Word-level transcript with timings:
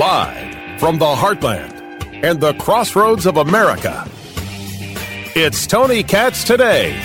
Live 0.00 0.80
from 0.80 0.98
the 0.98 1.04
heartland 1.04 2.24
and 2.24 2.40
the 2.40 2.54
crossroads 2.54 3.26
of 3.26 3.36
America, 3.36 4.08
it's 5.36 5.66
Tony 5.66 6.02
Katz 6.02 6.42
today. 6.42 6.98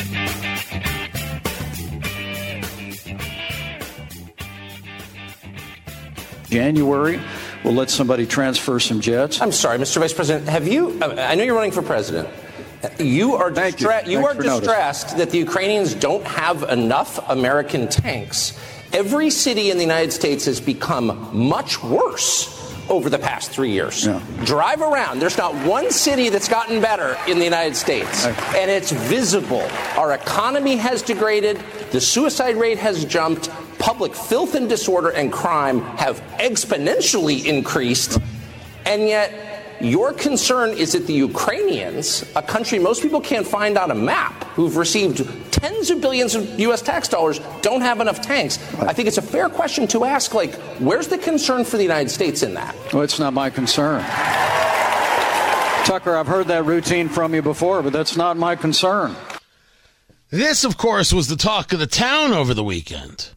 January, 6.50 7.20
we'll 7.66 7.74
let 7.74 7.90
somebody 7.90 8.26
transfer 8.26 8.80
some 8.80 9.02
jets. 9.02 9.42
I'm 9.42 9.52
sorry, 9.52 9.78
Mr. 9.78 9.98
Vice 9.98 10.14
President. 10.14 10.48
Have 10.48 10.66
you? 10.66 10.98
Uh, 11.02 11.16
I 11.20 11.36
know 11.36 11.44
you're 11.44 11.54
running 11.54 11.74
for 11.74 11.82
president. 11.82 12.30
You 12.98 13.36
are, 13.36 13.52
distra- 13.52 14.06
you. 14.06 14.20
you 14.20 14.26
are 14.26 14.34
distressed 14.34 15.18
that 15.18 15.32
the 15.32 15.38
Ukrainians 15.38 15.96
don't 15.96 16.24
have 16.24 16.64
enough 16.64 17.20
American 17.30 17.90
tanks. 17.90 18.58
Every 18.94 19.32
city 19.32 19.70
in 19.70 19.76
the 19.76 19.84
United 19.84 20.14
States 20.14 20.46
has 20.46 20.62
become 20.62 21.30
much 21.34 21.84
worse 21.84 22.55
over 22.90 23.10
the 23.10 23.20
past 23.20 23.52
three 23.52 23.72
years. 23.72 24.06
Yeah. 24.06 24.22
Drive 24.44 24.82
around. 24.82 25.20
There's 25.20 25.38
not 25.38 25.54
one 25.66 25.92
city 25.92 26.30
that's 26.30 26.48
gotten 26.48 26.82
better 26.82 27.18
in 27.28 27.38
the 27.40 27.44
United 27.44 27.76
States. 27.76 28.26
And 28.26 28.70
it's 28.70 28.92
visible. 28.92 29.68
Our 29.98 30.14
economy 30.14 30.76
has 30.78 31.02
degraded, 31.02 31.62
the 31.92 32.02
suicide 32.02 32.58
rate 32.58 32.78
has 32.78 33.06
jumped, 33.06 33.50
public 33.80 34.16
filth 34.16 34.56
and 34.56 34.68
disorder 34.70 35.10
and 35.10 35.32
crime 35.32 35.82
have 35.98 36.22
exponentially 36.40 37.46
increased. 37.46 38.20
And 38.86 39.08
yet, 39.08 39.34
your 39.82 40.14
concern 40.14 40.72
is 40.72 40.94
that 40.94 41.06
the 41.08 41.14
Ukrainians, 41.14 42.24
a 42.36 42.42
country 42.42 42.80
most 42.80 43.02
people 43.02 43.22
can't 43.22 43.46
find 43.46 43.78
on 43.78 43.92
a 43.92 43.96
map, 43.96 44.44
who've 44.56 44.78
received 44.78 45.18
tens 45.52 45.90
of 45.90 46.02
billions 46.02 46.36
of 46.36 46.60
U.S. 46.60 46.82
tax 46.82 47.08
dollars, 47.08 47.40
don't 47.62 47.82
have 47.82 48.00
enough 48.00 48.22
tanks. 48.22 48.58
I 48.80 48.94
think 48.94 49.08
it's 49.08 49.18
a 49.18 49.22
fair 49.22 49.50
question 49.50 49.88
to 49.88 50.06
ask, 50.06 50.34
like, 50.34 50.56
where's 50.80 51.08
the 51.08 51.18
concern 51.18 51.66
for 51.66 51.78
the 51.78 51.84
United 51.84 52.10
States 52.10 52.44
in 52.44 52.54
that? 52.54 52.76
Well, 52.94 53.04
it's 53.04 53.20
not 53.20 53.34
my 53.34 53.50
concern. 53.50 54.02
Tucker, 55.86 56.16
I've 56.16 56.28
heard 56.28 56.48
that 56.48 56.66
routine 56.66 57.10
from 57.10 57.36
you 57.36 57.42
before, 57.42 57.84
but 57.84 57.94
that's 57.94 58.18
not 58.18 58.38
my 58.38 58.56
concern. 58.56 59.16
This, 60.30 60.64
of 60.64 60.78
course, 60.78 61.14
was 61.14 61.28
the 61.28 61.36
talk 61.36 61.72
of 61.74 61.80
the 61.80 61.88
town 61.88 62.34
over 62.34 62.54
the 62.54 62.64
weekend. 62.64 63.30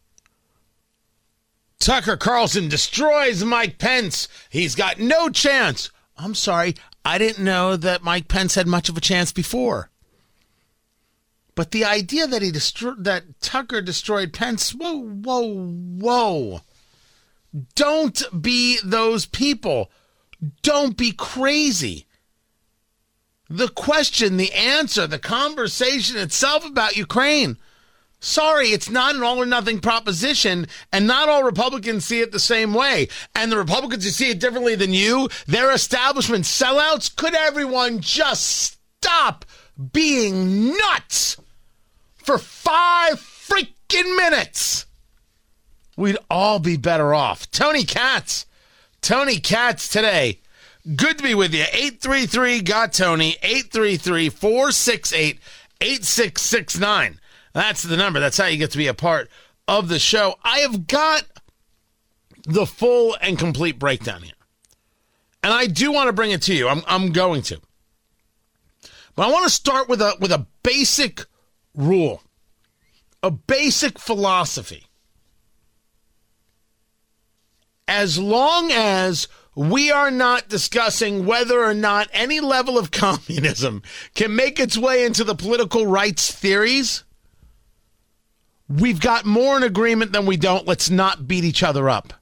Tucker 1.79 2.17
Carlson 2.17 2.67
destroys 2.67 3.43
Mike 3.43 3.77
Pence. 3.77 4.27
He's 4.49 4.75
got 4.75 4.99
no 4.99 5.29
chance. 5.29 5.91
I'm 6.19 6.35
sorry, 6.35 6.75
I 7.05 7.17
didn't 7.17 7.43
know 7.43 7.75
that 7.77 8.03
Mike 8.03 8.27
Pence 8.27 8.55
had 8.55 8.67
much 8.67 8.89
of 8.89 8.97
a 8.97 9.01
chance 9.01 9.31
before. 9.31 9.89
But 11.55 11.71
the 11.71 11.85
idea 11.85 12.27
that 12.27 12.41
he 12.41 12.51
destroyed 12.51 13.03
that 13.05 13.41
Tucker 13.41 13.81
destroyed 13.81 14.33
Pence, 14.33 14.73
whoa, 14.73 15.01
whoa, 15.01 15.67
whoa. 15.67 16.61
Don't 17.75 18.21
be 18.41 18.79
those 18.83 19.25
people. 19.25 19.91
Don't 20.61 20.95
be 20.95 21.11
crazy. 21.11 22.05
The 23.49 23.69
question, 23.69 24.37
the 24.37 24.53
answer, 24.53 25.07
the 25.07 25.19
conversation 25.19 26.17
itself 26.17 26.65
about 26.65 26.95
Ukraine 26.95 27.57
Sorry, 28.21 28.67
it's 28.69 28.89
not 28.89 29.15
an 29.15 29.23
all 29.23 29.41
or 29.41 29.45
nothing 29.45 29.79
proposition, 29.79 30.67
and 30.91 31.07
not 31.07 31.29
all 31.29 31.43
Republicans 31.43 32.05
see 32.05 32.19
it 32.19 32.31
the 32.31 32.39
same 32.39 32.73
way. 32.73 33.07
And 33.33 33.51
the 33.51 33.57
Republicans 33.57 34.03
who 34.03 34.09
see 34.09 34.29
it 34.29 34.39
differently 34.39 34.75
than 34.75 34.93
you, 34.93 35.29
their 35.47 35.71
establishment 35.71 36.43
sellouts, 36.43 37.15
could 37.15 37.33
everyone 37.33 38.01
just 38.01 38.77
stop 38.97 39.45
being 39.93 40.75
nuts 40.75 41.37
for 42.17 42.37
five 42.37 43.19
freaking 43.19 44.17
minutes? 44.17 44.85
We'd 45.95 46.17
all 46.29 46.59
be 46.59 46.75
better 46.77 47.13
off. 47.13 47.49
Tony 47.51 47.83
Katz, 47.83 48.45
Tony 49.01 49.39
Katz 49.39 49.87
today. 49.87 50.39
Good 50.95 51.17
to 51.17 51.23
be 51.23 51.35
with 51.35 51.53
you. 51.53 51.65
833 51.73 52.61
got 52.61 52.93
Tony, 52.93 53.37
833 53.43 54.29
468 54.29 55.39
8669. 55.81 57.18
That's 57.53 57.83
the 57.83 57.97
number. 57.97 58.19
That's 58.19 58.37
how 58.37 58.45
you 58.45 58.57
get 58.57 58.71
to 58.71 58.77
be 58.77 58.87
a 58.87 58.93
part 58.93 59.29
of 59.67 59.87
the 59.87 59.99
show. 59.99 60.35
I 60.43 60.59
have 60.59 60.87
got 60.87 61.23
the 62.43 62.65
full 62.65 63.15
and 63.21 63.37
complete 63.37 63.79
breakdown 63.79 64.23
here. 64.23 64.33
And 65.43 65.53
I 65.53 65.67
do 65.67 65.91
want 65.91 66.07
to 66.07 66.13
bring 66.13 66.31
it 66.31 66.41
to 66.43 66.53
you. 66.53 66.67
I'm, 66.67 66.81
I'm 66.87 67.11
going 67.11 67.41
to. 67.43 67.59
But 69.15 69.27
I 69.27 69.31
want 69.31 69.45
to 69.45 69.51
start 69.51 69.89
with 69.89 70.01
a 70.01 70.15
with 70.19 70.31
a 70.31 70.47
basic 70.63 71.25
rule. 71.75 72.23
A 73.21 73.31
basic 73.31 73.99
philosophy. 73.99 74.85
As 77.87 78.17
long 78.17 78.71
as 78.71 79.27
we 79.55 79.91
are 79.91 80.11
not 80.11 80.47
discussing 80.47 81.25
whether 81.25 81.61
or 81.61 81.73
not 81.73 82.07
any 82.13 82.39
level 82.39 82.77
of 82.77 82.91
communism 82.91 83.81
can 84.15 84.35
make 84.35 84.59
its 84.59 84.77
way 84.77 85.03
into 85.03 85.23
the 85.23 85.35
political 85.35 85.85
rights 85.85 86.31
theories, 86.31 87.03
We've 88.69 88.99
got 88.99 89.25
more 89.25 89.57
in 89.57 89.63
agreement 89.63 90.11
than 90.11 90.27
we 90.27 90.37
don't. 90.37 90.67
Let's 90.67 90.91
not 90.91 91.27
beat 91.27 91.43
each 91.43 91.63
other 91.63 91.89
up. 91.89 92.13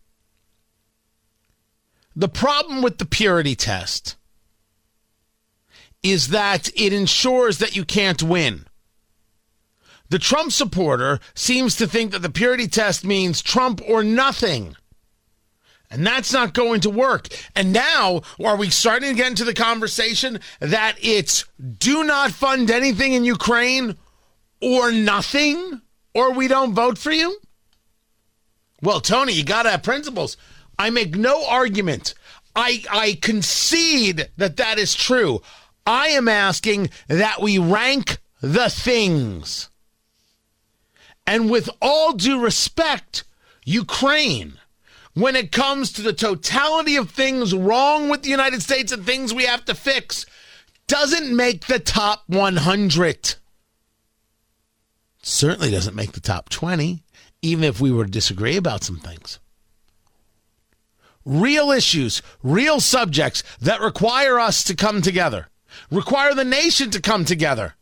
The 2.15 2.29
problem 2.29 2.81
with 2.81 2.97
the 2.97 3.05
purity 3.05 3.53
test 3.53 4.15
is 6.01 6.29
that 6.29 6.69
it 6.73 6.93
ensures 6.93 7.57
that 7.57 7.75
you 7.75 7.83
can't 7.83 8.23
win. 8.23 8.65
The 10.09 10.19
Trump 10.19 10.53
supporter 10.53 11.19
seems 11.35 11.75
to 11.75 11.87
think 11.87 12.11
that 12.11 12.21
the 12.21 12.29
purity 12.29 12.67
test 12.67 13.03
means 13.03 13.41
Trump 13.41 13.81
or 13.85 14.03
nothing. 14.03 14.77
And 15.91 16.07
that's 16.07 16.31
not 16.31 16.53
going 16.53 16.79
to 16.81 16.89
work. 16.89 17.27
And 17.55 17.73
now, 17.73 18.21
are 18.43 18.55
we 18.55 18.69
starting 18.69 19.09
to 19.09 19.15
get 19.15 19.27
into 19.27 19.43
the 19.43 19.53
conversation 19.53 20.39
that 20.59 20.95
it's 21.01 21.45
do 21.77 22.03
not 22.03 22.31
fund 22.31 22.71
anything 22.71 23.13
in 23.13 23.25
Ukraine 23.25 23.97
or 24.61 24.91
nothing? 24.91 25.81
Or 26.17 26.31
we 26.31 26.47
don't 26.47 26.73
vote 26.73 26.97
for 26.97 27.11
you? 27.11 27.38
Well, 28.81 29.01
Tony, 29.01 29.33
you 29.33 29.44
got 29.44 29.63
to 29.63 29.69
have 29.69 29.83
principles. 29.83 30.35
I 30.79 30.89
make 30.89 31.16
no 31.16 31.45
argument. 31.45 32.16
I, 32.55 32.83
I 32.89 33.19
concede 33.22 34.27
that 34.35 34.57
that 34.57 34.79
is 34.79 34.95
true. 34.95 35.44
I 35.85 36.07
am 36.07 36.27
asking 36.27 36.89
that 37.07 37.39
we 37.39 37.59
rank 37.59 38.17
the 38.41 38.67
things. 38.67 39.69
And 41.27 41.51
with 41.51 41.69
all 41.83 42.13
due 42.13 42.41
respect, 42.41 43.23
Ukraine, 43.63 44.53
when 45.13 45.35
it 45.35 45.51
comes 45.51 45.91
to 45.91 46.01
the 46.01 46.13
totality 46.13 46.95
of 46.95 47.11
things 47.11 47.53
wrong 47.53 48.09
with 48.09 48.23
the 48.23 48.29
United 48.29 48.63
States 48.63 48.91
and 48.91 49.06
things 49.06 49.35
we 49.35 49.45
have 49.45 49.66
to 49.66 49.75
fix, 49.75 50.25
doesn't 50.88 51.35
make 51.35 51.67
the 51.67 51.79
top 51.79 52.23
100 52.25 53.35
certainly 55.27 55.69
doesn't 55.69 55.95
make 55.95 56.13
the 56.13 56.19
top 56.19 56.49
20, 56.49 57.03
even 57.41 57.63
if 57.63 57.81
we 57.81 57.91
were 57.91 58.05
to 58.05 58.11
disagree 58.11 58.57
about 58.57 58.83
some 58.83 58.97
things. 58.97 59.39
Real 61.25 61.71
issues, 61.71 62.21
real 62.41 62.79
subjects 62.79 63.43
that 63.59 63.81
require 63.81 64.39
us 64.39 64.63
to 64.63 64.75
come 64.75 65.01
together, 65.01 65.47
require 65.91 66.33
the 66.33 66.45
nation 66.45 66.89
to 66.91 67.01
come 67.01 67.25
together. 67.25 67.75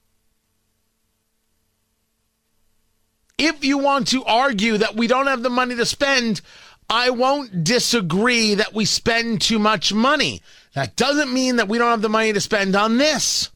If 3.37 3.63
you 3.63 3.77
want 3.77 4.07
to 4.07 4.23
argue 4.23 4.77
that 4.77 4.95
we 4.95 5.07
don't 5.07 5.27
have 5.27 5.43
the 5.43 5.49
money 5.49 5.75
to 5.75 5.85
spend, 5.85 6.41
I 6.89 7.11
won't 7.11 7.63
disagree 7.63 8.55
that 8.55 8.73
we 8.73 8.85
spend 8.85 9.41
too 9.41 9.59
much 9.59 9.93
money. 9.93 10.41
That 10.73 10.95
doesn't 10.95 11.33
mean 11.33 11.57
that 11.57 11.67
we 11.67 11.77
don't 11.77 11.91
have 11.91 12.01
the 12.01 12.09
money 12.09 12.33
to 12.33 12.41
spend 12.41 12.75
on 12.75 12.97
this 12.97 13.51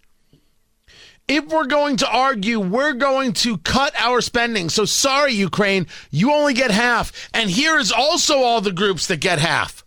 if 1.29 1.45
we're 1.45 1.67
going 1.67 1.97
to 1.97 2.09
argue, 2.09 2.59
we're 2.59 2.93
going 2.93 3.33
to 3.33 3.59
cut 3.59 3.93
our 3.95 4.19
spending. 4.19 4.67
So 4.67 4.83
sorry, 4.83 5.33
Ukraine, 5.33 5.85
you 6.09 6.33
only 6.33 6.55
get 6.55 6.71
half. 6.71 7.29
And 7.35 7.51
here 7.51 7.77
is 7.77 7.91
also 7.91 8.39
all 8.39 8.61
the 8.61 8.71
groups 8.71 9.07
that 9.07 9.21
get 9.21 9.37
half. 9.37 9.85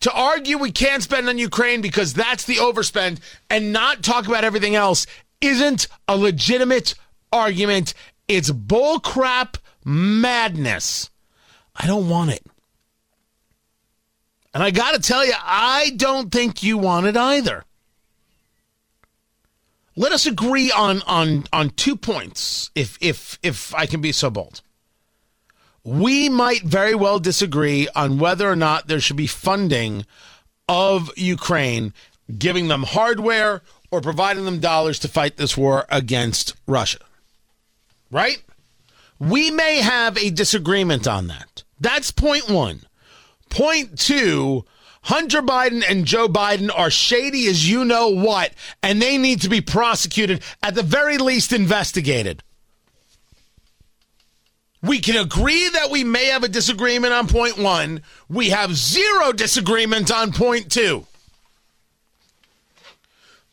To 0.00 0.12
argue 0.12 0.56
we 0.56 0.70
can't 0.70 1.02
spend 1.02 1.28
on 1.28 1.38
Ukraine 1.38 1.80
because 1.80 2.14
that's 2.14 2.44
the 2.44 2.56
overspend 2.56 3.18
and 3.50 3.72
not 3.72 4.02
talk 4.02 4.26
about 4.26 4.44
everything 4.44 4.76
else 4.76 5.06
isn't 5.40 5.88
a 6.08 6.16
legitimate 6.16 6.94
argument. 7.32 7.94
It's 8.28 8.50
bullcrap 8.50 9.56
madness. 9.84 11.10
I 11.74 11.86
don't 11.86 12.08
want 12.08 12.30
it. 12.30 12.44
And 14.54 14.62
I 14.62 14.70
got 14.70 14.94
to 14.94 15.00
tell 15.00 15.24
you, 15.24 15.34
I 15.42 15.92
don't 15.96 16.30
think 16.30 16.62
you 16.62 16.76
want 16.78 17.06
it 17.06 17.16
either. 17.16 17.64
Let 19.94 20.12
us 20.12 20.26
agree 20.26 20.70
on 20.70 21.02
on 21.02 21.44
on 21.52 21.70
two 21.70 21.96
points, 21.96 22.70
if 22.74 22.96
if 23.00 23.38
if 23.42 23.74
I 23.74 23.86
can 23.86 24.00
be 24.00 24.12
so 24.12 24.30
bold. 24.30 24.62
We 25.84 26.28
might 26.28 26.62
very 26.62 26.94
well 26.94 27.18
disagree 27.18 27.88
on 27.94 28.18
whether 28.18 28.50
or 28.50 28.56
not 28.56 28.86
there 28.86 29.00
should 29.00 29.16
be 29.16 29.26
funding 29.26 30.06
of 30.68 31.10
Ukraine, 31.16 31.92
giving 32.38 32.68
them 32.68 32.84
hardware 32.84 33.62
or 33.90 34.00
providing 34.00 34.44
them 34.44 34.60
dollars 34.60 34.98
to 35.00 35.08
fight 35.08 35.36
this 35.36 35.56
war 35.56 35.84
against 35.90 36.54
Russia. 36.66 37.00
Right? 38.10 38.42
We 39.18 39.50
may 39.50 39.82
have 39.82 40.16
a 40.16 40.30
disagreement 40.30 41.06
on 41.06 41.26
that. 41.26 41.64
That's 41.78 42.10
point 42.10 42.48
one. 42.48 42.82
Point 43.52 43.98
two 43.98 44.64
Hunter 45.02 45.42
Biden 45.42 45.82
and 45.86 46.06
Joe 46.06 46.26
Biden 46.26 46.70
are 46.74 46.90
shady 46.90 47.48
as 47.48 47.68
you 47.68 47.84
know 47.84 48.08
what, 48.08 48.52
and 48.82 49.02
they 49.02 49.18
need 49.18 49.42
to 49.42 49.50
be 49.50 49.60
prosecuted, 49.60 50.42
at 50.62 50.74
the 50.74 50.82
very 50.82 51.18
least, 51.18 51.52
investigated. 51.52 52.42
We 54.80 55.00
can 55.00 55.16
agree 55.16 55.68
that 55.68 55.90
we 55.90 56.02
may 56.02 56.26
have 56.26 56.44
a 56.44 56.48
disagreement 56.48 57.12
on 57.12 57.28
point 57.28 57.58
one. 57.58 58.02
We 58.30 58.48
have 58.50 58.74
zero 58.74 59.32
disagreement 59.32 60.10
on 60.10 60.32
point 60.32 60.72
two. 60.72 61.06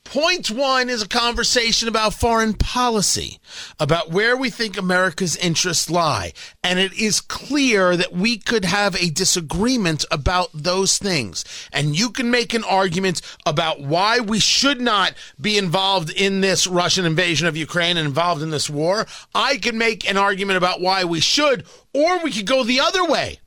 Point 0.10 0.50
one 0.50 0.90
is 0.90 1.04
a 1.04 1.08
conversation 1.08 1.88
about 1.88 2.16
foreign 2.16 2.56
policy, 2.56 3.40
about 3.80 4.10
where 4.10 4.36
we 4.36 4.50
think 4.50 4.76
America's 4.76 5.36
interests 5.36 5.88
lie. 5.88 6.34
And 6.64 6.80
it 6.80 6.94
is 6.94 7.22
clear 7.22 7.96
that 7.96 8.12
we 8.12 8.40
could 8.40 8.66
have 8.66 8.96
a 8.96 9.12
disagreement 9.12 10.06
about 10.10 10.50
those 10.52 10.98
things. 10.98 11.46
And 11.72 11.96
you 11.96 12.10
can 12.10 12.32
make 12.32 12.56
an 12.56 12.64
argument 12.64 13.22
about 13.46 13.82
why 13.82 14.20
we 14.20 14.40
should 14.40 14.82
not 14.82 15.14
be 15.40 15.60
involved 15.60 16.10
in 16.10 16.42
this 16.42 16.66
Russian 16.66 17.06
invasion 17.06 17.46
of 17.46 17.56
Ukraine 17.56 17.96
and 17.96 18.08
involved 18.08 18.42
in 18.42 18.50
this 18.50 18.68
war. 18.68 19.06
I 19.36 19.58
can 19.58 19.78
make 19.78 20.10
an 20.10 20.18
argument 20.18 20.58
about 20.58 20.82
why 20.82 21.04
we 21.04 21.20
should, 21.20 21.66
or 21.94 22.18
we 22.24 22.32
could 22.32 22.48
go 22.48 22.64
the 22.64 22.80
other 22.80 23.06
way. 23.06 23.42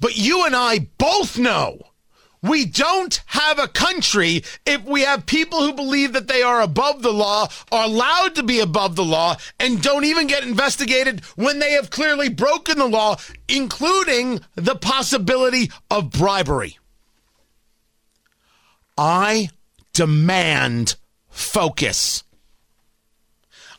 But 0.00 0.16
you 0.16 0.46
and 0.46 0.56
I 0.56 0.88
both 0.96 1.36
know 1.36 1.82
we 2.42 2.64
don't 2.64 3.20
have 3.26 3.58
a 3.58 3.68
country 3.68 4.42
if 4.64 4.84
we 4.84 5.02
have 5.02 5.26
people 5.26 5.60
who 5.60 5.72
believe 5.72 6.12
that 6.12 6.28
they 6.28 6.42
are 6.42 6.60
above 6.60 7.02
the 7.02 7.12
law, 7.12 7.48
are 7.72 7.84
allowed 7.84 8.34
to 8.36 8.42
be 8.42 8.60
above 8.60 8.96
the 8.96 9.04
law, 9.04 9.36
and 9.58 9.82
don't 9.82 10.04
even 10.04 10.26
get 10.26 10.44
investigated 10.44 11.24
when 11.36 11.58
they 11.58 11.72
have 11.72 11.90
clearly 11.90 12.28
broken 12.28 12.78
the 12.78 12.86
law, 12.86 13.16
including 13.48 14.40
the 14.54 14.76
possibility 14.76 15.70
of 15.90 16.10
bribery. 16.10 16.78
I 18.96 19.50
demand 19.92 20.96
focus. 21.28 22.24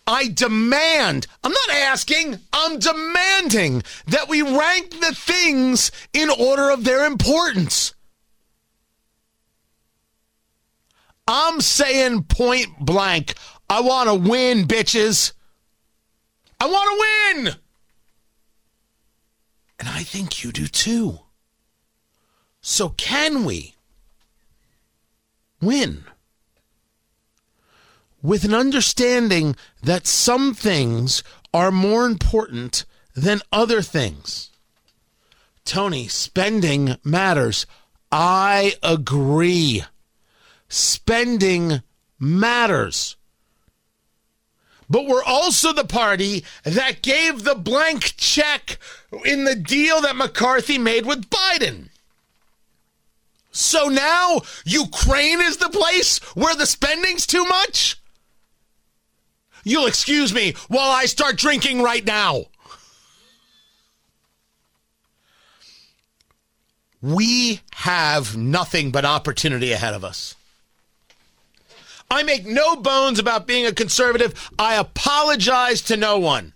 I 0.07 0.29
demand, 0.29 1.27
I'm 1.43 1.51
not 1.51 1.69
asking, 1.69 2.39
I'm 2.51 2.79
demanding 2.79 3.83
that 4.07 4.27
we 4.27 4.41
rank 4.41 4.99
the 4.99 5.13
things 5.13 5.91
in 6.13 6.29
order 6.29 6.71
of 6.71 6.83
their 6.83 7.05
importance. 7.05 7.93
I'm 11.31 11.61
saying 11.61 12.23
point 12.23 12.79
blank, 12.79 13.35
I 13.69 13.81
want 13.81 14.09
to 14.09 14.15
win, 14.15 14.65
bitches. 14.65 15.33
I 16.59 16.65
want 16.65 16.89
to 16.89 17.43
win. 17.43 17.55
And 19.77 19.87
I 19.87 20.01
think 20.01 20.43
you 20.43 20.51
do 20.51 20.65
too. 20.65 21.19
So, 22.61 22.89
can 22.89 23.45
we 23.45 23.75
win? 25.61 26.03
With 28.23 28.43
an 28.43 28.55
understanding 28.55 29.55
that 29.83 30.07
some 30.07 30.55
things 30.55 31.21
are 31.53 31.69
more 31.69 32.07
important 32.07 32.85
than 33.15 33.41
other 33.51 33.83
things. 33.83 34.49
Tony, 35.63 36.07
spending 36.07 36.97
matters. 37.03 37.67
I 38.11 38.73
agree 38.81 39.83
spending 40.69 41.81
matters. 42.19 43.17
But 44.89 45.05
we're 45.05 45.23
also 45.23 45.71
the 45.71 45.83
party 45.83 46.43
that 46.63 47.03
gave 47.03 47.43
the 47.43 47.55
blank 47.55 48.15
check 48.17 48.79
in 49.23 49.43
the 49.43 49.55
deal 49.55 50.01
that 50.01 50.15
McCarthy 50.15 50.77
made 50.77 51.05
with 51.05 51.29
Biden. 51.29 51.89
So 53.51 53.87
now 53.87 54.41
Ukraine 54.65 55.41
is 55.41 55.57
the 55.57 55.69
place 55.69 56.19
where 56.35 56.55
the 56.55 56.65
spending's 56.65 57.27
too 57.27 57.45
much? 57.45 57.97
You'll 59.63 59.87
excuse 59.87 60.33
me 60.33 60.53
while 60.67 60.89
I 60.89 61.05
start 61.05 61.35
drinking 61.37 61.83
right 61.83 62.05
now. 62.05 62.45
We 67.01 67.61
have 67.73 68.35
nothing 68.35 68.91
but 68.91 69.05
opportunity 69.05 69.71
ahead 69.71 69.93
of 69.93 70.03
us. 70.03 70.35
I 72.11 72.23
make 72.23 72.45
no 72.45 72.75
bones 72.75 73.19
about 73.19 73.47
being 73.47 73.65
a 73.65 73.73
conservative. 73.73 74.49
I 74.57 74.75
apologize 74.75 75.81
to 75.83 75.97
no 75.97 76.17
one. 76.17 76.53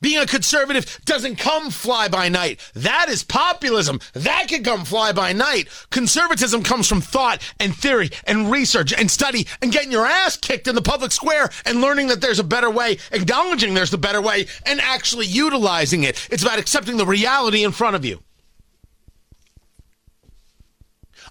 Being 0.00 0.18
a 0.18 0.26
conservative 0.26 1.00
doesn't 1.04 1.36
come 1.36 1.70
fly 1.70 2.08
by 2.08 2.28
night. 2.28 2.60
That 2.74 3.08
is 3.08 3.24
populism. 3.24 4.00
That 4.12 4.46
can 4.46 4.62
come 4.62 4.84
fly 4.84 5.12
by 5.12 5.32
night. 5.32 5.68
Conservatism 5.90 6.62
comes 6.62 6.88
from 6.88 7.00
thought 7.00 7.42
and 7.58 7.74
theory 7.74 8.10
and 8.24 8.50
research 8.50 8.92
and 8.92 9.10
study 9.10 9.46
and 9.60 9.72
getting 9.72 9.90
your 9.90 10.06
ass 10.06 10.36
kicked 10.36 10.68
in 10.68 10.76
the 10.76 10.82
public 10.82 11.10
square 11.10 11.50
and 11.64 11.80
learning 11.80 12.08
that 12.08 12.20
there's 12.20 12.38
a 12.38 12.44
better 12.44 12.70
way, 12.70 12.98
acknowledging 13.10 13.74
there's 13.74 13.90
the 13.90 13.98
better 13.98 14.20
way, 14.20 14.46
and 14.66 14.80
actually 14.80 15.26
utilizing 15.26 16.04
it. 16.04 16.28
It's 16.30 16.42
about 16.42 16.60
accepting 16.60 16.96
the 16.96 17.06
reality 17.06 17.64
in 17.64 17.72
front 17.72 17.96
of 17.96 18.04
you. 18.04 18.22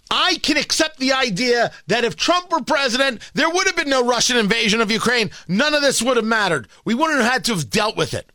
I 0.09 0.37
can 0.41 0.57
accept 0.57 0.99
the 0.99 1.13
idea 1.13 1.71
that 1.87 2.03
if 2.03 2.15
Trump 2.15 2.51
were 2.51 2.61
president, 2.61 3.21
there 3.33 3.49
would 3.49 3.67
have 3.67 3.75
been 3.75 3.89
no 3.89 4.05
Russian 4.05 4.37
invasion 4.37 4.81
of 4.81 4.91
Ukraine. 4.91 5.31
None 5.47 5.73
of 5.73 5.81
this 5.81 6.01
would 6.01 6.17
have 6.17 6.25
mattered. 6.25 6.67
We 6.85 6.93
wouldn't 6.93 7.21
have 7.21 7.31
had 7.31 7.45
to 7.45 7.53
have 7.53 7.69
dealt 7.69 7.97
with 7.97 8.13
it. 8.13 8.31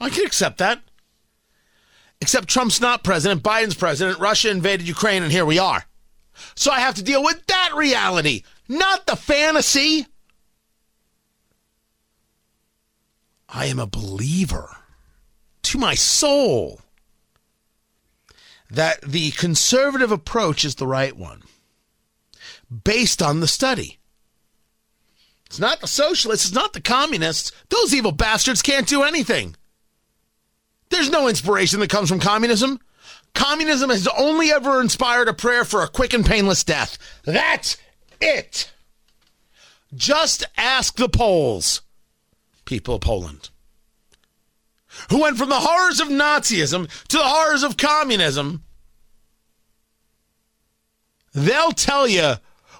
I 0.00 0.10
can 0.10 0.26
accept 0.26 0.58
that. 0.58 0.80
Except 2.20 2.48
Trump's 2.48 2.80
not 2.80 3.02
president, 3.02 3.42
Biden's 3.42 3.74
president, 3.74 4.18
Russia 4.18 4.50
invaded 4.50 4.86
Ukraine, 4.86 5.22
and 5.22 5.32
here 5.32 5.46
we 5.46 5.58
are. 5.58 5.84
So 6.54 6.70
I 6.70 6.80
have 6.80 6.94
to 6.96 7.02
deal 7.02 7.22
with 7.22 7.46
that 7.46 7.70
reality, 7.74 8.42
not 8.68 9.06
the 9.06 9.16
fantasy. 9.16 10.06
I 13.48 13.66
am 13.66 13.78
a 13.78 13.86
believer 13.86 14.76
to 15.62 15.78
my 15.78 15.94
soul 15.94 16.80
that 18.70 19.00
the 19.02 19.30
conservative 19.32 20.12
approach 20.12 20.64
is 20.64 20.76
the 20.76 20.86
right 20.86 21.16
one 21.16 21.42
based 22.84 23.20
on 23.20 23.40
the 23.40 23.48
study. 23.48 23.98
It's 25.46 25.58
not 25.58 25.80
the 25.80 25.88
socialists, 25.88 26.46
it's 26.46 26.54
not 26.54 26.72
the 26.72 26.80
communists. 26.80 27.50
Those 27.68 27.92
evil 27.92 28.12
bastards 28.12 28.62
can't 28.62 28.86
do 28.86 29.02
anything. 29.02 29.56
There's 30.90 31.10
no 31.10 31.28
inspiration 31.28 31.80
that 31.80 31.90
comes 31.90 32.08
from 32.08 32.20
communism. 32.20 32.78
Communism 33.34 33.90
has 33.90 34.08
only 34.18 34.50
ever 34.50 34.80
inspired 34.80 35.28
a 35.28 35.34
prayer 35.34 35.64
for 35.64 35.82
a 35.82 35.88
quick 35.88 36.12
and 36.12 36.24
painless 36.24 36.64
death. 36.64 36.98
That's 37.24 37.76
it. 38.20 38.72
Just 39.94 40.44
ask 40.56 40.96
the 40.96 41.08
Poles, 41.08 41.82
people 42.64 42.96
of 42.96 43.00
Poland 43.00 43.50
who 45.10 45.20
went 45.20 45.36
from 45.36 45.48
the 45.48 45.60
horrors 45.60 46.00
of 46.00 46.08
Nazism 46.08 46.88
to 47.08 47.16
the 47.16 47.24
horrors 47.24 47.62
of 47.62 47.76
communism, 47.76 48.62
they'll 51.34 51.72
tell 51.72 52.08
you 52.08 52.34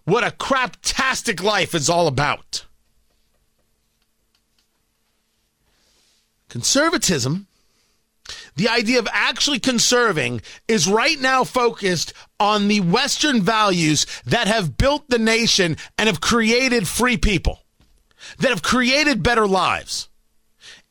what 0.04 0.24
a 0.24 0.30
craptastic 0.30 1.42
life 1.42 1.74
is 1.74 1.90
all 1.90 2.06
about. 2.06 2.64
Conservatism, 6.48 7.46
the 8.56 8.68
idea 8.68 8.98
of 8.98 9.08
actually 9.12 9.60
conserving, 9.60 10.40
is 10.66 10.88
right 10.88 11.20
now 11.20 11.44
focused 11.44 12.12
on 12.38 12.68
the 12.68 12.80
Western 12.80 13.40
values 13.40 14.06
that 14.24 14.48
have 14.48 14.76
built 14.76 15.08
the 15.08 15.18
nation 15.18 15.76
and 15.96 16.08
have 16.08 16.20
created 16.20 16.88
free 16.88 17.16
people, 17.16 17.60
that 18.38 18.50
have 18.50 18.62
created 18.62 19.22
better 19.22 19.46
lives. 19.46 20.09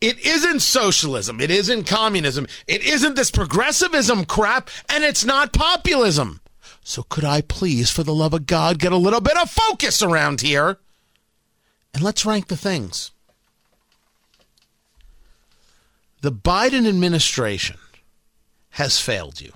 It 0.02 0.26
isn't 0.26 0.62
socialism. 0.62 1.42
It 1.42 1.52
isn't 1.52 1.86
communism. 1.86 2.48
It 2.68 2.84
isn't 2.84 3.16
this 3.16 3.32
progressivism 3.32 4.26
crap, 4.26 4.70
and 4.88 5.04
it's 5.04 5.26
not 5.26 5.52
populism. 5.52 6.40
So, 6.82 7.04
could 7.04 7.26
I 7.26 7.42
please, 7.42 7.92
for 7.92 8.04
the 8.04 8.14
love 8.14 8.34
of 8.34 8.46
God, 8.46 8.80
get 8.80 8.94
a 8.94 8.98
little 8.98 9.20
bit 9.20 9.38
of 9.38 9.50
focus 9.52 10.02
around 10.02 10.42
here? 10.42 10.78
And 11.94 12.02
let's 12.02 12.26
rank 12.26 12.48
the 12.48 12.58
things. 12.58 13.12
The 16.22 16.32
Biden 16.32 16.88
administration 16.88 17.78
has 18.72 19.00
failed 19.00 19.42
you. 19.42 19.54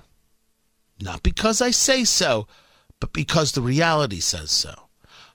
Not 1.00 1.22
because 1.22 1.60
I 1.60 1.70
say 1.70 2.04
so, 2.04 2.46
but 3.00 3.12
because 3.12 3.52
the 3.52 3.62
reality 3.62 4.20
says 4.20 4.50
so. 4.50 4.88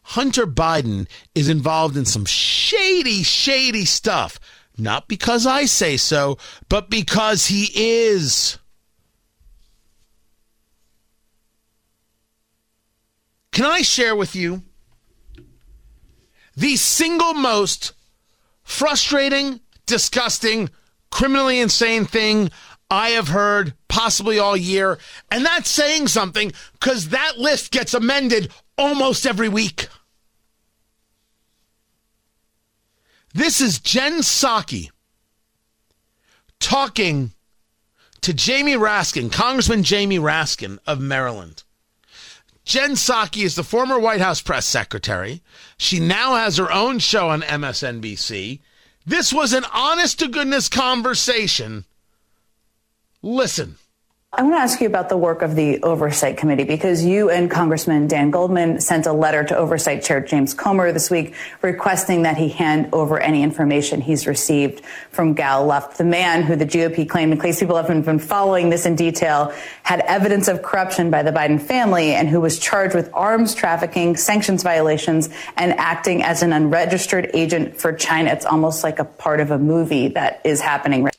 Hunter 0.04 0.48
Biden 0.48 1.08
is 1.36 1.50
involved 1.50 1.98
in 1.98 2.06
some 2.06 2.26
shady, 2.26 3.24
shady 3.24 3.86
stuff 3.86 4.40
not 4.80 5.08
because 5.08 5.46
I 5.46 5.66
say 5.66 5.98
so, 5.98 6.38
but 6.68 6.90
because 6.90 7.48
he 7.48 7.70
is. 7.74 8.58
Can 13.52 13.66
I 13.66 13.82
share 13.82 14.16
with 14.16 14.36
you 14.36 14.64
the 16.56 16.76
single 16.76 17.34
most 17.34 17.94
frustrating, 18.64 19.62
disgusting, 19.86 20.70
criminally 21.10 21.60
insane 21.60 22.06
thing 22.06 22.52
I 22.92 23.10
have 23.10 23.30
heard 23.30 23.74
possibly 23.88 24.40
all 24.40 24.58
year. 24.58 24.98
And 25.32 25.46
that's 25.46 25.70
saying 25.70 26.08
something 26.08 26.52
because 26.74 27.10
that 27.10 27.38
list 27.38 27.72
gets 27.72 27.94
amended 27.94 28.52
almost 28.78 29.26
every 29.26 29.50
week. 29.50 29.88
This 33.34 33.62
is 33.62 33.80
Jen 33.80 34.20
Psaki 34.20 34.90
talking 36.60 37.32
to 38.22 38.34
Jamie 38.34 38.74
Raskin, 38.74 39.32
Congressman 39.32 39.84
Jamie 39.84 40.20
Raskin 40.20 40.80
of 40.88 41.00
Maryland. 41.00 41.64
Jen 42.66 42.92
Psaki 42.92 43.44
is 43.44 43.56
the 43.56 43.64
former 43.64 44.00
White 44.00 44.22
House 44.22 44.42
press 44.42 44.66
secretary. 44.66 45.42
She 45.78 46.00
now 46.00 46.36
has 46.36 46.58
her 46.58 46.72
own 46.72 47.00
show 47.00 47.30
on 47.30 47.42
MSNBC. 47.42 48.60
This 49.06 49.32
was 49.32 49.54
an 49.54 49.66
honest 49.74 50.20
to 50.20 50.28
goodness 50.28 50.68
conversation. 50.68 51.86
Listen. 53.22 53.78
I 54.32 54.44
want 54.44 54.54
to 54.54 54.60
ask 54.60 54.80
you 54.80 54.86
about 54.86 55.10
the 55.10 55.18
work 55.18 55.42
of 55.42 55.56
the 55.56 55.82
Oversight 55.82 56.38
Committee 56.38 56.64
because 56.64 57.04
you 57.04 57.32
and 57.32 57.50
Congressman 57.50 58.08
Dan 58.08 58.30
Goldman 58.30 58.80
sent 58.80 59.08
a 59.08 59.12
letter 59.12 59.44
to 59.44 59.58
Oversight 59.58 60.04
Chair 60.04 60.22
James 60.22 60.54
Comer 60.54 60.92
this 60.92 61.10
week 61.10 61.34
requesting 61.64 62.22
that 62.22 62.38
he 62.38 62.48
hand 62.48 62.90
over 62.94 63.20
any 63.20 63.42
information 63.42 64.02
he's 64.02 64.28
received 64.28 64.86
from 65.10 65.34
Gal 65.34 65.66
Luft, 65.66 65.98
the 65.98 66.04
man 66.04 66.44
who 66.44 66.56
the 66.56 66.66
GOP 66.66 67.10
claimed, 67.10 67.34
in 67.34 67.42
case 67.42 67.60
people 67.60 67.76
haven't 67.76 68.04
been 68.04 68.20
following 68.20 68.70
this 68.70 68.86
in 68.86 68.96
detail, 68.96 69.52
had 69.82 70.02
evidence 70.02 70.48
of 70.48 70.62
corruption 70.62 71.10
by 71.10 71.24
the 71.24 71.32
Biden 71.32 71.60
family 71.60 72.14
and 72.14 72.30
who 72.30 72.40
was 72.40 72.60
charged 72.60 72.94
with 72.94 73.10
arms 73.16 73.56
trafficking, 73.56 74.16
sanctions 74.16 74.62
violations, 74.62 75.30
and 75.58 75.74
acting 75.74 76.22
as 76.22 76.44
an 76.44 76.54
unregistered 76.54 77.32
agent 77.34 77.76
for 77.78 77.92
China. 77.92 78.30
It's 78.30 78.46
almost 78.46 78.84
like 78.84 79.00
a 79.00 79.06
part 79.06 79.40
of 79.40 79.50
a 79.50 79.58
movie 79.58 80.10
that 80.10 80.40
is 80.46 80.62
happening 80.62 81.10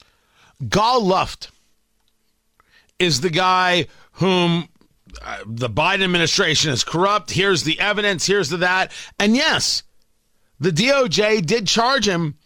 Gal 0.69 1.05
Luft 1.05 1.51
is 3.01 3.21
the 3.21 3.31
guy 3.31 3.87
whom 4.13 4.69
uh, 5.23 5.39
the 5.47 5.69
Biden 5.69 6.05
administration 6.05 6.71
is 6.71 6.85
corrupt. 6.85 7.33
Here's 7.33 7.65
the 7.65 7.81
evidence. 7.81 8.27
Here's 8.27 8.51
the 8.51 8.59
that. 8.59 8.93
And 9.19 9.35
yes, 9.35 9.83
the 10.61 10.71
DOJ 10.71 11.45
did 11.45 11.67
charge 11.67 12.07
him 12.07 12.37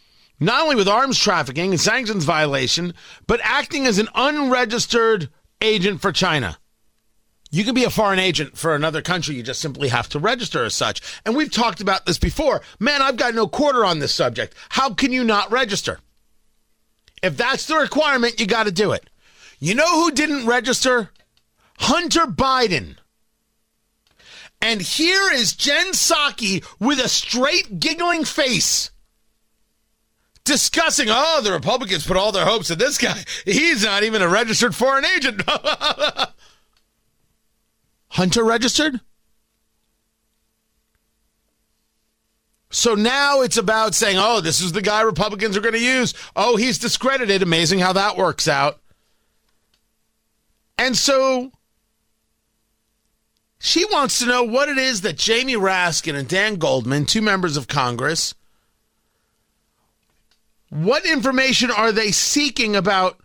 not 0.40 0.62
only 0.62 0.76
with 0.76 0.88
arms 0.88 1.18
trafficking 1.18 1.70
and 1.70 1.80
sanctions 1.80 2.24
violation, 2.24 2.94
but 3.26 3.40
acting 3.42 3.86
as 3.86 3.98
an 3.98 4.08
unregistered 4.14 5.28
agent 5.60 6.00
for 6.00 6.12
China. 6.12 6.56
You 7.50 7.64
can 7.64 7.74
be 7.74 7.84
a 7.84 7.90
foreign 7.90 8.18
agent 8.18 8.58
for 8.58 8.74
another 8.74 9.00
country. 9.00 9.36
You 9.36 9.42
just 9.42 9.60
simply 9.60 9.88
have 9.88 10.08
to 10.08 10.18
register 10.18 10.64
as 10.64 10.74
such. 10.74 11.00
And 11.24 11.36
we've 11.36 11.52
talked 11.52 11.80
about 11.80 12.04
this 12.04 12.18
before. 12.18 12.62
Man, 12.80 13.00
I've 13.00 13.16
got 13.16 13.34
no 13.34 13.46
quarter 13.46 13.84
on 13.84 14.00
this 14.00 14.12
subject. 14.12 14.56
How 14.70 14.92
can 14.92 15.12
you 15.12 15.22
not 15.22 15.52
register? 15.52 16.00
If 17.22 17.36
that's 17.36 17.66
the 17.66 17.76
requirement, 17.76 18.40
you 18.40 18.46
got 18.46 18.64
to 18.64 18.72
do 18.72 18.92
it. 18.92 19.08
You 19.58 19.74
know 19.74 20.00
who 20.00 20.10
didn't 20.10 20.46
register? 20.46 21.10
Hunter 21.78 22.26
Biden. 22.26 22.96
And 24.60 24.80
here 24.80 25.30
is 25.32 25.54
Jen 25.54 25.92
Psaki 25.92 26.64
with 26.78 26.98
a 26.98 27.08
straight 27.08 27.80
giggling 27.80 28.24
face 28.24 28.90
discussing, 30.44 31.08
oh, 31.10 31.40
the 31.42 31.52
Republicans 31.52 32.06
put 32.06 32.16
all 32.16 32.32
their 32.32 32.44
hopes 32.44 32.70
in 32.70 32.78
this 32.78 32.98
guy. 32.98 33.24
He's 33.44 33.84
not 33.84 34.02
even 34.02 34.22
a 34.22 34.28
registered 34.28 34.74
foreign 34.74 35.04
agent. 35.04 35.42
Hunter 38.08 38.44
registered? 38.44 39.00
So 42.70 42.94
now 42.94 43.40
it's 43.40 43.56
about 43.56 43.94
saying, 43.94 44.16
oh, 44.18 44.40
this 44.40 44.60
is 44.60 44.72
the 44.72 44.82
guy 44.82 45.00
Republicans 45.02 45.56
are 45.56 45.60
going 45.60 45.74
to 45.74 45.80
use. 45.80 46.12
Oh, 46.34 46.56
he's 46.56 46.76
discredited. 46.76 47.40
Amazing 47.40 47.78
how 47.78 47.92
that 47.92 48.16
works 48.16 48.48
out. 48.48 48.80
And 50.78 50.96
so 50.96 51.52
she 53.58 53.84
wants 53.86 54.18
to 54.18 54.26
know 54.26 54.42
what 54.42 54.68
it 54.68 54.78
is 54.78 55.00
that 55.02 55.16
Jamie 55.16 55.54
Raskin 55.54 56.14
and 56.14 56.28
Dan 56.28 56.56
Goldman, 56.56 57.06
two 57.06 57.22
members 57.22 57.56
of 57.56 57.68
Congress, 57.68 58.34
what 60.68 61.06
information 61.06 61.70
are 61.70 61.92
they 61.92 62.10
seeking 62.10 62.74
about 62.74 63.18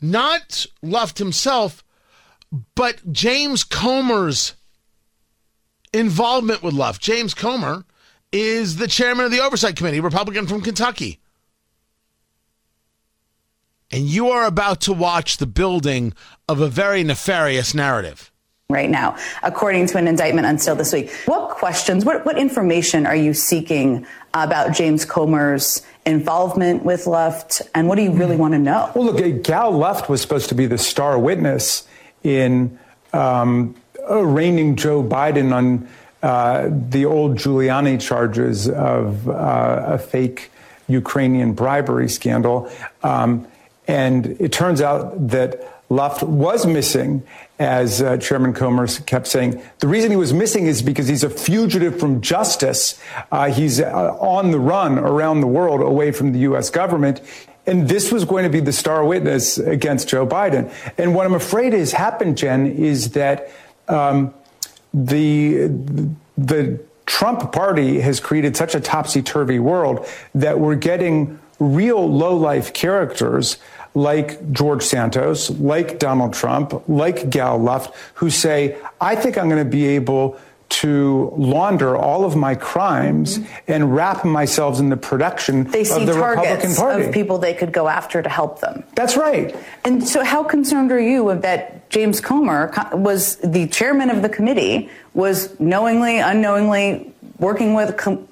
not 0.00 0.66
Luft 0.82 1.18
himself, 1.18 1.82
but 2.74 3.12
James 3.12 3.64
Comer's 3.64 4.54
involvement 5.92 6.62
with 6.62 6.74
Luft? 6.74 7.02
James 7.02 7.34
Comer 7.34 7.84
is 8.30 8.76
the 8.76 8.86
chairman 8.86 9.24
of 9.24 9.32
the 9.32 9.40
Oversight 9.40 9.76
Committee, 9.76 10.00
Republican 10.00 10.46
from 10.46 10.62
Kentucky 10.62 11.20
and 13.90 14.04
you 14.04 14.28
are 14.30 14.46
about 14.46 14.80
to 14.82 14.92
watch 14.92 15.36
the 15.36 15.46
building 15.46 16.12
of 16.48 16.60
a 16.60 16.68
very 16.68 17.02
nefarious 17.02 17.74
narrative. 17.74 18.32
Right 18.68 18.90
now, 18.90 19.16
according 19.44 19.86
to 19.88 19.98
an 19.98 20.08
indictment 20.08 20.46
until 20.46 20.74
this 20.74 20.92
week. 20.92 21.12
What 21.26 21.50
questions, 21.50 22.04
what, 22.04 22.26
what 22.26 22.36
information 22.36 23.06
are 23.06 23.14
you 23.14 23.32
seeking 23.32 24.04
about 24.34 24.74
James 24.74 25.04
Comer's 25.04 25.86
involvement 26.04 26.84
with 26.84 27.06
Luft? 27.06 27.62
and 27.76 27.86
what 27.86 27.94
do 27.94 28.02
you 28.02 28.10
really 28.10 28.34
want 28.34 28.54
to 28.54 28.58
know? 28.58 28.90
Well, 28.96 29.04
look, 29.04 29.42
Gal 29.44 29.70
Luft 29.70 30.08
was 30.08 30.20
supposed 30.20 30.48
to 30.48 30.56
be 30.56 30.66
the 30.66 30.78
star 30.78 31.16
witness 31.16 31.86
in 32.24 32.76
um, 33.12 33.76
arraigning 34.08 34.74
Joe 34.74 35.00
Biden 35.00 35.52
on 35.52 35.88
uh, 36.24 36.68
the 36.68 37.04
old 37.04 37.36
Giuliani 37.36 38.00
charges 38.00 38.68
of 38.68 39.28
uh, 39.28 39.84
a 39.86 39.98
fake 39.98 40.50
Ukrainian 40.88 41.52
bribery 41.52 42.08
scandal. 42.08 42.68
Um, 43.04 43.46
and 43.86 44.26
it 44.40 44.52
turns 44.52 44.80
out 44.80 45.28
that 45.28 45.76
Luft 45.88 46.22
was 46.22 46.66
missing, 46.66 47.22
as 47.58 48.02
uh, 48.02 48.16
Chairman 48.16 48.52
Comer 48.52 48.88
kept 49.06 49.28
saying. 49.28 49.62
The 49.78 49.86
reason 49.86 50.10
he 50.10 50.16
was 50.16 50.32
missing 50.32 50.66
is 50.66 50.82
because 50.82 51.06
he's 51.06 51.22
a 51.22 51.30
fugitive 51.30 51.98
from 52.00 52.20
justice. 52.20 53.00
Uh, 53.30 53.50
he's 53.50 53.80
uh, 53.80 54.16
on 54.18 54.50
the 54.50 54.58
run 54.58 54.98
around 54.98 55.40
the 55.40 55.46
world 55.46 55.80
away 55.80 56.10
from 56.10 56.32
the 56.32 56.40
U.S. 56.40 56.70
government. 56.70 57.20
And 57.66 57.88
this 57.88 58.12
was 58.12 58.24
going 58.24 58.44
to 58.44 58.50
be 58.50 58.60
the 58.60 58.72
star 58.72 59.04
witness 59.04 59.58
against 59.58 60.08
Joe 60.08 60.26
Biden. 60.26 60.72
And 60.98 61.14
what 61.14 61.26
I'm 61.26 61.34
afraid 61.34 61.72
has 61.72 61.92
happened, 61.92 62.36
Jen, 62.36 62.66
is 62.66 63.10
that 63.12 63.50
um, 63.88 64.34
the 64.92 65.68
the 66.36 66.80
Trump 67.06 67.52
party 67.52 68.00
has 68.00 68.18
created 68.18 68.56
such 68.56 68.74
a 68.74 68.80
topsy 68.80 69.22
turvy 69.22 69.58
world 69.58 70.06
that 70.34 70.58
we're 70.58 70.74
getting 70.74 71.38
real 71.58 72.10
low 72.10 72.36
life 72.36 72.72
characters 72.72 73.58
like 73.94 74.52
George 74.52 74.82
Santos, 74.82 75.50
like 75.50 75.98
Donald 75.98 76.34
Trump, 76.34 76.86
like 76.86 77.30
Gal 77.30 77.56
Luft, 77.58 77.94
who 78.14 78.28
say, 78.28 78.76
I 79.00 79.16
think 79.16 79.38
I'm 79.38 79.48
going 79.48 79.64
to 79.64 79.70
be 79.70 79.86
able 79.86 80.38
to 80.68 81.32
launder 81.36 81.96
all 81.96 82.24
of 82.24 82.34
my 82.34 82.54
crimes 82.54 83.38
mm-hmm. 83.38 83.54
and 83.68 83.94
wrap 83.94 84.24
myself 84.24 84.80
in 84.80 84.88
the 84.88 84.96
production 84.96 85.64
they 85.64 85.84
see 85.84 86.00
of 86.00 86.06
the 86.06 86.12
targets 86.12 86.42
Republican 86.42 86.58
Party. 86.58 86.66
They 86.66 86.74
see 86.74 86.80
parts 86.82 87.06
of 87.06 87.14
people 87.14 87.38
they 87.38 87.54
could 87.54 87.72
go 87.72 87.88
after 87.88 88.20
to 88.20 88.28
help 88.28 88.60
them. 88.60 88.82
That's 88.94 89.16
right. 89.16 89.56
And 89.84 90.06
so, 90.06 90.24
how 90.24 90.42
concerned 90.42 90.90
are 90.90 91.00
you 91.00 91.38
that 91.40 91.88
James 91.88 92.20
Comer 92.20 92.72
was 92.92 93.36
the 93.36 93.68
chairman 93.68 94.10
of 94.10 94.22
the 94.22 94.28
committee, 94.28 94.90
was 95.14 95.58
knowingly, 95.60 96.18
unknowingly 96.18 97.14
working 97.38 97.74
with, 97.74 97.96
co- 97.96 98.26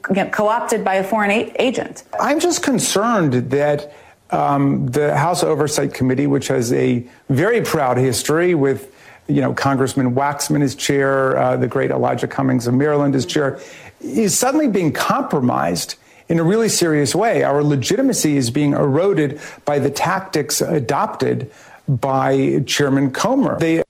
opted 0.49 0.85
by 0.85 0.95
a 0.95 1.05
foreign 1.05 1.31
a- 1.31 1.53
agent? 1.59 2.05
I'm 2.21 2.41
just 2.41 2.63
concerned 2.63 3.51
that 3.51 3.95
um, 4.31 4.87
the 4.87 5.17
House 5.17 5.43
Oversight 5.43 5.95
Committee, 5.95 6.27
which 6.27 6.49
has 6.49 6.73
a 6.73 7.07
very 7.29 7.61
proud 7.61 7.97
history 7.97 8.55
with 8.55 8.95
you 9.27 9.41
know, 9.41 9.55
Congressman 9.55 10.15
Waxman 10.15 10.63
as 10.63 10.75
chair, 10.75 11.37
uh, 11.39 11.57
the 11.57 11.67
great 11.67 11.91
Elijah 11.91 12.27
Cummings 12.27 12.67
of 12.67 12.75
Maryland 12.75 13.15
as 13.15 13.25
chair, 13.25 13.59
is 14.01 14.39
suddenly 14.39 14.69
being 14.69 14.93
compromised 14.93 15.95
in 16.29 16.39
a 16.39 16.43
really 16.43 16.69
serious 16.69 17.15
way. 17.15 17.43
Our 17.43 17.63
legitimacy 17.63 18.37
is 18.37 18.51
being 18.51 18.73
eroded 18.73 19.41
by 19.65 19.79
the 19.79 19.91
tactics 19.91 20.61
adopted 20.61 21.51
by 21.89 22.63
Chairman 22.67 23.13
Comer. 23.13 23.59
They 23.59 23.83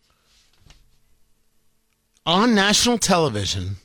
on 2.26 2.54
national 2.54 2.98
television, 2.98 3.76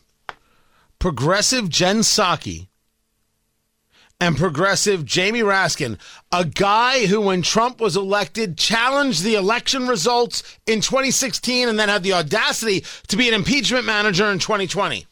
progressive 0.99 1.69
Jen 1.69 1.99
Psaki 1.99 2.67
and 4.19 4.37
progressive 4.37 5.05
Jamie 5.05 5.41
Raskin, 5.41 5.97
a 6.31 6.43
guy 6.43 7.05
who, 7.05 7.21
when 7.21 7.41
Trump 7.41 7.79
was 7.79 7.95
elected, 7.95 8.57
challenged 8.57 9.23
the 9.23 9.35
election 9.35 9.87
results 9.87 10.57
in 10.67 10.81
2016 10.81 11.69
and 11.69 11.79
then 11.79 11.87
had 11.89 12.03
the 12.03 12.13
audacity 12.13 12.83
to 13.07 13.15
be 13.15 13.29
an 13.29 13.33
impeachment 13.33 13.85
manager 13.85 14.25
in 14.25 14.39
2020. 14.39 15.05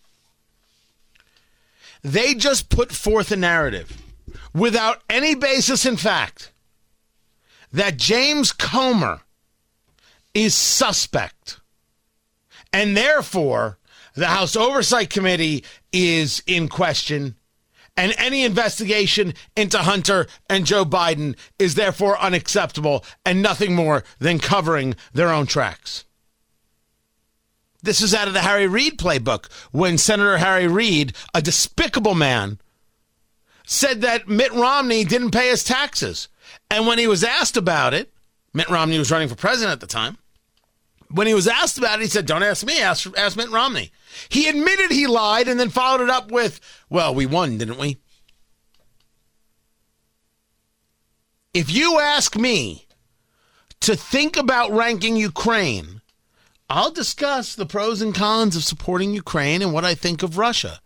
They 2.03 2.34
just 2.36 2.70
put 2.70 2.91
forth 2.91 3.32
a 3.32 3.38
narrative 3.38 3.98
without 4.53 5.01
any 5.10 5.36
basis 5.36 5.86
in 5.86 5.98
fact 5.98 6.51
that 7.72 7.98
James 7.98 8.51
Comer 8.51 9.22
is 10.34 10.53
suspect. 10.53 11.60
And 12.74 12.96
therefore, 12.96 13.77
the 14.18 14.28
House 14.28 14.56
Oversight 14.56 15.12
Committee 15.12 15.64
is 15.94 16.44
in 16.48 16.68
question 16.68 17.36
And 17.96 18.14
any 18.18 18.44
investigation 18.44 19.34
into 19.56 19.78
Hunter 19.80 20.28
and 20.50 20.66
Joe 20.66 20.86
Biden 20.86 21.36
is 21.58 21.76
therefore 21.76 22.20
unacceptable 22.20 23.06
and 23.26 23.42
nothing 23.42 23.74
more 23.74 24.04
than 24.20 24.40
covering 24.40 24.96
their 25.14 25.30
own 25.30 25.46
tracks. 25.46 26.06
This 27.82 28.02
is 28.02 28.14
out 28.14 28.28
of 28.28 28.34
the 28.34 28.42
Harry 28.42 28.68
Reid 28.68 28.98
playbook 28.98 29.52
when 29.72 29.98
Senator 29.98 30.38
Harry 30.38 30.68
Reid, 30.68 31.14
a 31.34 31.42
despicable 31.42 32.16
man, 32.16 32.60
said 33.66 34.02
that 34.02 34.28
Mitt 34.28 34.52
Romney 34.52 35.06
didn't 35.06 35.32
pay 35.32 35.50
his 35.50 35.64
taxes. 35.64 36.28
And 36.70 36.86
when 36.88 36.98
he 37.00 37.08
was 37.08 37.24
asked 37.24 37.58
about 37.58 37.94
it, 37.94 38.14
Mitt 38.54 38.70
Romney 38.70 38.98
was 38.98 39.12
running 39.12 39.30
for 39.30 39.36
president 39.36 39.74
at 39.74 39.80
the 39.80 39.88
time. 39.88 40.18
When 41.10 41.28
he 41.28 41.34
was 41.34 41.48
asked 41.48 41.78
about 41.78 42.00
it, 42.00 42.04
he 42.04 42.10
said, 42.10 42.26
Don't 42.26 42.44
ask 42.44 42.66
me, 42.66 42.82
ask, 42.82 43.08
ask 43.18 43.38
Mitt 43.38 43.50
Romney. 43.50 43.92
He 44.30 44.48
admitted 44.48 44.92
he 44.92 45.08
lied 45.08 45.48
and 45.48 45.60
then 45.60 45.70
followed 45.70 46.02
it 46.02 46.10
up 46.10 46.32
with, 46.32 46.60
Well, 46.90 47.16
we 47.16 47.26
won, 47.26 47.58
didn't 47.58 47.80
we? 47.80 47.98
If 51.54 51.72
you 51.72 52.00
ask 52.00 52.36
me 52.36 52.88
to 53.80 53.96
think 53.96 54.38
about 54.38 54.72
ranking 54.72 55.16
Ukraine, 55.16 56.02
I'll 56.70 56.92
discuss 56.92 57.56
the 57.56 57.66
pros 57.66 58.02
and 58.02 58.14
cons 58.14 58.56
of 58.56 58.64
supporting 58.64 59.14
Ukraine 59.14 59.62
and 59.62 59.74
what 59.74 59.86
I 59.86 59.96
think 59.96 60.24
of 60.24 60.38
Russia 60.38 60.82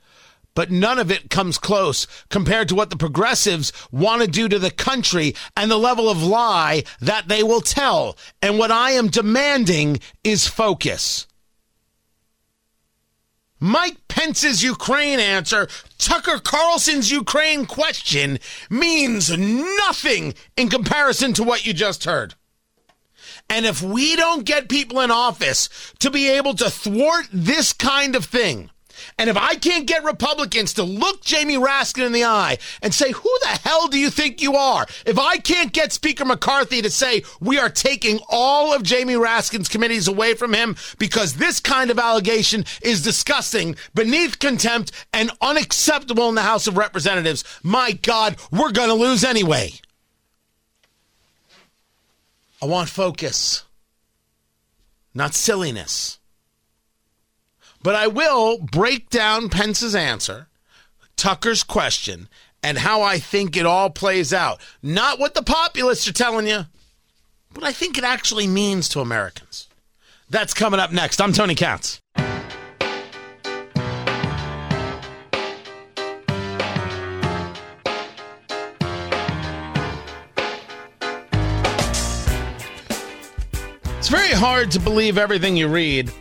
but 0.54 0.72
none 0.72 1.00
of 1.00 1.12
it 1.12 1.30
comes 1.30 1.58
close 1.58 2.08
compared 2.30 2.68
to 2.70 2.76
what 2.76 2.90
the 2.90 2.98
progressives 2.98 3.72
want 3.92 4.22
to 4.22 4.28
do 4.28 4.50
to 4.50 4.60
the 4.60 4.72
country 4.72 5.36
and 5.56 5.70
the 5.70 5.78
level 5.78 6.10
of 6.10 6.24
lie 6.24 6.84
that 7.00 7.28
they 7.28 7.44
will 7.44 7.62
tell. 7.62 8.18
And 8.42 8.58
what 8.58 8.72
I 8.72 8.92
am 8.92 9.08
demanding 9.08 10.00
is 10.24 10.48
focus. 10.48 11.28
Mike 13.64 14.08
Pence's 14.08 14.64
Ukraine 14.64 15.20
answer, 15.20 15.68
Tucker 16.00 16.40
Carlson's 16.40 17.12
Ukraine 17.12 17.68
question, 17.68 18.40
means 18.72 19.38
nothing 19.38 20.34
in 20.58 20.68
comparison 20.68 21.34
to 21.34 21.44
what 21.44 21.66
you 21.66 21.72
just 21.72 22.06
heard. 22.06 22.34
And 23.52 23.68
if 23.68 23.84
we 23.84 24.16
don't 24.16 24.46
get 24.46 24.68
people 24.68 25.00
in 25.00 25.12
office 25.12 25.70
to 26.00 26.10
be 26.10 26.28
able 26.28 26.56
to 26.56 26.72
thwart 26.72 27.28
this 27.32 27.72
kind 27.72 28.16
of 28.16 28.26
thing, 28.26 28.71
and 29.18 29.30
if 29.30 29.38
I 29.38 29.56
can't 29.56 29.88
get 29.88 30.04
Republicans 30.04 30.74
to 30.76 30.84
look 30.84 31.22
Jamie 31.22 31.56
Raskin 31.56 32.06
in 32.06 32.12
the 32.12 32.26
eye 32.26 32.58
and 32.82 32.94
say, 32.94 33.12
Who 33.12 33.38
the 33.42 33.60
hell 33.64 33.88
do 33.88 33.98
you 33.98 34.10
think 34.10 34.42
you 34.42 34.56
are? 34.56 34.86
If 35.06 35.18
I 35.18 35.38
can't 35.38 35.74
get 35.74 35.92
Speaker 35.92 36.26
McCarthy 36.26 36.82
to 36.82 36.90
say, 36.90 37.24
We 37.40 37.60
are 37.60 37.70
taking 37.70 38.20
all 38.30 38.74
of 38.74 38.84
Jamie 38.84 39.14
Raskin's 39.14 39.70
committees 39.70 40.08
away 40.08 40.34
from 40.34 40.54
him 40.54 40.76
because 40.98 41.34
this 41.34 41.60
kind 41.60 41.92
of 41.92 42.00
allegation 42.00 42.66
is 42.82 43.02
disgusting, 43.02 43.76
beneath 43.94 44.40
contempt, 44.40 44.92
and 45.14 45.32
unacceptable 45.42 46.30
in 46.30 46.36
the 46.36 46.42
House 46.42 46.68
of 46.68 46.78
Representatives, 46.78 47.44
my 47.64 47.92
God, 47.92 48.38
we're 48.52 48.72
going 48.72 48.90
to 48.90 48.94
lose 48.94 49.24
anyway. 49.24 49.74
I 52.62 52.66
want 52.66 52.90
focus, 52.90 53.64
not 55.14 55.34
silliness. 55.34 56.20
But 57.84 57.96
I 57.96 58.08
will 58.08 58.60
break 58.60 59.10
down 59.10 59.50
Pence's 59.50 59.96
answer, 59.96 60.48
Tucker's 61.16 61.64
question, 61.64 62.30
and 62.62 62.78
how 62.78 63.02
I 63.02 63.18
think 63.18 63.58
it 63.58 63.66
all 63.66 63.90
plays 63.90 64.32
out. 64.32 64.62
Not 64.84 65.18
what 65.20 65.34
the 65.34 65.42
populists 65.42 66.08
are 66.08 66.14
telling 66.14 66.48
you, 66.48 66.66
but 67.54 67.64
I 67.64 67.72
think 67.72 67.98
it 67.98 68.04
actually 68.04 68.46
means 68.46 68.88
to 68.90 69.00
Americans. 69.00 69.68
That's 70.30 70.54
coming 70.54 70.80
up 70.80 70.92
next. 70.92 71.20
I'm 71.20 71.34
Tony 71.34 71.56
Katz. 71.56 72.00
It's 83.98 84.10
very 84.10 84.30
hard 84.30 84.72
to 84.72 84.80
believe 84.80 85.18
everything 85.18 85.58
you 85.58 85.68
read 85.68 86.12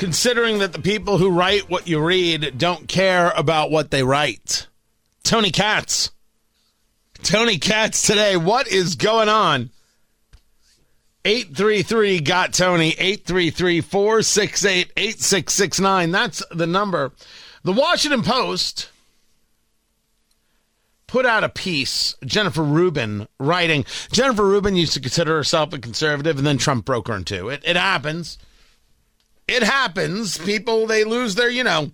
considering 0.00 0.60
that 0.60 0.72
the 0.72 0.80
people 0.80 1.18
who 1.18 1.30
write 1.30 1.68
what 1.68 1.86
you 1.86 2.02
read 2.02 2.54
don't 2.56 2.88
care 2.88 3.34
about 3.36 3.70
what 3.70 3.90
they 3.90 4.02
write. 4.02 4.66
Tony 5.22 5.50
Katz. 5.50 6.10
Tony 7.22 7.58
Katz 7.58 8.06
today. 8.06 8.34
What 8.38 8.66
is 8.66 8.94
going 8.94 9.28
on? 9.28 9.68
833 11.26 12.20
got 12.20 12.54
Tony 12.54 12.92
833 12.92 13.82
468 13.82 14.90
8669. 14.96 16.10
That's 16.10 16.42
the 16.50 16.66
number. 16.66 17.12
The 17.62 17.72
Washington 17.74 18.22
Post 18.22 18.88
put 21.06 21.26
out 21.26 21.44
a 21.44 21.50
piece, 21.50 22.14
Jennifer 22.24 22.64
Rubin 22.64 23.28
writing. 23.38 23.84
Jennifer 24.12 24.46
Rubin 24.46 24.76
used 24.76 24.94
to 24.94 25.00
consider 25.00 25.36
herself 25.36 25.74
a 25.74 25.78
conservative, 25.78 26.38
and 26.38 26.46
then 26.46 26.56
Trump 26.56 26.86
broke 26.86 27.08
her 27.08 27.16
in 27.16 27.24
two. 27.24 27.50
It, 27.50 27.62
it 27.66 27.76
happens 27.76 28.38
it 29.50 29.62
happens. 29.62 30.38
People, 30.38 30.86
they 30.86 31.04
lose 31.04 31.34
their, 31.34 31.50
you 31.50 31.64
know, 31.64 31.90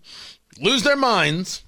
lose 0.61 0.83
their 0.83 0.97
minds. 0.97 1.63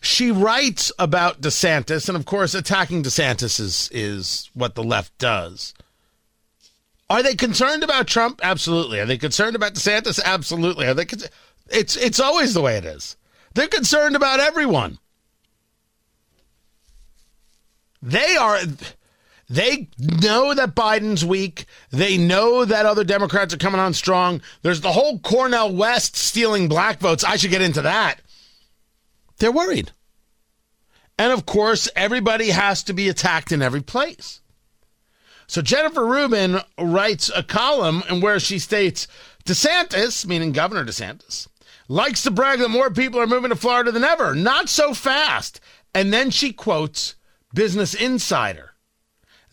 She 0.00 0.30
writes 0.30 0.92
about 0.98 1.40
DeSantis, 1.40 2.08
and 2.08 2.16
of 2.16 2.26
course, 2.26 2.54
attacking 2.54 3.02
DeSantis 3.02 3.58
is, 3.58 3.90
is 3.92 4.50
what 4.54 4.74
the 4.74 4.84
left 4.84 5.16
does. 5.18 5.74
Are 7.08 7.22
they 7.22 7.34
concerned 7.34 7.82
about 7.82 8.06
Trump? 8.06 8.40
Absolutely. 8.42 9.00
Are 9.00 9.06
they 9.06 9.18
concerned 9.18 9.56
about 9.56 9.74
DeSantis? 9.74 10.22
Absolutely. 10.22 10.86
Are 10.86 10.94
they? 10.94 11.04
Con- 11.04 11.20
it's 11.70 11.96
it's 11.96 12.20
always 12.20 12.54
the 12.54 12.60
way 12.60 12.76
it 12.76 12.84
is. 12.84 13.16
They're 13.54 13.68
concerned 13.68 14.16
about 14.16 14.40
everyone. 14.40 14.98
They 18.02 18.36
are 18.36 18.58
they 19.54 19.88
know 20.00 20.52
that 20.52 20.74
Biden's 20.74 21.24
weak. 21.24 21.66
They 21.90 22.18
know 22.18 22.64
that 22.64 22.86
other 22.86 23.04
Democrats 23.04 23.54
are 23.54 23.58
coming 23.58 23.80
on 23.80 23.94
strong. 23.94 24.40
There's 24.62 24.80
the 24.80 24.90
whole 24.90 25.20
Cornel 25.20 25.72
West 25.72 26.16
stealing 26.16 26.66
black 26.66 26.98
votes. 26.98 27.22
I 27.22 27.36
should 27.36 27.52
get 27.52 27.62
into 27.62 27.82
that. 27.82 28.20
They're 29.38 29.52
worried. 29.52 29.92
And 31.16 31.30
of 31.32 31.46
course, 31.46 31.88
everybody 31.94 32.50
has 32.50 32.82
to 32.82 32.92
be 32.92 33.08
attacked 33.08 33.52
in 33.52 33.62
every 33.62 33.80
place. 33.80 34.40
So 35.46 35.62
Jennifer 35.62 36.04
Rubin 36.04 36.58
writes 36.76 37.30
a 37.32 37.44
column 37.44 38.02
in 38.10 38.20
where 38.20 38.40
she 38.40 38.58
states 38.58 39.06
DeSantis, 39.44 40.26
meaning 40.26 40.50
Governor 40.50 40.84
DeSantis, 40.84 41.46
likes 41.86 42.24
to 42.24 42.32
brag 42.32 42.58
that 42.58 42.70
more 42.70 42.90
people 42.90 43.20
are 43.20 43.26
moving 43.28 43.50
to 43.50 43.56
Florida 43.56 43.92
than 43.92 44.02
ever. 44.02 44.34
Not 44.34 44.68
so 44.68 44.94
fast. 44.94 45.60
And 45.94 46.12
then 46.12 46.30
she 46.30 46.52
quotes 46.52 47.14
Business 47.54 47.94
Insider 47.94 48.73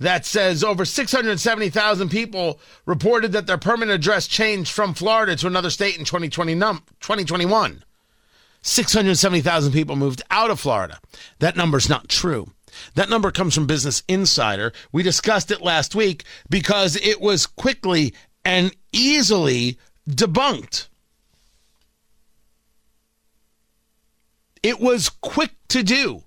that 0.02 0.26
says 0.26 0.64
over 0.64 0.84
670,000 0.84 2.10
people 2.10 2.60
reported 2.86 3.32
that 3.34 3.46
their 3.46 3.58
permanent 3.58 3.92
address 3.92 4.28
changed 4.28 4.72
from 4.72 4.96
Florida 4.96 5.36
to 5.36 5.48
another 5.48 5.70
state 5.70 5.98
in 5.98 6.06
2020 6.06 6.56
num- 6.56 6.84
2021. 7.02 7.84
670,000 8.64 9.72
people 9.72 9.96
moved 9.96 10.24
out 10.32 10.50
of 10.50 10.60
Florida. 10.60 11.00
That 11.40 11.56
number's 11.56 11.88
not 11.88 12.10
true. 12.10 12.52
That 12.96 13.10
number 13.10 13.32
comes 13.32 13.54
from 13.54 13.68
Business 13.68 14.02
Insider. 14.08 14.74
We 14.92 15.04
discussed 15.04 15.52
it 15.52 15.62
last 15.62 15.94
week 15.94 16.24
because 16.50 16.96
it 16.96 17.22
was 17.22 17.46
quickly 17.46 18.14
and 18.44 18.76
easily 18.92 19.78
debunked. 20.10 20.88
It 24.64 24.80
was 24.80 25.10
quick 25.10 25.52
to 25.70 25.84
do. 25.84 26.24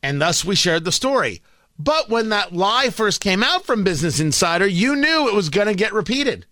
And 0.00 0.20
thus 0.20 0.44
we 0.44 0.54
shared 0.54 0.84
the 0.84 0.92
story. 0.92 1.42
But 1.78 2.08
when 2.08 2.30
that 2.30 2.52
lie 2.52 2.90
first 2.90 3.20
came 3.20 3.42
out 3.42 3.64
from 3.64 3.84
Business 3.84 4.18
Insider, 4.18 4.66
you 4.66 4.96
knew 4.96 5.28
it 5.28 5.34
was 5.34 5.48
going 5.48 5.68
to 5.68 5.74
get 5.74 5.92
repeated. 5.92 6.46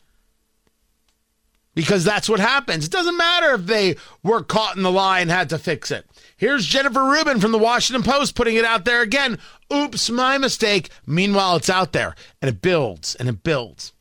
Because 1.74 2.04
that's 2.04 2.28
what 2.28 2.40
happens. 2.40 2.86
It 2.86 2.92
doesn't 2.92 3.18
matter 3.18 3.54
if 3.54 3.66
they 3.66 3.96
were 4.22 4.42
caught 4.42 4.76
in 4.76 4.82
the 4.82 4.90
lie 4.90 5.20
and 5.20 5.30
had 5.30 5.50
to 5.50 5.58
fix 5.58 5.90
it. 5.90 6.06
Here's 6.36 6.64
Jennifer 6.64 7.04
Rubin 7.04 7.40
from 7.40 7.52
the 7.52 7.58
Washington 7.58 8.02
Post 8.02 8.34
putting 8.34 8.56
it 8.56 8.64
out 8.64 8.84
there 8.84 9.02
again. 9.02 9.38
Oops, 9.72 10.08
my 10.10 10.38
mistake. 10.38 10.90
Meanwhile, 11.06 11.56
it's 11.56 11.68
out 11.68 11.92
there 11.92 12.14
and 12.40 12.48
it 12.48 12.62
builds 12.62 13.14
and 13.16 13.28
it 13.28 13.42
builds. 13.42 13.92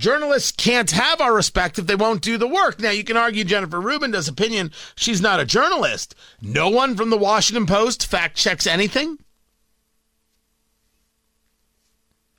Journalists 0.00 0.50
can't 0.50 0.90
have 0.92 1.20
our 1.20 1.34
respect 1.34 1.78
if 1.78 1.86
they 1.86 1.94
won't 1.94 2.22
do 2.22 2.38
the 2.38 2.48
work. 2.48 2.80
Now, 2.80 2.88
you 2.88 3.04
can 3.04 3.18
argue 3.18 3.44
Jennifer 3.44 3.78
Rubin 3.78 4.12
does 4.12 4.28
opinion 4.28 4.72
she's 4.96 5.20
not 5.20 5.40
a 5.40 5.44
journalist. 5.44 6.14
No 6.40 6.70
one 6.70 6.96
from 6.96 7.10
the 7.10 7.18
Washington 7.18 7.66
Post 7.66 8.06
fact 8.06 8.34
checks 8.34 8.66
anything? 8.66 9.18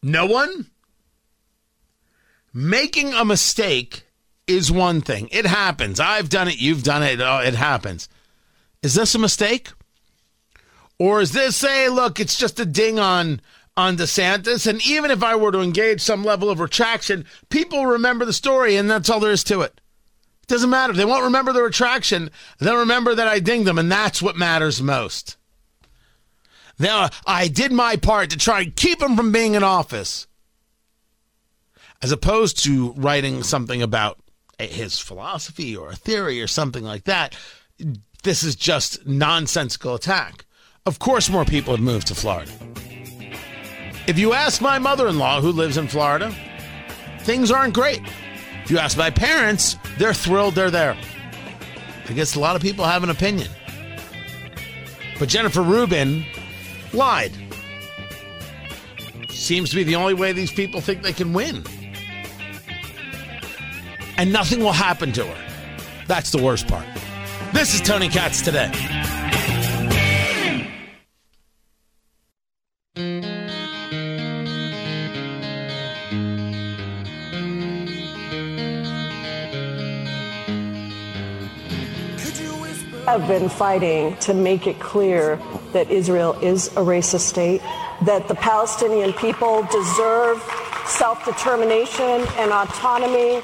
No 0.02 0.26
one? 0.26 0.72
Making 2.52 3.14
a 3.14 3.24
mistake 3.24 4.08
is 4.48 4.72
one 4.72 5.02
thing. 5.02 5.30
It 5.32 5.46
happens. 5.46 6.00
I've 6.00 6.30
done 6.30 6.48
it. 6.48 6.58
You've 6.58 6.82
done 6.82 7.04
it. 7.04 7.22
Oh, 7.22 7.42
it 7.46 7.54
happens. 7.54 8.10
Is 8.82 8.96
this 8.96 9.14
a 9.14 9.20
mistake? 9.20 9.70
Or 10.98 11.22
is 11.22 11.32
this, 11.32 11.58
say, 11.58 11.90
look, 11.90 12.20
it's 12.20 12.38
just 12.38 12.60
a 12.60 12.66
ding 12.66 12.98
on 12.98 13.40
on 13.82 13.98
DeSantis. 13.98 14.68
And 14.68 14.86
even 14.86 15.12
if 15.12 15.24
I 15.24 15.36
were 15.36 15.52
to 15.52 15.60
engage 15.62 16.02
some 16.02 16.24
level 16.24 16.50
of 16.50 16.60
retraction, 16.60 17.26
people 17.50 17.86
remember 17.86 18.24
the 18.24 18.34
story, 18.34 18.76
and 18.76 18.90
that's 18.90 19.10
all 19.10 19.20
there 19.20 19.32
is 19.32 19.44
to 19.46 19.62
it. 19.62 19.82
It 20.44 20.48
doesn't 20.48 20.70
matter. 20.70 20.94
They 20.94 21.06
won't 21.06 21.24
remember 21.24 21.52
the 21.52 21.64
retraction. 21.64 22.30
They'll 22.60 22.78
remember 22.78 23.16
that 23.16 23.28
I 23.28 23.40
dinged 23.40 23.68
them, 23.68 23.80
and 23.80 23.92
that's 23.92 24.22
what 24.22 24.38
matters 24.38 24.82
most. 24.82 25.38
Now, 26.80 27.10
I 27.28 27.48
did 27.48 27.72
my 27.72 27.96
part 27.96 28.30
to 28.32 28.38
try 28.38 28.62
and 28.62 28.76
keep 28.76 29.02
him 29.02 29.16
from 29.16 29.32
being 29.32 29.54
in 29.54 29.64
office, 29.64 30.28
as 32.02 32.12
opposed 32.12 32.64
to 32.64 32.94
writing 32.94 33.44
something 33.44 33.82
about 33.82 34.20
his 34.58 35.00
philosophy 35.00 35.76
or 35.76 35.90
a 35.90 35.96
theory 35.96 36.42
or 36.42 36.48
something 36.48 36.84
like 36.84 37.04
that. 37.06 37.36
This 38.24 38.44
is 38.44 38.56
just 38.56 39.06
nonsensical 39.08 39.96
attack. 39.96 40.46
Of 40.86 40.98
course, 41.00 41.30
more 41.30 41.46
people 41.46 41.76
have 41.76 41.84
moved 41.84 42.08
to 42.08 42.16
Florida. 42.16 42.52
If 44.08 44.18
you 44.18 44.34
ask 44.34 44.62
my 44.62 44.80
mother 44.80 45.08
in 45.08 45.18
law, 45.18 45.42
who 45.42 45.52
lives 45.52 45.78
in 45.78 45.88
Florida, 45.88 46.34
things 47.20 47.52
aren't 47.52 47.74
great. 47.74 48.02
If 48.64 48.72
you 48.72 48.78
ask 48.78 48.98
my 48.98 49.10
parents, 49.10 49.78
they're 49.98 50.14
thrilled 50.14 50.56
they're 50.56 50.72
there. 50.72 50.98
I 52.10 52.14
guess 52.14 52.36
a 52.36 52.40
lot 52.40 52.56
of 52.56 52.62
people 52.62 52.84
have 52.84 53.04
an 53.04 53.10
opinion. 53.10 53.50
But 55.20 55.30
Jennifer 55.30 55.62
Rubin 55.62 56.26
lied. 56.94 57.32
Seems 59.30 59.70
to 59.70 59.76
be 59.76 59.84
the 59.84 59.96
only 59.96 60.14
way 60.14 60.34
these 60.34 60.52
people 60.52 60.82
think 60.82 61.04
they 61.04 61.14
can 61.14 61.32
win. 61.34 61.64
And 64.18 64.34
nothing 64.34 64.60
will 64.60 64.72
happen 64.72 65.12
to 65.14 65.26
her. 65.26 66.06
That's 66.08 66.32
the 66.32 66.42
worst 66.42 66.68
part. 66.68 66.86
This 67.54 67.74
is 67.74 67.82
Tony 67.82 68.10
Katz 68.10 68.42
today. 68.42 68.72
Have 83.12 83.28
been 83.28 83.50
fighting 83.50 84.16
to 84.16 84.34
make 84.34 84.68
it 84.68 84.80
clear 84.80 85.38
that 85.74 85.92
Israel 85.92 86.32
is 86.42 86.68
a 86.70 86.80
racist 86.80 87.28
state, 87.28 87.62
that 88.06 88.26
the 88.30 88.36
Palestinian 88.36 89.12
people 89.12 89.64
deserve 89.64 90.42
self 90.86 91.26
determination 91.26 92.26
and 92.38 92.54
autonomy. 92.54 93.42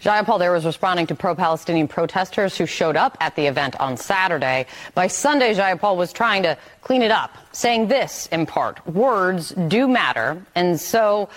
Jayapal 0.00 0.40
there 0.40 0.50
was 0.50 0.64
responding 0.64 1.06
to 1.06 1.14
pro-Palestinian 1.14 1.86
protesters 1.86 2.58
who 2.58 2.66
showed 2.66 2.96
up 2.96 3.16
at 3.20 3.36
the 3.36 3.46
event 3.46 3.78
on 3.78 3.96
Saturday. 3.96 4.66
By 4.94 5.06
Sunday, 5.06 5.54
Jayapal 5.54 5.96
was 5.96 6.12
trying 6.12 6.42
to 6.42 6.58
clean 6.80 7.02
it 7.02 7.12
up, 7.12 7.36
saying 7.52 7.86
this 7.86 8.26
in 8.32 8.46
part, 8.46 8.84
words 8.88 9.50
do 9.68 9.86
matter. 9.86 10.44
And 10.56 10.80
so 10.80 11.28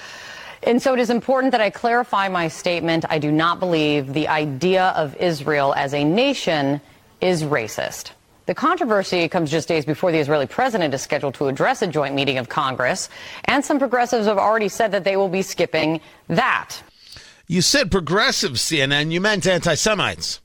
and 0.63 0.81
so 0.81 0.93
it 0.93 0.99
is 0.99 1.09
important 1.09 1.51
that 1.51 1.61
I 1.61 1.69
clarify 1.69 2.27
my 2.27 2.47
statement. 2.47 3.05
I 3.09 3.19
do 3.19 3.31
not 3.31 3.59
believe 3.59 4.13
the 4.13 4.27
idea 4.27 4.89
of 4.89 5.15
Israel 5.15 5.73
as 5.75 5.93
a 5.93 6.03
nation 6.03 6.81
is 7.21 7.43
racist. 7.43 8.11
The 8.45 8.55
controversy 8.55 9.27
comes 9.29 9.51
just 9.51 9.67
days 9.67 9.85
before 9.85 10.11
the 10.11 10.17
Israeli 10.17 10.47
president 10.47 10.93
is 10.93 11.03
scheduled 11.03 11.35
to 11.35 11.47
address 11.47 11.83
a 11.83 11.87
joint 11.87 12.15
meeting 12.15 12.39
of 12.39 12.49
Congress, 12.49 13.07
and 13.45 13.63
some 13.63 13.77
progressives 13.77 14.25
have 14.25 14.39
already 14.39 14.69
said 14.69 14.91
that 14.91 15.03
they 15.03 15.15
will 15.15 15.29
be 15.29 15.43
skipping 15.43 16.01
that. 16.27 16.81
You 17.47 17.61
said 17.61 17.91
progressives, 17.91 18.61
CNN. 18.61 19.11
You 19.11 19.21
meant 19.21 19.45
anti 19.45 19.75
Semites. 19.75 20.41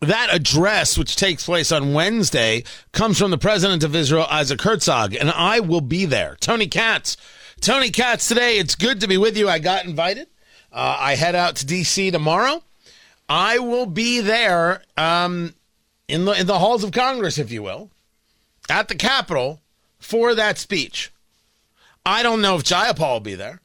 That 0.00 0.28
address, 0.30 0.96
which 0.96 1.16
takes 1.16 1.44
place 1.44 1.72
on 1.72 1.92
Wednesday, 1.92 2.62
comes 2.92 3.18
from 3.18 3.30
the 3.30 3.38
president 3.38 3.82
of 3.82 3.96
Israel, 3.96 4.26
Isaac 4.30 4.60
Herzog, 4.62 5.14
and 5.14 5.30
I 5.30 5.60
will 5.60 5.80
be 5.80 6.04
there. 6.04 6.36
Tony 6.40 6.68
Katz 6.68 7.16
Tony 7.60 7.90
Katz 7.90 8.28
today. 8.28 8.58
It's 8.58 8.74
good 8.74 9.00
to 9.00 9.08
be 9.08 9.16
with 9.16 9.36
you. 9.36 9.48
I 9.48 9.58
got 9.58 9.84
invited. 9.84 10.28
Uh, 10.72 10.96
I 10.98 11.14
head 11.14 11.34
out 11.34 11.56
to 11.56 11.66
D.C. 11.66 12.10
tomorrow. 12.10 12.62
I 13.28 13.58
will 13.58 13.86
be 13.86 14.20
there 14.20 14.82
um, 14.96 15.54
in 16.06 16.24
the 16.24 16.32
in 16.32 16.46
the 16.46 16.58
halls 16.58 16.84
of 16.84 16.92
Congress, 16.92 17.38
if 17.38 17.50
you 17.50 17.62
will, 17.62 17.90
at 18.70 18.88
the 18.88 18.94
Capitol 18.94 19.60
for 19.98 20.34
that 20.34 20.58
speech. 20.58 21.12
I 22.06 22.22
don't 22.22 22.40
know 22.40 22.56
if 22.56 22.64
Jayapal 22.64 23.12
will 23.14 23.20
be 23.20 23.34
there. 23.34 23.60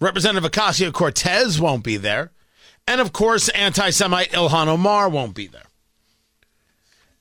Representative 0.00 0.48
Ocasio 0.48 0.92
Cortez 0.92 1.60
won't 1.60 1.82
be 1.82 1.96
there. 1.96 2.30
And 2.86 3.00
of 3.00 3.12
course, 3.12 3.48
anti 3.50 3.90
Semite 3.90 4.30
Ilhan 4.30 4.68
Omar 4.68 5.08
won't 5.08 5.34
be 5.34 5.46
there. 5.46 5.66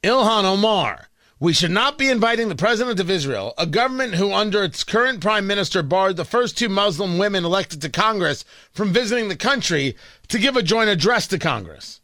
Ilhan 0.04 0.44
Omar 0.44 1.10
we 1.40 1.54
should 1.54 1.72
not 1.72 1.98
be 1.98 2.10
inviting 2.10 2.50
the 2.50 2.56
president 2.56 3.00
of 3.00 3.12
Israel, 3.12 3.54
a 3.58 3.68
government 3.68 4.16
who, 4.16 4.34
under 4.34 4.64
its 4.64 4.84
current 4.84 5.22
prime 5.22 5.46
minister, 5.46 5.84
barred 5.84 6.18
the 6.18 6.26
first 6.26 6.58
two 6.58 6.70
Muslim 6.70 7.18
women 7.18 7.46
elected 7.46 7.82
to 7.82 7.90
Congress 7.90 8.44
from 8.72 8.92
visiting 8.92 9.28
the 9.28 9.36
country 9.36 9.96
to 10.30 10.40
give 10.40 10.56
a 10.56 10.64
joint 10.64 10.90
address 10.90 11.28
to 11.28 11.38
Congress. 11.38 12.02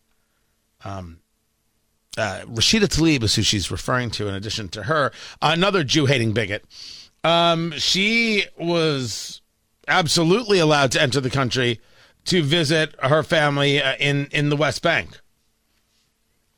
Um, 0.86 1.20
uh, 2.16 2.42
Rashida 2.46 2.86
Tlaib 2.86 3.24
is 3.24 3.36
who 3.36 3.42
she's 3.42 3.72
referring 3.72 4.12
to, 4.12 4.28
in 4.28 4.36
addition 4.36 4.70
to 4.70 4.84
her, 4.84 5.12
another 5.42 5.84
Jew 5.84 6.06
hating 6.06 6.34
bigot. 6.34 6.64
Um, 7.24 7.74
she 7.78 8.46
was 8.58 9.42
absolutely 9.88 10.60
allowed 10.60 10.92
to 10.92 11.02
enter 11.02 11.20
the 11.20 11.30
country 11.30 11.80
to 12.26 12.44
visit 12.44 12.96
her 13.02 13.24
family 13.24 13.82
uh, 13.82 13.96
in, 14.00 14.28
in 14.32 14.50
the 14.50 14.56
West 14.56 14.82
Bank. 14.84 15.20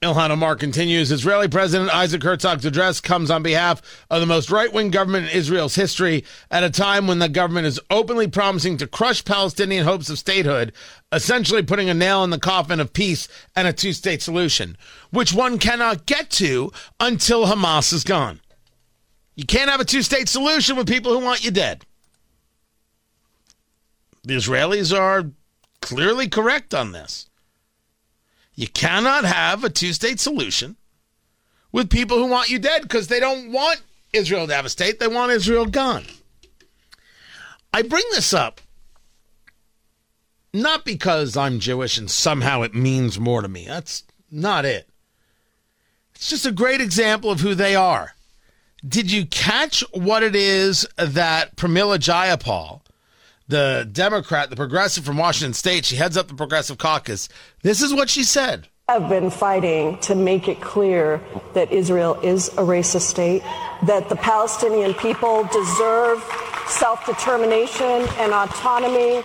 Ilhan 0.02 0.30
Omar 0.30 0.58
continues 0.58 1.12
Israeli 1.12 1.48
President 1.48 1.90
Isaac 1.90 2.22
Herzog's 2.22 2.66
address 2.66 3.00
comes 3.00 3.32
on 3.32 3.42
behalf 3.42 3.82
of 4.10 4.20
the 4.20 4.28
most 4.28 4.52
right 4.52 4.72
wing 4.72 4.92
government 4.92 5.30
in 5.30 5.38
Israel's 5.38 5.76
history 5.76 6.26
at 6.52 6.64
a 6.64 6.70
time 6.70 7.08
when 7.08 7.20
the 7.20 7.30
government 7.30 7.66
is 7.66 7.80
openly 7.90 8.28
promising 8.28 8.76
to 8.78 8.88
crush 8.88 9.24
Palestinian 9.24 9.86
hopes 9.86 10.10
of 10.10 10.20
statehood, 10.20 10.74
essentially 11.14 11.64
putting 11.64 11.90
a 11.90 11.94
nail 11.94 12.24
in 12.26 12.30
the 12.30 12.38
coffin 12.38 12.82
of 12.82 12.92
peace 12.92 13.30
and 13.56 13.68
a 13.68 13.74
two 13.74 13.94
state 13.94 14.22
solution, 14.22 14.78
which 15.12 15.34
one 15.34 15.58
cannot 15.58 16.06
get 16.06 16.30
to 16.32 16.72
until 17.00 17.46
Hamas 17.46 17.94
is 17.94 18.04
gone. 18.04 18.42
You 19.36 19.46
can't 19.46 19.72
have 19.72 19.80
a 19.80 19.86
two 19.86 20.02
state 20.02 20.28
solution 20.28 20.76
with 20.76 20.88
people 20.88 21.18
who 21.18 21.24
want 21.24 21.44
you 21.44 21.52
dead. 21.52 21.86
The 24.24 24.36
Israelis 24.36 24.98
are 24.98 25.32
clearly 25.82 26.28
correct 26.28 26.74
on 26.74 26.92
this. 26.92 27.30
You 28.56 28.68
cannot 28.68 29.26
have 29.26 29.64
a 29.64 29.70
two 29.70 29.94
state 29.94 30.20
solution 30.20 30.78
with 31.72 31.90
people 31.90 32.18
who 32.18 32.28
want 32.28 32.50
you 32.50 32.58
dead 32.58 32.84
because 32.84 33.08
they 33.08 33.20
don't 33.20 33.52
want 33.52 33.82
Israel 34.14 34.48
to 34.48 34.56
have 34.56 34.66
a 34.66 34.70
state. 34.70 35.00
They 35.00 35.08
want 35.08 35.34
Israel 35.34 35.66
gone. 35.66 36.06
I 37.74 37.82
bring 37.82 38.06
this 38.12 38.34
up 38.34 38.62
not 40.54 40.86
because 40.86 41.36
I'm 41.36 41.60
Jewish 41.60 41.98
and 41.98 42.10
somehow 42.10 42.62
it 42.62 42.74
means 42.74 43.20
more 43.20 43.42
to 43.42 43.48
me. 43.50 43.66
That's 43.68 44.04
not 44.32 44.64
it. 44.64 44.88
It's 46.16 46.30
just 46.30 46.46
a 46.46 46.52
great 46.52 46.80
example 46.80 47.30
of 47.30 47.42
who 47.42 47.56
they 47.56 47.76
are. 47.76 48.14
Did 48.88 49.12
you 49.12 49.26
catch 49.26 49.84
what 49.92 50.24
it 50.24 50.36
is 50.36 50.88
that 50.98 51.58
Pramila 51.58 51.98
Jayapal 51.98 52.82
the 53.48 53.88
Democrat, 53.92 54.50
the 54.50 54.56
progressive 54.56 55.06
from 55.06 55.18
Washington 55.18 55.54
State. 55.54 55.86
She 55.86 55.96
heads 55.96 56.18
up 56.18 56.28
the 56.28 56.34
Progressive 56.34 56.78
Caucus. 56.78 57.30
This 57.62 57.82
is 57.82 57.94
what 57.94 58.10
she 58.10 58.24
said. 58.24 58.68
I've 58.88 59.10
been 59.10 59.32
fighting 59.32 59.98
to 60.02 60.14
make 60.14 60.48
it 60.48 60.62
clear 60.62 61.20
that 61.54 61.72
Israel 61.72 62.20
is 62.22 62.50
a 62.50 62.62
racist 62.62 63.02
state, 63.02 63.42
that 63.84 64.10
the 64.10 64.16
Palestinian 64.16 64.94
people 64.94 65.44
deserve 65.52 66.24
self 66.68 67.06
determination 67.06 68.08
and 68.20 68.32
autonomy. 68.32 69.24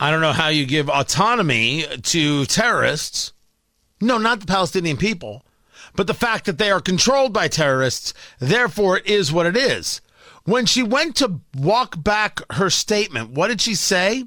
I 0.00 0.10
don't 0.10 0.20
know 0.20 0.32
how 0.32 0.48
you 0.48 0.66
give 0.66 0.90
autonomy 0.90 1.84
to 2.02 2.44
terrorists. 2.46 3.32
No, 4.00 4.18
not 4.18 4.40
the 4.40 4.46
Palestinian 4.46 4.96
people, 4.96 5.42
but 5.94 6.06
the 6.06 6.12
fact 6.12 6.46
that 6.46 6.58
they 6.58 6.70
are 6.70 6.80
controlled 6.80 7.32
by 7.32 7.48
terrorists. 7.48 8.12
Therefore, 8.40 8.98
it 8.98 9.06
is 9.06 9.32
what 9.32 9.46
it 9.46 9.56
is. 9.56 10.00
When 10.46 10.64
she 10.64 10.82
went 10.82 11.16
to 11.16 11.40
walk 11.56 12.02
back 12.02 12.40
her 12.52 12.70
statement, 12.70 13.30
what 13.30 13.48
did 13.48 13.60
she 13.60 13.74
say? 13.74 14.24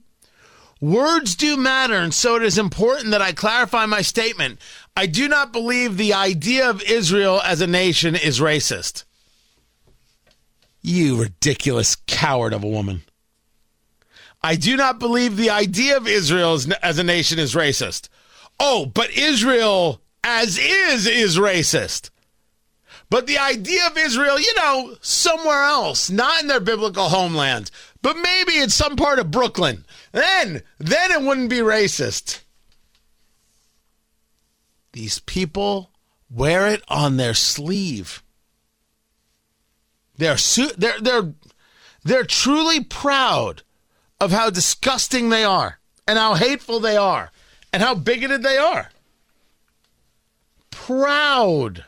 Words 0.82 1.36
do 1.36 1.58
matter, 1.58 1.95
and 1.95 2.13
so 2.13 2.36
it 2.36 2.43
is 2.43 2.58
important 2.58 3.12
that 3.12 3.21
I 3.21 3.32
clarify 3.32 3.86
my 3.86 4.01
statement. 4.01 4.60
I 4.95 5.08
do 5.08 5.27
not 5.27 5.51
believe 5.53 5.95
the 5.97 6.13
idea 6.13 6.69
of 6.69 6.82
Israel 6.84 7.41
as 7.43 7.62
a 7.62 7.67
nation 7.67 8.15
is 8.15 8.39
racist. 8.39 9.05
You 10.82 11.21
ridiculous 11.21 11.95
coward 12.08 12.53
of 12.53 12.63
a 12.63 12.67
woman. 12.67 13.03
I 14.41 14.55
do 14.55 14.77
not 14.77 14.99
believe 14.99 15.36
the 15.36 15.49
idea 15.49 15.97
of 15.97 16.08
Israel 16.08 16.58
as, 16.82 16.97
a 16.97 17.03
nation 17.03 17.39
is 17.39 17.55
racist. 17.55 18.08
Oh, 18.60 18.86
but 18.86 19.12
Israel 19.12 20.01
as 20.23 20.58
is 20.58 21.08
is 21.08 21.38
racist. 21.38 22.10
But 23.10 23.26
the 23.26 23.39
idea 23.39 23.88
of 23.88 23.98
Israel, 23.98 24.39
you 24.39 24.54
know, 24.56 24.95
somewhere 25.02 25.63
else, 25.63 26.10
not 26.10 26.41
in 26.41 26.48
their 26.48 26.60
biblical 26.60 27.10
homeland, 27.10 27.72
but 28.02 28.15
maybe 28.17 28.60
in 28.60 28.69
some 28.69 28.95
part 28.95 29.17
of 29.17 29.32
Brooklyn, 29.32 29.86
then, 30.12 30.62
then 30.78 31.12
it 31.12 31.22
wouldn't 31.22 31.50
be 31.50 31.58
racist. 31.58 32.41
These 34.91 35.19
people 35.19 35.91
wear 36.30 36.67
it 36.67 36.84
on 36.88 37.17
their 37.17 37.34
sleeve. 37.34 38.24
They're 40.17 40.38
su- 40.38 40.74
they're 40.78 41.00
they're 41.00 41.34
they're 42.04 42.26
truly 42.26 42.84
proud 42.84 43.63
of 44.19 44.32
how 44.32 44.50
disgusting 44.50 45.30
they 45.30 45.43
are 45.45 45.80
and 46.06 46.17
how 46.19 46.34
hateful 46.34 46.80
they 46.80 46.98
are 46.98 47.32
and 47.72 47.82
how 47.82 47.95
bigoted 47.95 48.43
they 48.43 48.58
are. 48.58 48.89
Proud. 50.72 51.86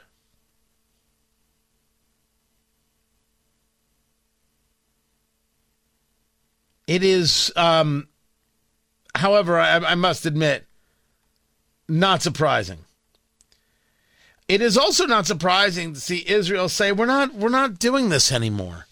It 6.91 7.05
is, 7.05 7.53
um, 7.55 8.09
however, 9.15 9.57
I, 9.57 9.77
I 9.77 9.95
must 9.95 10.25
admit, 10.25 10.65
not 11.87 12.21
surprising. 12.21 12.79
It 14.49 14.61
is 14.61 14.77
also 14.77 15.05
not 15.05 15.25
surprising 15.25 15.93
to 15.93 16.01
see 16.01 16.25
Israel 16.27 16.67
say, 16.67 16.91
"We're 16.91 17.05
not, 17.05 17.33
we're 17.33 17.47
not 17.47 17.79
doing 17.79 18.09
this 18.09 18.29
anymore. 18.29 18.87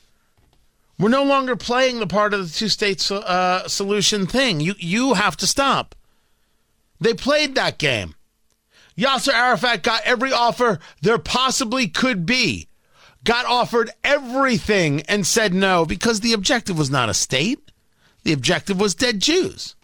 We're 0.98 1.10
no 1.10 1.26
longer 1.26 1.58
playing 1.58 2.00
the 2.00 2.08
part 2.08 2.34
of 2.34 2.40
the 2.40 2.58
two-state 2.58 3.12
uh, 3.12 3.68
solution 3.68 4.26
thing. 4.26 4.62
You, 4.62 4.76
you 4.78 5.16
have 5.16 5.36
to 5.36 5.46
stop." 5.46 5.94
They 7.02 7.14
played 7.14 7.54
that 7.56 7.80
game. 7.80 8.16
Yasser 8.98 9.34
Arafat 9.34 9.84
got 9.84 10.04
every 10.06 10.32
offer 10.32 10.80
there 11.02 11.18
possibly 11.18 11.90
could 11.90 12.26
be, 12.26 12.70
got 13.26 13.46
offered 13.46 13.92
everything 14.06 15.02
and 15.02 15.28
said 15.28 15.54
no 15.54 15.86
because 15.86 16.22
the 16.22 16.32
objective 16.32 16.78
was 16.78 16.90
not 16.90 17.10
a 17.10 17.14
state. 17.14 17.69
The 18.24 18.34
objective 18.34 18.80
was 18.80 18.96
dead 18.96 19.20
Jews. 19.20 19.76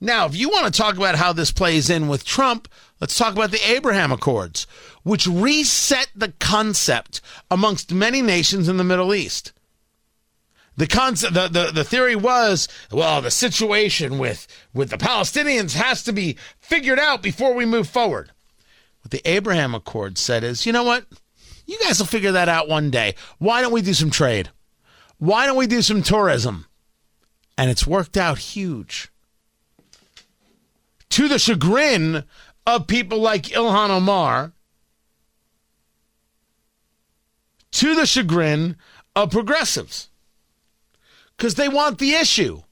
Now, 0.00 0.26
if 0.26 0.34
you 0.34 0.48
want 0.48 0.66
to 0.66 0.76
talk 0.76 0.96
about 0.96 1.14
how 1.14 1.32
this 1.32 1.52
plays 1.52 1.88
in 1.88 2.08
with 2.08 2.24
Trump, 2.24 2.66
let's 3.00 3.16
talk 3.16 3.34
about 3.34 3.52
the 3.52 3.70
Abraham 3.70 4.10
Accords, 4.10 4.66
which 5.04 5.28
reset 5.28 6.08
the 6.16 6.32
concept 6.40 7.20
amongst 7.50 7.92
many 7.92 8.20
nations 8.20 8.68
in 8.68 8.78
the 8.78 8.84
Middle 8.84 9.14
East. 9.14 9.52
The 10.76 10.88
concept, 10.88 11.34
the, 11.34 11.46
the, 11.46 11.70
the 11.70 11.84
theory 11.84 12.16
was, 12.16 12.66
well, 12.90 13.22
the 13.22 13.30
situation 13.30 14.18
with, 14.18 14.48
with 14.74 14.90
the 14.90 14.96
Palestinians 14.96 15.74
has 15.74 16.02
to 16.02 16.12
be 16.12 16.36
figured 16.58 16.98
out 16.98 17.22
before 17.22 17.54
we 17.54 17.64
move 17.64 17.88
forward. 17.88 18.32
What 19.02 19.12
the 19.12 19.22
Abraham 19.24 19.72
Accord 19.72 20.18
said 20.18 20.42
is, 20.42 20.66
you 20.66 20.72
know 20.72 20.82
what? 20.84 21.04
You 21.66 21.78
guys 21.78 22.00
will 22.00 22.06
figure 22.06 22.32
that 22.32 22.48
out 22.48 22.68
one 22.68 22.90
day. 22.90 23.14
Why 23.38 23.60
don't 23.60 23.72
we 23.72 23.82
do 23.82 23.94
some 23.94 24.10
trade? 24.10 24.50
Why 25.22 25.46
don't 25.46 25.56
we 25.56 25.68
do 25.68 25.82
some 25.82 26.02
tourism? 26.02 26.66
And 27.56 27.70
it's 27.70 27.86
worked 27.86 28.16
out 28.16 28.38
huge. 28.38 29.08
To 31.10 31.28
the 31.28 31.38
chagrin 31.38 32.24
of 32.66 32.88
people 32.88 33.20
like 33.20 33.44
Ilhan 33.44 33.90
Omar, 33.90 34.50
to 37.70 37.94
the 37.94 38.04
chagrin 38.04 38.74
of 39.14 39.30
progressives 39.30 40.08
because 41.36 41.54
they 41.54 41.68
want 41.68 42.00
the 42.00 42.14
issue. 42.14 42.62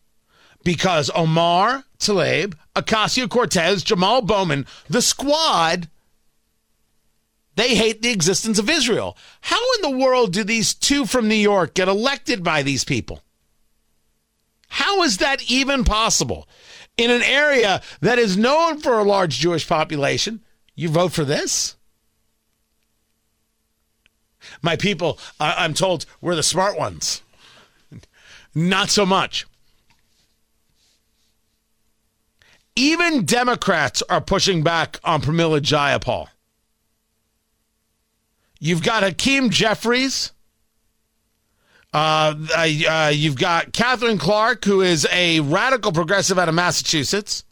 Because 0.65 1.09
Omar 1.15 1.85
Tlaib, 2.01 2.55
Ocasio 2.75 3.31
Cortez, 3.31 3.85
Jamal 3.85 4.23
Bowman, 4.23 4.67
the 4.89 5.03
squad, 5.03 5.89
they 7.57 7.75
hate 7.75 8.03
the 8.03 8.11
existence 8.11 8.59
of 8.59 8.71
Israel. 8.71 9.17
How 9.41 9.61
in 9.77 9.83
the 9.83 9.99
world 9.99 10.33
do 10.33 10.45
these 10.45 10.75
two 10.75 11.07
from 11.07 11.29
New 11.29 11.35
York 11.35 11.75
get 11.75 11.89
elected 11.89 12.43
by 12.45 12.63
these 12.63 12.85
people? 12.85 13.23
How 14.69 15.03
is 15.03 15.19
that 15.19 15.51
even 15.51 15.85
possible? 15.85 16.49
In 16.97 17.11
an 17.11 17.23
area 17.23 17.83
that 18.01 18.19
is 18.19 18.37
known 18.37 18.79
for 18.79 18.99
a 18.99 19.05
large 19.05 19.39
Jewish 19.39 19.69
population, 19.69 20.45
you 20.75 20.89
vote 20.89 21.13
for 21.13 21.25
this? 21.25 21.77
My 24.63 24.77
people, 24.77 25.19
I'm 25.39 25.75
told, 25.75 26.07
we're 26.21 26.37
the 26.37 26.43
smart 26.43 26.79
ones. 26.79 27.23
Not 28.55 28.91
so 28.91 29.05
much. 29.05 29.47
Even 32.77 33.25
Democrats 33.25 34.03
are 34.09 34.21
pushing 34.21 34.63
back 34.63 34.99
on 35.05 35.21
Pramila 35.21 35.61
Jayapal. 35.61 36.29
You've 38.61 38.83
got 38.83 39.03
Hakeem 39.03 39.51
Jeffries. 39.51 40.33
Uh, 41.93 42.35
uh, 42.57 43.11
you've 43.13 43.39
got 43.39 43.73
Katherine 43.73 44.19
Clark, 44.19 44.65
who 44.65 44.83
is 44.83 45.09
a 45.11 45.41
radical 45.41 45.91
progressive 45.91 46.39
out 46.39 46.49
of 46.49 46.55
Massachusetts. 46.55 47.45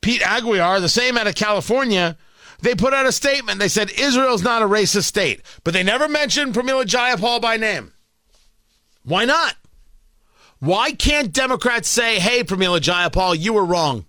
Pete 0.00 0.22
Aguilar, 0.22 0.80
the 0.80 0.88
same 0.88 1.18
out 1.18 1.26
of 1.26 1.34
California. 1.34 2.16
They 2.62 2.74
put 2.74 2.94
out 2.94 3.06
a 3.06 3.12
statement. 3.12 3.58
They 3.58 3.68
said 3.68 3.90
Israel's 3.90 4.42
not 4.42 4.62
a 4.62 4.66
racist 4.66 5.04
state, 5.04 5.42
but 5.64 5.74
they 5.74 5.82
never 5.82 6.08
mentioned 6.08 6.54
Pramila 6.54 6.84
Jayapal 6.84 7.42
by 7.42 7.56
name. 7.56 7.92
Why 9.04 9.24
not? 9.24 9.56
Why 10.60 10.92
can't 10.92 11.32
Democrats 11.32 11.88
say, 11.88 12.18
hey, 12.18 12.44
Pramila 12.44 12.80
Jayapal, 12.80 13.38
you 13.38 13.54
were 13.54 13.64
wrong? 13.64 14.06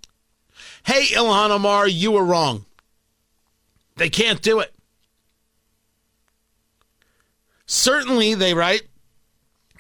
Hey, 0.86 1.05
Ilhan 1.05 1.49
Omar, 1.49 1.88
you 1.88 2.12
were 2.12 2.25
wrong. 2.25 2.65
They 3.95 4.10
can't 4.10 4.41
do 4.41 4.60
it. 4.60 4.73
Certainly, 7.71 8.34
they 8.34 8.53
write, 8.53 8.81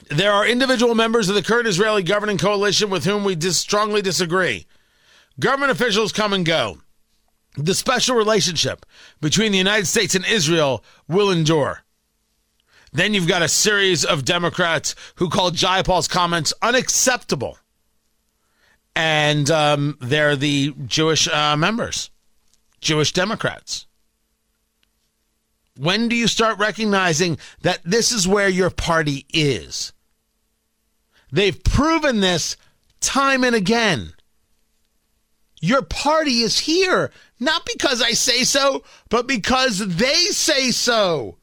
there 0.09 0.31
are 0.31 0.47
individual 0.47 0.95
members 0.95 1.27
of 1.27 1.35
the 1.35 1.43
current 1.43 1.67
Israeli 1.67 2.03
governing 2.03 2.37
coalition 2.37 2.89
with 2.89 3.03
whom 3.03 3.25
we 3.25 3.35
dis- 3.35 3.57
strongly 3.57 4.01
disagree. 4.01 4.65
Government 5.41 5.73
officials 5.73 6.13
come 6.13 6.31
and 6.31 6.45
go. 6.45 6.77
The 7.57 7.73
special 7.73 8.15
relationship 8.15 8.85
between 9.19 9.51
the 9.51 9.57
United 9.57 9.87
States 9.87 10.15
and 10.15 10.25
Israel 10.25 10.85
will 11.09 11.31
endure. 11.31 11.83
Then 12.93 13.13
you've 13.13 13.27
got 13.27 13.41
a 13.41 13.49
series 13.49 14.05
of 14.05 14.23
Democrats 14.23 14.95
who 15.15 15.27
called 15.27 15.55
Jayapal's 15.55 16.07
comments 16.07 16.53
unacceptable. 16.61 17.57
And 18.95 19.51
um, 19.51 19.97
they're 19.99 20.37
the 20.37 20.73
Jewish 20.85 21.27
uh, 21.27 21.57
members, 21.57 22.09
Jewish 22.79 23.11
Democrats. 23.11 23.85
When 25.77 26.09
do 26.09 26.15
you 26.15 26.27
start 26.27 26.59
recognizing 26.59 27.37
that 27.61 27.79
this 27.83 28.11
is 28.11 28.27
where 28.27 28.49
your 28.49 28.69
party 28.69 29.25
is? 29.33 29.93
They've 31.31 31.63
proven 31.63 32.19
this 32.19 32.57
time 32.99 33.43
and 33.43 33.55
again. 33.55 34.13
Your 35.61 35.81
party 35.81 36.41
is 36.41 36.59
here, 36.59 37.11
not 37.39 37.65
because 37.65 38.01
I 38.01 38.11
say 38.11 38.43
so, 38.43 38.83
but 39.09 39.27
because 39.27 39.79
they 39.79 40.25
say 40.25 40.71
so. 40.71 41.37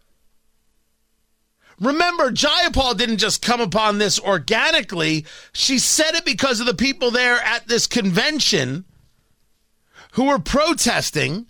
Remember, 1.81 2.33
Jayapal 2.33 2.97
didn't 2.97 3.19
just 3.19 3.41
come 3.41 3.61
upon 3.61 3.99
this 3.99 4.19
organically. 4.19 5.25
She 5.53 5.79
said 5.79 6.17
it 6.17 6.25
because 6.25 6.59
of 6.59 6.67
the 6.67 6.75
people 6.75 7.13
there 7.13 7.37
at 7.37 7.69
this 7.69 7.87
convention 7.87 8.85
who 10.13 10.25
were 10.25 10.41
protesting 10.41 11.47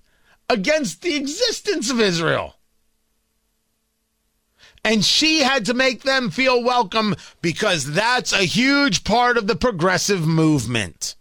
against 0.51 1.01
the 1.01 1.17
existence 1.17 1.91
of 1.91 2.01
Israel. 2.01 2.58
And 4.85 5.05
she 5.05 5.41
had 5.41 5.67
to 5.67 5.75
make 5.75 6.03
them 6.03 6.31
feel 6.31 6.63
welcome 6.63 7.17
because 7.43 7.93
that's 7.93 8.33
a 8.33 8.45
huge 8.45 9.05
part 9.05 9.37
of 9.37 9.47
the 9.47 9.57
progressive 9.57 10.27
movement. 10.27 11.17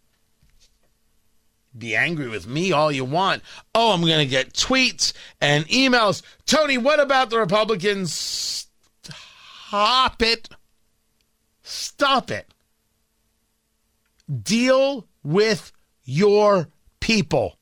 Be 1.77 1.95
angry 1.95 2.27
with 2.27 2.47
me 2.47 2.71
all 2.71 2.91
you 2.91 3.05
want. 3.05 3.43
Oh, 3.75 3.93
I'm 3.93 4.01
going 4.01 4.19
to 4.19 4.25
get 4.25 4.53
tweets 4.53 5.13
and 5.39 5.67
emails. 5.67 6.23
Tony, 6.45 6.77
what 6.77 6.99
about 6.99 7.29
the 7.29 7.37
Republicans? 7.37 8.67
Stop 9.67 10.21
it. 10.21 10.49
Stop 11.61 12.31
it. 12.31 12.53
Deal 14.43 15.07
with 15.23 15.71
your 16.03 16.69
people. 16.99 17.57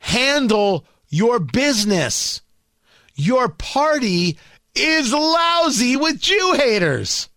Handle 0.00 0.84
your 1.08 1.38
business. 1.38 2.42
Your 3.14 3.48
party 3.48 4.38
is 4.74 5.12
lousy 5.12 5.96
with 5.96 6.20
Jew 6.20 6.54
haters. 6.56 7.28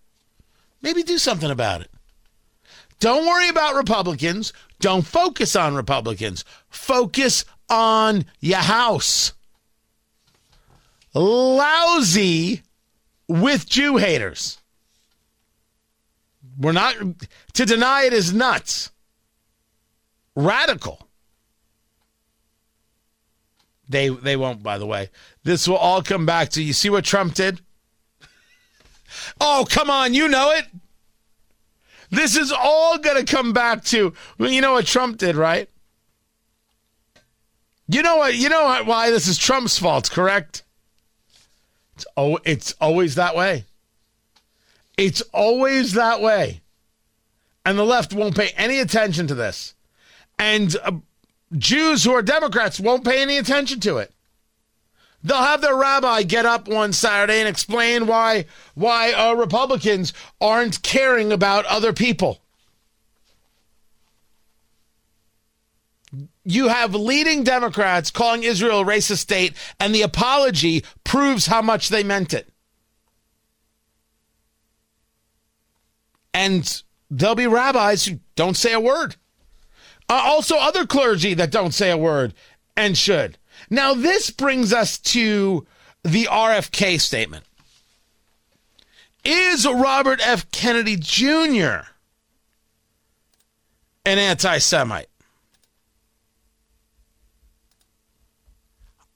Maybe 0.81 1.03
do 1.03 1.17
something 1.17 1.49
about 1.49 1.81
it. 1.81 1.89
Don't 2.99 3.25
worry 3.25 3.49
about 3.49 3.75
Republicans. 3.75 4.53
Don't 4.79 5.05
focus 5.05 5.55
on 5.55 5.75
Republicans. 5.75 6.45
Focus 6.69 7.45
on 7.69 8.25
your 8.39 8.59
house. 8.59 9.33
Lousy 11.13 12.61
with 13.27 13.67
Jew 13.67 13.97
haters. 13.97 14.57
We're 16.57 16.71
not 16.71 16.95
to 17.53 17.65
deny 17.65 18.03
it 18.03 18.13
is 18.13 18.33
nuts. 18.33 18.91
Radical. 20.35 21.07
They 23.87 24.09
they 24.09 24.35
won't, 24.35 24.63
by 24.63 24.77
the 24.77 24.85
way. 24.85 25.09
This 25.43 25.67
will 25.67 25.77
all 25.77 26.01
come 26.01 26.25
back 26.25 26.49
to 26.49 26.63
you. 26.63 26.73
See 26.73 26.89
what 26.89 27.03
Trump 27.03 27.33
did? 27.33 27.61
oh, 29.41 29.65
come 29.69 29.89
on, 29.89 30.13
you 30.13 30.27
know 30.27 30.51
it. 30.51 30.65
This 32.09 32.37
is 32.37 32.51
all 32.51 32.97
going 32.97 33.23
to 33.23 33.35
come 33.35 33.53
back 33.53 33.83
to 33.85 34.13
well, 34.37 34.51
you 34.51 34.61
know 34.61 34.73
what 34.73 34.85
Trump 34.85 35.17
did, 35.17 35.35
right? 35.35 35.69
You 37.87 38.01
know 38.01 38.17
what? 38.17 38.35
You 38.35 38.49
know 38.49 38.63
what, 38.63 38.85
why 38.85 39.11
this 39.11 39.27
is 39.27 39.37
Trump's 39.37 39.77
fault, 39.77 40.09
correct? 40.09 40.63
It's, 41.95 42.05
oh, 42.15 42.39
it's 42.45 42.73
always 42.79 43.15
that 43.15 43.35
way. 43.35 43.65
It's 44.97 45.21
always 45.33 45.93
that 45.93 46.21
way. 46.21 46.61
And 47.65 47.77
the 47.77 47.83
left 47.83 48.13
won't 48.13 48.35
pay 48.35 48.49
any 48.55 48.79
attention 48.79 49.27
to 49.27 49.35
this. 49.35 49.73
And 50.37 50.75
uh, 50.83 50.93
Jews 51.57 52.03
who 52.03 52.13
are 52.13 52.21
Democrats 52.21 52.79
won't 52.79 53.05
pay 53.05 53.21
any 53.21 53.37
attention 53.37 53.79
to 53.81 53.97
it. 53.97 54.12
They'll 55.23 55.37
have 55.37 55.61
their 55.61 55.75
rabbi 55.75 56.23
get 56.23 56.45
up 56.45 56.67
one 56.67 56.91
Saturday 56.91 57.39
and 57.39 57.47
explain 57.47 58.07
why 58.07 58.45
why 58.75 59.13
uh, 59.13 59.33
Republicans 59.33 60.13
aren't 60.41 60.83
caring 60.83 61.31
about 61.31 61.65
other 61.65 61.93
people. 61.93 62.41
You 66.43 66.67
have 66.67 66.93
leading 66.93 67.43
Democrats 67.43 68.11
calling 68.11 68.43
Israel 68.43 68.81
a 68.81 68.85
racist 68.85 69.19
state, 69.19 69.53
and 69.79 69.95
the 69.95 70.01
apology 70.01 70.83
proves 71.05 71.47
how 71.47 71.61
much 71.61 71.87
they 71.87 72.03
meant 72.03 72.33
it. 72.33 72.49
And 76.33 76.83
there'll 77.09 77.35
be 77.35 77.47
rabbis 77.47 78.05
who 78.05 78.19
don't 78.35 78.57
say 78.57 78.73
a 78.73 78.79
word. 78.79 79.15
Uh, 80.09 80.21
also, 80.25 80.57
other 80.57 80.85
clergy 80.85 81.33
that 81.35 81.51
don't 81.51 81.73
say 81.73 81.89
a 81.91 81.97
word 81.97 82.33
and 82.75 82.97
should. 82.97 83.37
Now, 83.73 83.95
this 83.95 84.29
brings 84.29 84.71
us 84.71 84.99
to 84.99 85.65
the 86.03 86.25
RFK 86.25 87.01
statement. 87.01 87.43
Is 89.25 89.65
Robert 89.65 90.19
F. 90.23 90.51
Kennedy 90.51 90.95
Jr. 90.95 91.87
an 94.05 94.19
anti 94.19 94.59
Semite? 94.59 95.09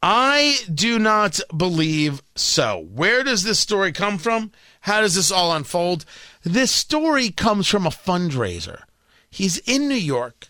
I 0.02 0.58
do 0.74 0.98
not 0.98 1.40
believe 1.56 2.24
so. 2.34 2.88
Where 2.92 3.24
does 3.24 3.44
this 3.44 3.60
story 3.60 3.92
come 3.92 4.18
from? 4.18 4.52
How 4.82 5.02
does 5.02 5.14
this 5.14 5.32
all 5.32 5.54
unfold? 5.54 6.04
This 6.42 6.72
story 6.72 7.30
comes 7.30 7.68
from 7.68 7.86
a 7.86 7.92
fundraiser. 7.92 8.82
He's 9.30 9.60
in 9.60 9.88
New 9.88 9.94
York. 9.94 10.48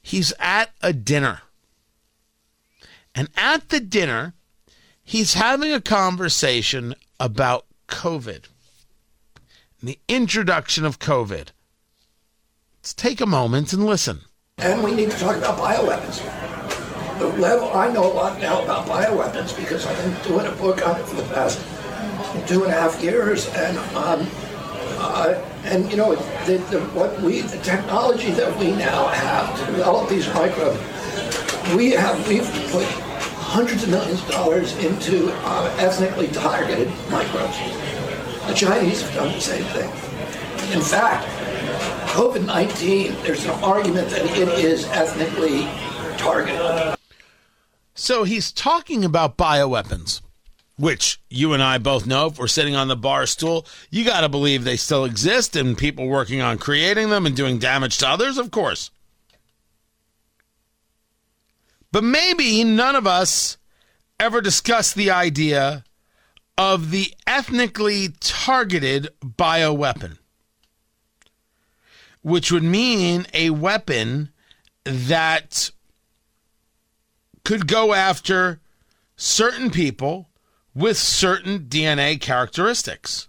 He's 0.00 0.32
at 0.38 0.70
a 0.82 0.92
dinner. 0.92 1.40
And 3.14 3.28
at 3.36 3.68
the 3.68 3.80
dinner, 3.80 4.34
he's 5.02 5.34
having 5.34 5.72
a 5.72 5.80
conversation 5.80 6.94
about 7.20 7.66
COVID, 7.88 8.46
the 9.82 9.98
introduction 10.08 10.84
of 10.84 10.98
COVID. 10.98 11.48
Let's 12.78 12.94
take 12.94 13.20
a 13.20 13.26
moment 13.26 13.72
and 13.72 13.86
listen. 13.86 14.20
And 14.58 14.82
we 14.82 14.94
need 14.94 15.10
to 15.10 15.18
talk 15.18 15.36
about 15.36 15.58
bioweapons. 15.58 16.22
The 17.18 17.28
level 17.40 17.72
I 17.72 17.92
know 17.92 18.04
a 18.04 18.12
lot 18.12 18.40
now 18.40 18.62
about 18.62 18.86
bioweapons 18.86 19.56
because 19.56 19.86
I've 19.86 19.96
been 19.98 20.28
doing 20.28 20.46
a 20.46 20.56
book 20.56 20.86
on 20.86 21.00
it 21.00 21.06
for 21.06 21.16
the 21.16 21.34
past 21.34 21.60
two 22.48 22.64
and 22.64 22.72
a 22.72 22.76
half 22.76 23.02
years, 23.02 23.48
and 23.54 23.78
um, 23.96 24.26
uh, 24.98 25.34
and 25.64 25.90
you 25.90 25.96
know 25.96 26.14
the, 26.46 26.58
the, 26.70 26.80
what 26.92 27.20
we 27.20 27.42
the 27.42 27.58
technology 27.58 28.30
that 28.32 28.56
we 28.58 28.72
now 28.72 29.06
have 29.08 29.58
to 29.58 29.66
develop 29.66 30.08
these 30.08 30.26
microbes, 30.34 30.78
we 31.76 31.90
have 31.92 32.28
we've 32.28 32.48
put 32.70 32.84
hundreds 33.54 33.84
of 33.84 33.90
millions 33.90 34.22
of 34.22 34.28
dollars 34.30 34.76
into 34.84 35.30
uh, 35.44 35.76
ethnically 35.78 36.28
targeted 36.28 36.88
microbes. 37.10 37.56
The 38.46 38.54
Chinese 38.54 39.02
have 39.02 39.14
done 39.14 39.32
the 39.32 39.40
same 39.40 39.64
thing. 39.64 39.90
In 40.72 40.80
fact, 40.82 41.26
COVID 42.14 42.44
19, 42.44 43.14
there's 43.22 43.44
an 43.44 43.50
argument 43.62 44.10
that 44.10 44.24
it 44.24 44.48
is 44.48 44.84
ethnically 44.86 45.64
targeted. 46.16 46.96
So 47.94 48.24
he's 48.24 48.52
talking 48.52 49.04
about 49.04 49.36
bioweapons, 49.36 50.20
which 50.76 51.20
you 51.30 51.52
and 51.52 51.62
I 51.62 51.78
both 51.78 52.06
know 52.06 52.26
if 52.26 52.38
we're 52.38 52.48
sitting 52.48 52.74
on 52.74 52.88
the 52.88 52.96
bar 52.96 53.26
stool, 53.26 53.66
you 53.90 54.04
got 54.04 54.22
to 54.22 54.28
believe 54.28 54.64
they 54.64 54.76
still 54.76 55.04
exist 55.04 55.54
and 55.54 55.78
people 55.78 56.08
working 56.08 56.40
on 56.40 56.58
creating 56.58 57.10
them 57.10 57.24
and 57.24 57.36
doing 57.36 57.58
damage 57.58 57.98
to 57.98 58.08
others, 58.08 58.36
of 58.36 58.50
course. 58.50 58.90
But 61.94 62.02
maybe 62.02 62.64
none 62.64 62.96
of 62.96 63.06
us 63.06 63.56
ever 64.18 64.40
discussed 64.40 64.96
the 64.96 65.12
idea 65.12 65.84
of 66.58 66.90
the 66.90 67.14
ethnically 67.24 68.08
targeted 68.18 69.10
bioweapon, 69.24 70.18
which 72.20 72.50
would 72.50 72.64
mean 72.64 73.28
a 73.32 73.50
weapon 73.50 74.30
that 74.82 75.70
could 77.44 77.68
go 77.68 77.94
after 77.94 78.60
certain 79.14 79.70
people 79.70 80.30
with 80.74 80.98
certain 80.98 81.60
DNA 81.60 82.20
characteristics. 82.20 83.28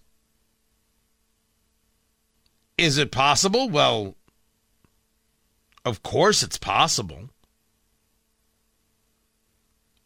Is 2.79 2.97
it 2.97 3.11
possible? 3.11 3.69
Well, 3.69 4.15
of 5.85 6.01
course 6.01 6.41
it's 6.41 6.57
possible 6.57 7.29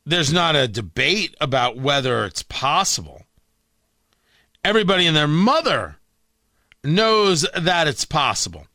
there's 0.10 0.34
not 0.34 0.56
a 0.56 0.68
debate 0.68 1.36
about 1.40 1.78
whether 1.78 2.26
it's 2.26 2.44
possible. 2.44 3.24
Everybody 4.64 5.06
and 5.06 5.16
their 5.16 5.28
mother 5.28 5.98
knows 6.84 7.46
that 7.56 7.88
it's 7.88 8.06
possible. 8.06 8.66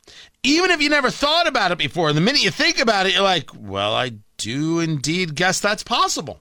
Even 0.43 0.71
if 0.71 0.81
you 0.81 0.89
never 0.89 1.09
thought 1.09 1.47
about 1.47 1.71
it 1.71 1.77
before, 1.77 2.13
the 2.13 2.21
minute 2.21 2.43
you 2.43 2.51
think 2.51 2.79
about 2.79 3.05
it, 3.05 3.13
you're 3.13 3.23
like, 3.23 3.49
well, 3.55 3.93
I 3.93 4.13
do 4.37 4.79
indeed 4.79 5.35
guess 5.35 5.59
that's 5.59 5.83
possible. 5.83 6.39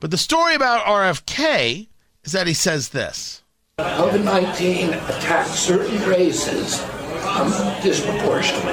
But 0.00 0.10
the 0.10 0.18
story 0.18 0.54
about 0.54 0.86
RFK 0.86 1.88
is 2.24 2.32
that 2.32 2.46
he 2.46 2.54
says 2.54 2.90
this 2.90 3.42
COVID 3.78 4.24
19 4.24 4.90
attacks 4.90 5.50
certain 5.50 6.08
races 6.08 6.80
um, 7.34 7.50
disproportionately. 7.82 8.72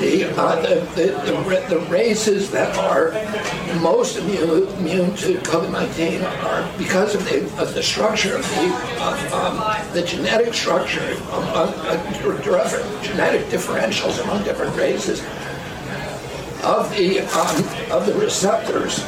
The, 0.00 0.34
uh, 0.36 0.60
the, 0.60 0.74
the, 0.94 1.66
the, 1.68 1.80
races 1.86 2.50
that 2.50 2.76
are 2.76 3.12
most 3.80 4.18
immune, 4.18 4.68
immune 4.78 5.16
to 5.16 5.38
COVID-19 5.38 6.22
are 6.44 6.78
because 6.78 7.14
of 7.14 7.24
the, 7.24 7.44
of 7.60 7.74
the 7.74 7.82
structure 7.82 8.36
of 8.36 8.42
the, 8.50 9.34
um, 9.34 9.92
the 9.92 10.02
genetic 10.02 10.52
structure, 10.52 11.12
among, 11.30 11.72
uh, 11.86 13.02
genetic 13.02 13.46
differentials 13.46 14.22
among 14.22 14.44
different 14.44 14.76
races 14.76 15.20
of 16.62 16.90
the, 16.96 17.20
um, 17.20 17.90
of 17.90 18.06
the 18.06 18.14
receptors 18.14 18.98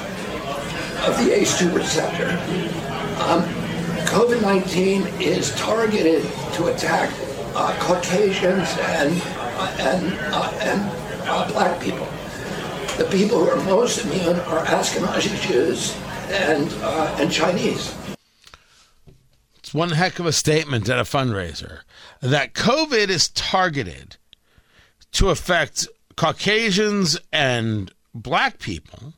of 1.06 1.16
the 1.18 1.30
ACE2 1.32 1.74
receptor. 1.74 2.30
Um, 3.22 3.42
COVID-19 4.06 5.20
is 5.20 5.54
targeted 5.56 6.22
to 6.54 6.68
attack 6.68 7.12
uh, 7.58 7.76
Caucasians 7.80 8.68
and 8.78 9.12
and 9.80 10.18
uh, 10.32 10.50
and 10.62 10.80
uh, 11.28 11.50
black 11.50 11.80
people. 11.82 12.06
The 12.96 13.04
people 13.10 13.44
who 13.44 13.50
are 13.50 13.64
most 13.64 14.04
immune 14.04 14.38
are 14.40 14.64
Ashkenazi 14.64 15.40
Jews 15.46 15.96
and 16.30 16.72
uh, 16.82 17.16
and 17.18 17.32
Chinese. 17.32 17.94
It's 19.56 19.74
one 19.74 19.90
heck 19.90 20.20
of 20.20 20.26
a 20.26 20.32
statement 20.32 20.88
at 20.88 20.98
a 20.98 21.02
fundraiser 21.02 21.80
that 22.22 22.54
COVID 22.54 23.08
is 23.08 23.28
targeted 23.30 24.16
to 25.12 25.30
affect 25.30 25.88
Caucasians 26.16 27.18
and 27.32 27.92
black 28.14 28.60
people 28.60 29.14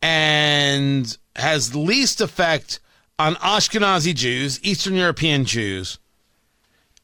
and 0.00 1.16
has 1.36 1.74
least 1.74 2.20
effect 2.20 2.80
on 3.18 3.36
Ashkenazi 3.36 4.14
Jews, 4.14 4.60
Eastern 4.62 4.94
European 4.94 5.44
Jews, 5.44 5.98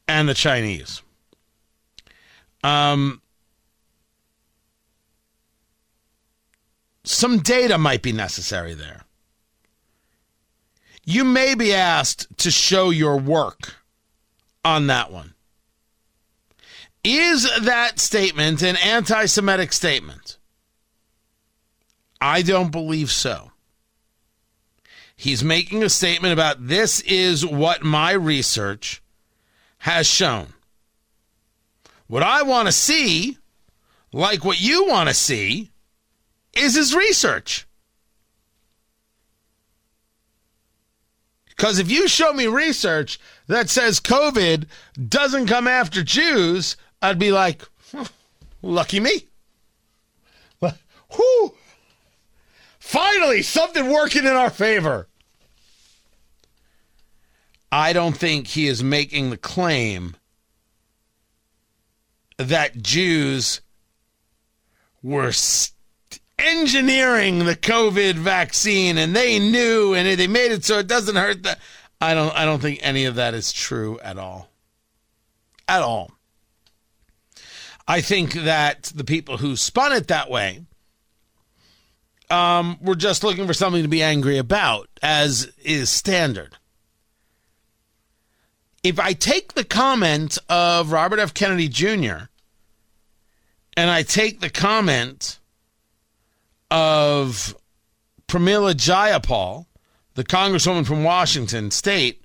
and 0.08 0.28
the 0.28 0.34
Chinese. 0.34 1.02
Um, 2.62 3.22
some 7.04 7.38
data 7.38 7.78
might 7.78 8.02
be 8.02 8.12
necessary 8.12 8.74
there. 8.74 9.04
You 11.04 11.24
may 11.24 11.54
be 11.54 11.72
asked 11.72 12.26
to 12.38 12.50
show 12.50 12.90
your 12.90 13.16
work 13.16 13.76
on 14.64 14.88
that 14.88 15.10
one. 15.10 15.34
Is 17.02 17.48
that 17.62 17.98
statement 17.98 18.62
an 18.62 18.76
anti 18.76 19.24
Semitic 19.26 19.72
statement? 19.72 20.36
I 22.20 22.42
don't 22.42 22.70
believe 22.70 23.10
so. 23.10 23.49
He's 25.20 25.44
making 25.44 25.82
a 25.82 25.90
statement 25.90 26.32
about 26.32 26.66
this 26.66 27.00
is 27.02 27.44
what 27.44 27.82
my 27.82 28.12
research 28.12 29.02
has 29.80 30.06
shown. 30.06 30.54
What 32.06 32.22
I 32.22 32.42
want 32.42 32.68
to 32.68 32.72
see, 32.72 33.36
like 34.14 34.46
what 34.46 34.62
you 34.62 34.88
want 34.88 35.10
to 35.10 35.14
see, 35.14 35.72
is 36.54 36.74
his 36.74 36.94
research. 36.94 37.66
Because 41.50 41.78
if 41.78 41.90
you 41.90 42.08
show 42.08 42.32
me 42.32 42.46
research 42.46 43.20
that 43.46 43.68
says 43.68 44.00
COVID 44.00 44.68
doesn't 45.06 45.48
come 45.48 45.66
after 45.66 46.02
Jews, 46.02 46.78
I'd 47.02 47.18
be 47.18 47.30
like, 47.30 47.60
lucky 48.62 49.00
me. 49.00 49.26
Whew. 50.60 51.54
Finally, 52.80 53.42
something 53.42 53.88
working 53.90 54.24
in 54.24 54.32
our 54.32 54.50
favor. 54.50 55.06
I 57.70 57.92
don't 57.92 58.16
think 58.16 58.48
he 58.48 58.66
is 58.66 58.82
making 58.82 59.30
the 59.30 59.36
claim 59.36 60.16
that 62.36 62.82
Jews 62.82 63.60
were 65.02 65.30
engineering 66.38 67.40
the 67.40 67.54
COVID 67.54 68.14
vaccine 68.14 68.98
and 68.98 69.14
they 69.14 69.38
knew 69.38 69.94
and 69.94 70.18
they 70.18 70.26
made 70.26 70.50
it 70.50 70.64
so 70.64 70.78
it 70.78 70.86
doesn't 70.86 71.16
hurt 71.16 71.42
the 71.42 71.58
I 72.00 72.14
don't 72.14 72.34
I 72.34 72.46
don't 72.46 72.60
think 72.60 72.80
any 72.82 73.04
of 73.04 73.16
that 73.16 73.34
is 73.34 73.52
true 73.52 74.00
at 74.00 74.18
all. 74.18 74.50
At 75.68 75.82
all. 75.82 76.12
I 77.86 78.00
think 78.00 78.32
that 78.32 78.84
the 78.94 79.04
people 79.04 79.36
who 79.36 79.54
spun 79.54 79.92
it 79.92 80.08
that 80.08 80.30
way 80.30 80.64
um, 82.30 82.78
were 82.80 82.94
just 82.94 83.24
looking 83.24 83.46
for 83.46 83.54
something 83.54 83.82
to 83.82 83.88
be 83.88 84.02
angry 84.02 84.38
about, 84.38 84.88
as 85.02 85.52
is 85.62 85.90
standard. 85.90 86.56
If 88.82 88.98
I 88.98 89.12
take 89.12 89.54
the 89.54 89.64
comment 89.64 90.38
of 90.48 90.92
Robert 90.92 91.18
F. 91.18 91.34
Kennedy 91.34 91.68
Jr. 91.68 92.28
and 93.76 93.90
I 93.90 94.02
take 94.02 94.40
the 94.40 94.48
comment 94.48 95.38
of 96.70 97.54
Pramila 98.26 98.74
Jayapal, 98.74 99.66
the 100.14 100.24
congresswoman 100.24 100.86
from 100.86 101.04
Washington 101.04 101.70
state, 101.70 102.24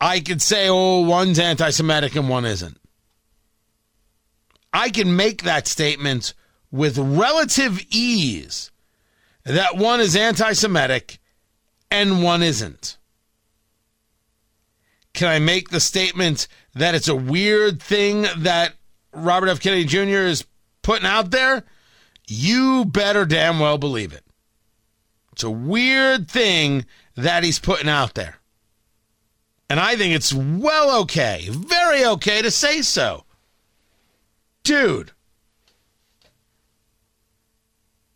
I 0.00 0.20
could 0.20 0.42
say, 0.42 0.68
oh, 0.68 1.00
one's 1.00 1.38
anti 1.38 1.70
Semitic 1.70 2.14
and 2.14 2.28
one 2.28 2.44
isn't. 2.44 2.78
I 4.72 4.90
can 4.90 5.16
make 5.16 5.42
that 5.42 5.66
statement 5.66 6.34
with 6.74 6.98
relative 6.98 7.80
ease 7.90 8.72
that 9.44 9.76
one 9.76 10.00
is 10.00 10.16
anti 10.16 10.54
Semitic 10.54 11.20
and 11.88 12.20
one 12.20 12.42
isn't. 12.42 12.98
Can 15.12 15.28
I 15.28 15.38
make 15.38 15.68
the 15.68 15.78
statement 15.78 16.48
that 16.74 16.96
it's 16.96 17.06
a 17.06 17.14
weird 17.14 17.80
thing 17.80 18.26
that 18.38 18.74
Robert 19.12 19.50
F. 19.50 19.60
Kennedy 19.60 19.84
Jr. 19.84 20.26
is 20.26 20.44
putting 20.82 21.06
out 21.06 21.30
there? 21.30 21.62
You 22.26 22.84
better 22.86 23.24
damn 23.24 23.60
well 23.60 23.78
believe 23.78 24.12
it. 24.12 24.24
It's 25.32 25.44
a 25.44 25.50
weird 25.50 26.28
thing 26.28 26.86
that 27.14 27.44
he's 27.44 27.60
putting 27.60 27.88
out 27.88 28.14
there. 28.14 28.38
And 29.70 29.78
I 29.78 29.94
think 29.94 30.12
it's 30.12 30.34
well 30.34 31.02
okay, 31.02 31.46
very 31.50 32.04
okay 32.04 32.42
to 32.42 32.50
say 32.50 32.82
so. 32.82 33.26
Dude. 34.64 35.12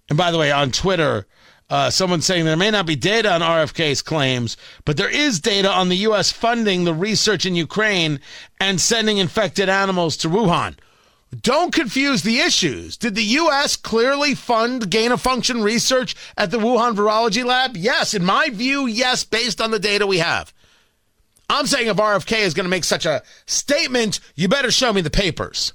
And 0.09 0.17
by 0.17 0.31
the 0.31 0.39
way, 0.39 0.51
on 0.51 0.71
Twitter, 0.71 1.27
uh, 1.71 1.91
someone 1.91 2.23
saying 2.23 2.45
there 2.45 2.57
may 2.57 2.71
not 2.71 2.87
be 2.87 2.97
data 2.97 3.31
on 3.31 3.41
RFK's 3.43 4.01
claims, 4.01 4.57
but 4.85 4.97
there 4.97 5.11
is 5.11 5.41
data 5.41 5.71
on 5.71 5.89
the 5.89 5.97
U.S. 5.97 6.33
funding 6.33 6.85
the 6.85 6.95
research 6.95 7.45
in 7.45 7.55
Ukraine 7.55 8.21
and 8.59 8.81
sending 8.81 9.19
infected 9.19 9.69
animals 9.69 10.17
to 10.19 10.29
Wuhan. 10.29 10.77
Don't 11.43 11.75
confuse 11.75 12.23
the 12.23 12.39
issues. 12.41 12.97
Did 12.97 13.15
the 13.15 13.23
U.S. 13.23 13.77
clearly 13.77 14.35
fund 14.35 14.91
gain 14.91 15.13
of 15.13 15.21
function 15.21 15.63
research 15.63 16.17
at 16.39 16.51
the 16.51 16.59
Wuhan 16.59 16.95
Virology 16.95 17.45
Lab? 17.45 17.77
Yes. 17.77 18.15
In 18.15 18.25
my 18.25 18.49
view, 18.49 18.87
yes, 18.87 19.25
based 19.25 19.61
on 19.61 19.71
the 19.71 19.79
data 19.79 20.07
we 20.07 20.19
have. 20.19 20.55
I'm 21.51 21.67
saying 21.67 21.89
if 21.89 21.97
RFK 21.97 22.41
is 22.41 22.55
going 22.55 22.65
to 22.65 22.71
make 22.71 22.85
such 22.85 23.05
a 23.05 23.23
statement, 23.45 24.21
you 24.35 24.49
better 24.49 24.71
show 24.71 24.93
me 24.93 25.03
the 25.03 25.11
papers. 25.11 25.75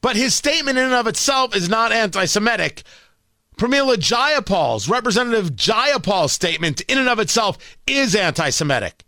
But 0.00 0.16
his 0.16 0.34
statement 0.34 0.78
in 0.78 0.84
and 0.84 0.94
of 0.94 1.06
itself 1.06 1.54
is 1.54 1.68
not 1.68 1.92
anti 1.92 2.24
Semitic. 2.24 2.82
Pramila 3.56 3.96
Jayapal's, 3.96 4.88
Representative 4.88 5.50
Jayapal's 5.50 6.32
statement 6.32 6.80
in 6.82 6.98
and 6.98 7.08
of 7.08 7.18
itself 7.18 7.58
is 7.86 8.14
anti 8.14 8.50
Semitic. 8.50 9.04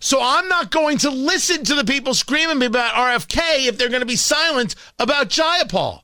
So 0.00 0.18
I'm 0.22 0.48
not 0.48 0.70
going 0.70 0.98
to 0.98 1.10
listen 1.10 1.64
to 1.64 1.74
the 1.74 1.84
people 1.84 2.14
screaming 2.14 2.62
about 2.62 2.94
RFK 2.94 3.66
if 3.66 3.76
they're 3.76 3.88
going 3.88 4.00
to 4.00 4.06
be 4.06 4.16
silent 4.16 4.74
about 4.98 5.28
Jayapal. 5.28 6.00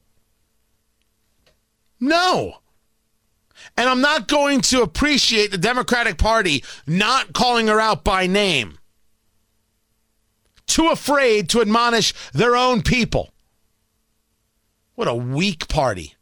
No. 1.98 2.58
And 3.76 3.88
I'm 3.88 4.00
not 4.00 4.28
going 4.28 4.60
to 4.62 4.82
appreciate 4.82 5.50
the 5.50 5.58
Democratic 5.58 6.18
Party 6.18 6.62
not 6.86 7.32
calling 7.32 7.68
her 7.68 7.80
out 7.80 8.04
by 8.04 8.26
name. 8.26 8.78
Too 10.66 10.88
afraid 10.88 11.48
to 11.50 11.60
admonish 11.60 12.12
their 12.32 12.56
own 12.56 12.82
people. 12.82 13.32
What 14.96 15.08
a 15.08 15.14
weak 15.14 15.68
party. 15.68 16.14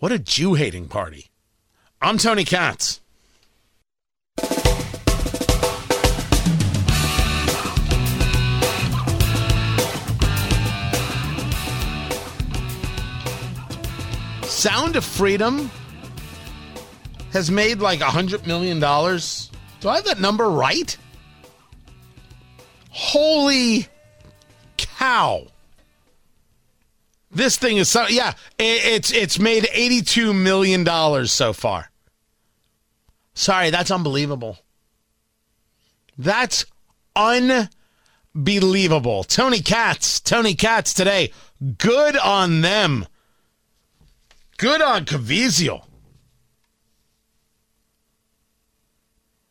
What 0.00 0.10
a 0.10 0.18
Jew 0.18 0.54
hating 0.54 0.88
party. 0.88 1.30
I'm 2.00 2.18
Tony 2.18 2.44
Katz. 2.44 3.00
Sound 14.42 14.96
of 14.96 15.04
Freedom 15.04 15.70
has 17.32 17.48
made 17.48 17.78
like 17.78 18.00
a 18.00 18.06
$100 18.06 18.44
million. 18.44 18.80
Do 18.80 19.88
I 19.88 19.94
have 19.94 20.04
that 20.06 20.18
number 20.18 20.50
right? 20.50 20.96
Holy 22.90 23.86
cow. 24.76 25.46
This 27.32 27.56
thing 27.56 27.78
is 27.78 27.88
so 27.88 28.06
yeah, 28.08 28.34
it's 28.58 29.10
it's 29.10 29.38
made 29.38 29.66
82 29.72 30.34
million 30.34 30.84
dollars 30.84 31.32
so 31.32 31.54
far. 31.54 31.90
Sorry, 33.34 33.70
that's 33.70 33.90
unbelievable. 33.90 34.58
That's 36.18 36.66
unbelievable. 37.16 39.24
Tony 39.24 39.60
Katz, 39.60 40.20
Tony 40.20 40.54
Katz 40.54 40.92
today. 40.92 41.32
Good 41.78 42.18
on 42.18 42.60
them. 42.60 43.06
Good 44.58 44.82
on 44.82 45.06
Caviezel. 45.06 45.86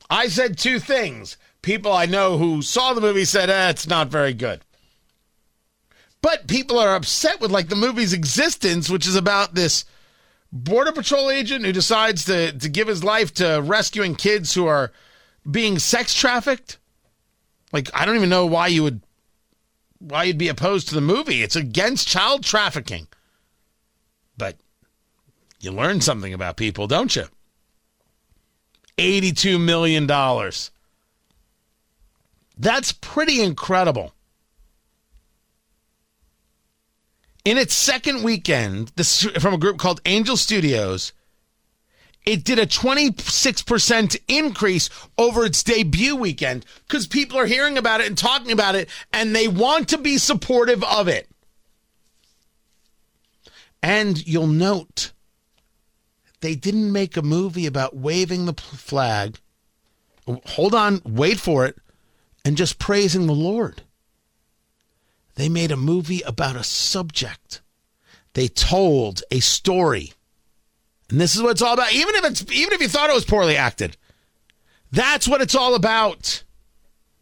I 0.09 0.27
said 0.27 0.57
two 0.57 0.79
things. 0.79 1.37
People 1.61 1.93
I 1.93 2.05
know 2.05 2.37
who 2.37 2.61
saw 2.61 2.93
the 2.93 3.01
movie 3.01 3.25
said, 3.25 3.49
eh, 3.49 3.69
it's 3.69 3.87
not 3.87 4.09
very 4.09 4.33
good. 4.33 4.61
But 6.21 6.47
people 6.47 6.77
are 6.77 6.95
upset 6.95 7.39
with 7.39 7.51
like 7.51 7.69
the 7.69 7.75
movie's 7.75 8.13
existence, 8.13 8.89
which 8.89 9.07
is 9.07 9.15
about 9.15 9.55
this 9.55 9.85
border 10.51 10.91
patrol 10.91 11.29
agent 11.31 11.65
who 11.65 11.71
decides 11.71 12.25
to, 12.25 12.51
to 12.51 12.69
give 12.69 12.87
his 12.87 13.03
life 13.03 13.33
to 13.35 13.61
rescuing 13.63 14.15
kids 14.15 14.53
who 14.53 14.67
are 14.67 14.91
being 15.49 15.79
sex 15.79 16.13
trafficked. 16.13 16.77
Like, 17.71 17.89
I 17.93 18.05
don't 18.05 18.17
even 18.17 18.29
know 18.29 18.45
why 18.45 18.67
you 18.67 18.83
would 18.83 19.01
why 19.99 20.23
you'd 20.23 20.37
be 20.37 20.47
opposed 20.47 20.89
to 20.89 20.95
the 20.95 21.01
movie. 21.01 21.43
It's 21.43 21.55
against 21.55 22.07
child 22.07 22.43
trafficking. 22.43 23.07
But 24.35 24.57
you 25.59 25.71
learn 25.71 26.01
something 26.01 26.33
about 26.33 26.57
people, 26.57 26.87
don't 26.87 27.15
you? 27.15 27.25
$82 28.97 29.59
million. 29.59 30.07
That's 32.57 32.91
pretty 32.91 33.41
incredible. 33.41 34.13
In 37.43 37.57
its 37.57 37.73
second 37.73 38.23
weekend, 38.23 38.91
this 38.95 39.23
from 39.23 39.53
a 39.53 39.57
group 39.57 39.77
called 39.77 40.01
Angel 40.05 40.37
Studios, 40.37 41.11
it 42.23 42.43
did 42.43 42.59
a 42.59 42.67
26% 42.67 44.17
increase 44.27 44.89
over 45.17 45.43
its 45.43 45.63
debut 45.63 46.15
weekend 46.15 46.65
because 46.87 47.07
people 47.07 47.39
are 47.39 47.47
hearing 47.47 47.79
about 47.79 47.99
it 47.99 48.07
and 48.07 48.17
talking 48.17 48.51
about 48.51 48.75
it 48.75 48.89
and 49.11 49.35
they 49.35 49.47
want 49.47 49.89
to 49.89 49.97
be 49.97 50.19
supportive 50.19 50.83
of 50.83 51.07
it. 51.07 51.27
And 53.81 54.25
you'll 54.27 54.45
note 54.45 55.11
they 56.41 56.53
didn't 56.53 56.91
make 56.91 57.17
a 57.17 57.23
movie 57.23 57.65
about 57.65 57.95
waving 57.95 58.45
the 58.45 58.53
flag. 58.53 59.39
Hold 60.27 60.75
on, 60.75 61.01
wait 61.03 61.39
for 61.39 61.65
it, 61.65 61.79
and 62.45 62.55
just 62.55 62.77
praising 62.77 63.25
the 63.25 63.33
Lord. 63.33 63.81
They 65.35 65.49
made 65.49 65.71
a 65.71 65.77
movie 65.77 66.21
about 66.21 66.55
a 66.55 66.63
subject. 66.63 67.61
They 68.33 68.47
told 68.47 69.23
a 69.31 69.39
story. 69.39 70.13
And 71.09 71.19
this 71.19 71.35
is 71.35 71.41
what 71.41 71.51
it's 71.51 71.61
all 71.61 71.73
about. 71.73 71.93
Even 71.93 72.15
if 72.15 72.25
it's 72.25 72.51
even 72.51 72.73
if 72.73 72.81
you 72.81 72.87
thought 72.87 73.09
it 73.09 73.15
was 73.15 73.25
poorly 73.25 73.57
acted. 73.57 73.97
That's 74.91 75.27
what 75.27 75.41
it's 75.41 75.55
all 75.55 75.75
about. 75.75 76.43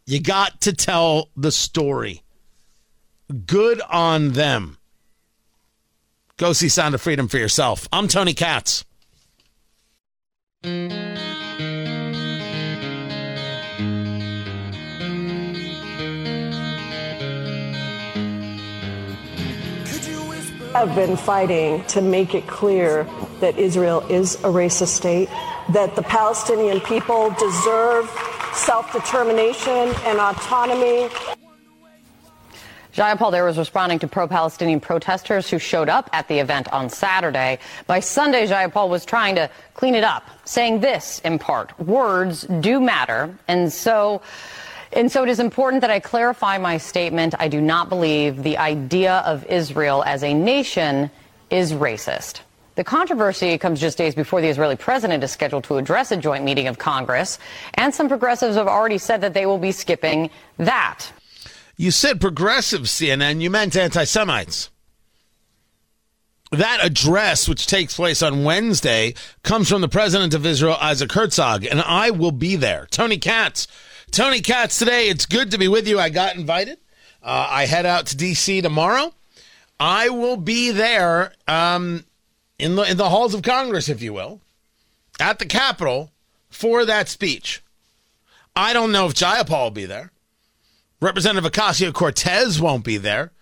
You 0.06 0.20
got 0.20 0.60
to 0.62 0.72
tell 0.72 1.28
the 1.36 1.52
story. 1.52 2.22
Good 3.46 3.80
on 3.88 4.32
them. 4.32 4.78
Go 6.36 6.52
see 6.52 6.68
Sound 6.68 6.94
of 6.94 7.02
Freedom 7.02 7.28
for 7.28 7.38
yourself. 7.38 7.86
I'm 7.92 8.08
Tony 8.08 8.34
Katz. 8.34 8.84
Have 20.86 20.94
been 20.94 21.14
fighting 21.14 21.84
to 21.84 22.00
make 22.00 22.34
it 22.34 22.46
clear 22.46 23.06
that 23.40 23.58
Israel 23.58 24.00
is 24.08 24.36
a 24.36 24.48
racist 24.48 24.96
state, 24.96 25.28
that 25.74 25.94
the 25.94 26.00
Palestinian 26.00 26.80
people 26.80 27.28
deserve 27.38 28.08
self 28.54 28.90
determination 28.90 29.92
and 30.06 30.18
autonomy. 30.18 31.10
Jayapal 32.94 33.30
there 33.30 33.44
was 33.44 33.58
responding 33.58 33.98
to 33.98 34.08
pro-Palestinian 34.08 34.80
protesters 34.80 35.50
who 35.50 35.58
showed 35.58 35.90
up 35.90 36.08
at 36.14 36.26
the 36.28 36.38
event 36.38 36.72
on 36.72 36.88
Saturday. 36.88 37.58
By 37.86 38.00
Sunday, 38.00 38.46
Jayapal 38.46 38.88
was 38.88 39.04
trying 39.04 39.34
to 39.34 39.50
clean 39.74 39.94
it 39.94 40.02
up, 40.02 40.24
saying 40.46 40.80
this 40.80 41.18
in 41.26 41.38
part, 41.38 41.78
words 41.78 42.46
do 42.60 42.80
matter. 42.80 43.36
And 43.48 43.70
so, 43.70 44.22
and 44.92 45.10
so 45.10 45.22
it 45.22 45.28
is 45.28 45.38
important 45.38 45.80
that 45.82 45.90
I 45.90 46.00
clarify 46.00 46.58
my 46.58 46.78
statement. 46.78 47.34
I 47.38 47.48
do 47.48 47.60
not 47.60 47.88
believe 47.88 48.42
the 48.42 48.58
idea 48.58 49.18
of 49.26 49.44
Israel 49.46 50.02
as 50.04 50.22
a 50.24 50.34
nation 50.34 51.10
is 51.50 51.72
racist. 51.72 52.40
The 52.74 52.84
controversy 52.84 53.58
comes 53.58 53.80
just 53.80 53.98
days 53.98 54.14
before 54.14 54.40
the 54.40 54.48
Israeli 54.48 54.76
president 54.76 55.22
is 55.22 55.30
scheduled 55.30 55.64
to 55.64 55.76
address 55.76 56.12
a 56.12 56.16
joint 56.16 56.44
meeting 56.44 56.66
of 56.66 56.78
Congress, 56.78 57.38
and 57.74 57.94
some 57.94 58.08
progressives 58.08 58.56
have 58.56 58.68
already 58.68 58.98
said 58.98 59.20
that 59.20 59.34
they 59.34 59.44
will 59.44 59.58
be 59.58 59.72
skipping 59.72 60.30
that. 60.56 61.12
You 61.76 61.90
said 61.90 62.20
progressive 62.20 62.82
CNN, 62.82 63.40
you 63.40 63.50
meant 63.50 63.76
anti 63.76 64.04
Semites. 64.04 64.70
That 66.52 66.80
address, 66.82 67.48
which 67.48 67.66
takes 67.66 67.94
place 67.94 68.22
on 68.22 68.42
Wednesday, 68.42 69.14
comes 69.44 69.68
from 69.68 69.82
the 69.82 69.88
president 69.88 70.34
of 70.34 70.44
Israel, 70.44 70.76
Isaac 70.80 71.12
Herzog, 71.12 71.64
and 71.64 71.80
I 71.80 72.10
will 72.10 72.32
be 72.32 72.56
there. 72.56 72.88
Tony 72.90 73.18
Katz. 73.18 73.68
Tony 74.10 74.40
Katz 74.40 74.78
today. 74.78 75.08
It's 75.08 75.26
good 75.26 75.52
to 75.52 75.58
be 75.58 75.68
with 75.68 75.86
you. 75.86 75.98
I 75.98 76.08
got 76.08 76.36
invited. 76.36 76.78
Uh, 77.22 77.46
I 77.48 77.66
head 77.66 77.86
out 77.86 78.06
to 78.06 78.16
D.C. 78.16 78.60
tomorrow. 78.60 79.14
I 79.78 80.08
will 80.08 80.36
be 80.36 80.70
there 80.70 81.32
um, 81.46 82.04
in 82.58 82.76
the 82.76 82.82
in 82.82 82.96
the 82.96 83.08
halls 83.08 83.34
of 83.34 83.42
Congress, 83.42 83.88
if 83.88 84.02
you 84.02 84.12
will, 84.12 84.40
at 85.18 85.38
the 85.38 85.46
Capitol 85.46 86.10
for 86.50 86.84
that 86.84 87.08
speech. 87.08 87.62
I 88.54 88.72
don't 88.72 88.92
know 88.92 89.06
if 89.06 89.14
Jayapal 89.14 89.64
will 89.64 89.70
be 89.70 89.86
there. 89.86 90.10
Representative 91.00 91.50
Ocasio 91.50 91.92
Cortez 91.92 92.60
won't 92.60 92.84
be 92.84 92.98
there. 92.98 93.32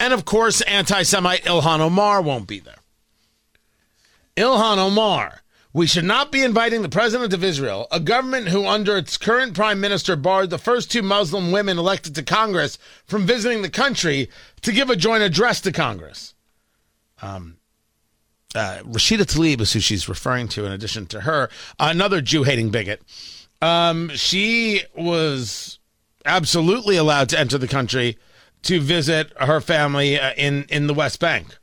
And 0.00 0.12
of 0.12 0.24
course, 0.24 0.60
anti 0.62 1.02
Semite 1.02 1.44
Ilhan 1.44 1.80
Omar 1.80 2.22
won't 2.22 2.46
be 2.46 2.58
there. 2.58 2.78
Ilhan 4.36 4.78
Omar, 4.78 5.41
we 5.74 5.86
should 5.86 6.04
not 6.04 6.30
be 6.30 6.42
inviting 6.42 6.82
the 6.82 6.88
president 6.88 7.32
of 7.32 7.42
Israel, 7.42 7.86
a 7.90 7.98
government 7.98 8.48
who, 8.48 8.66
under 8.66 8.96
its 8.96 9.16
current 9.16 9.54
prime 9.54 9.80
minister, 9.80 10.16
barred 10.16 10.50
the 10.50 10.58
first 10.58 10.90
two 10.90 11.02
Muslim 11.02 11.50
women 11.50 11.78
elected 11.78 12.14
to 12.14 12.22
Congress 12.22 12.76
from 13.06 13.26
visiting 13.26 13.62
the 13.62 13.70
country 13.70 14.28
to 14.60 14.72
give 14.72 14.90
a 14.90 14.96
joint 14.96 15.22
address 15.22 15.60
to 15.62 15.72
Congress. 15.72 16.34
Um, 17.22 17.56
uh, 18.54 18.80
Rashida 18.84 19.24
Tlaib 19.24 19.60
is 19.62 19.72
who 19.72 19.80
she's 19.80 20.08
referring 20.08 20.48
to, 20.48 20.66
in 20.66 20.72
addition 20.72 21.06
to 21.06 21.22
her, 21.22 21.48
another 21.78 22.20
Jew 22.20 22.42
hating 22.42 22.70
bigot. 22.70 23.00
Um, 23.62 24.10
she 24.10 24.82
was 24.94 25.78
absolutely 26.26 26.96
allowed 26.96 27.30
to 27.30 27.38
enter 27.38 27.56
the 27.56 27.68
country 27.68 28.18
to 28.62 28.78
visit 28.78 29.32
her 29.40 29.60
family 29.60 30.18
uh, 30.18 30.34
in, 30.36 30.64
in 30.68 30.86
the 30.86 30.94
West 30.94 31.18
Bank. 31.18 31.56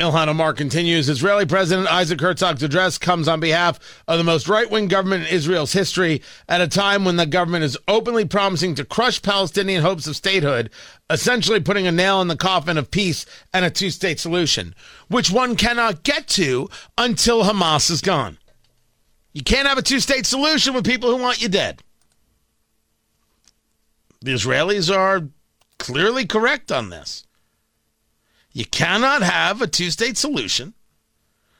Ilhan 0.00 0.26
Omar 0.26 0.52
continues 0.54 1.08
Israeli 1.08 1.46
President 1.46 1.86
Isaac 1.86 2.20
Herzog's 2.20 2.64
address 2.64 2.98
comes 2.98 3.28
on 3.28 3.38
behalf 3.38 3.78
of 4.08 4.18
the 4.18 4.24
most 4.24 4.48
right 4.48 4.68
wing 4.68 4.88
government 4.88 5.22
in 5.22 5.32
Israel's 5.32 5.72
history 5.72 6.20
at 6.48 6.60
a 6.60 6.66
time 6.66 7.04
when 7.04 7.14
the 7.14 7.26
government 7.26 7.62
is 7.62 7.78
openly 7.86 8.24
promising 8.24 8.74
to 8.74 8.84
crush 8.84 9.22
Palestinian 9.22 9.82
hopes 9.82 10.08
of 10.08 10.16
statehood, 10.16 10.70
essentially 11.10 11.60
putting 11.60 11.86
a 11.86 11.92
nail 11.92 12.20
in 12.20 12.26
the 12.26 12.36
coffin 12.36 12.76
of 12.76 12.90
peace 12.90 13.24
and 13.52 13.64
a 13.64 13.70
two 13.70 13.88
state 13.88 14.18
solution, 14.18 14.74
which 15.06 15.30
one 15.30 15.54
cannot 15.54 16.02
get 16.02 16.26
to 16.26 16.68
until 16.98 17.44
Hamas 17.44 17.88
is 17.88 18.00
gone. 18.00 18.38
You 19.32 19.44
can't 19.44 19.68
have 19.68 19.78
a 19.78 19.82
two 19.82 20.00
state 20.00 20.26
solution 20.26 20.74
with 20.74 20.84
people 20.84 21.08
who 21.08 21.22
want 21.22 21.40
you 21.40 21.48
dead. 21.48 21.82
The 24.22 24.32
Israelis 24.32 24.92
are 24.92 25.28
clearly 25.78 26.26
correct 26.26 26.72
on 26.72 26.90
this. 26.90 27.24
You 28.54 28.64
cannot 28.64 29.22
have 29.22 29.60
a 29.60 29.66
two 29.66 29.90
state 29.90 30.16
solution 30.16 30.72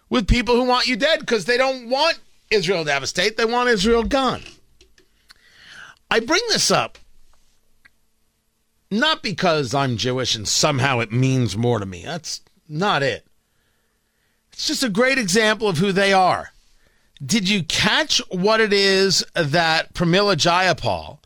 with 0.08 0.28
people 0.28 0.54
who 0.54 0.64
want 0.64 0.86
you 0.86 0.96
dead 0.96 1.20
because 1.20 1.44
they 1.44 1.58
don't 1.58 1.90
want 1.90 2.20
Israel 2.50 2.84
to 2.84 2.92
have 2.92 3.02
a 3.02 3.08
state. 3.08 3.36
They 3.36 3.44
want 3.44 3.68
Israel 3.68 4.04
gone. 4.04 4.42
I 6.10 6.20
bring 6.20 6.42
this 6.48 6.70
up 6.70 6.98
not 8.92 9.22
because 9.22 9.74
I'm 9.74 9.96
Jewish 9.96 10.36
and 10.36 10.46
somehow 10.46 11.00
it 11.00 11.10
means 11.10 11.56
more 11.56 11.80
to 11.80 11.86
me. 11.86 12.04
That's 12.04 12.40
not 12.68 13.02
it. 13.02 13.26
It's 14.52 14.68
just 14.68 14.84
a 14.84 14.88
great 14.88 15.18
example 15.18 15.68
of 15.68 15.78
who 15.78 15.90
they 15.90 16.12
are. 16.12 16.52
Did 17.24 17.48
you 17.48 17.64
catch 17.64 18.20
what 18.28 18.60
it 18.60 18.72
is 18.72 19.24
that 19.34 19.94
Pramila 19.94 20.36
Jayapal, 20.36 21.18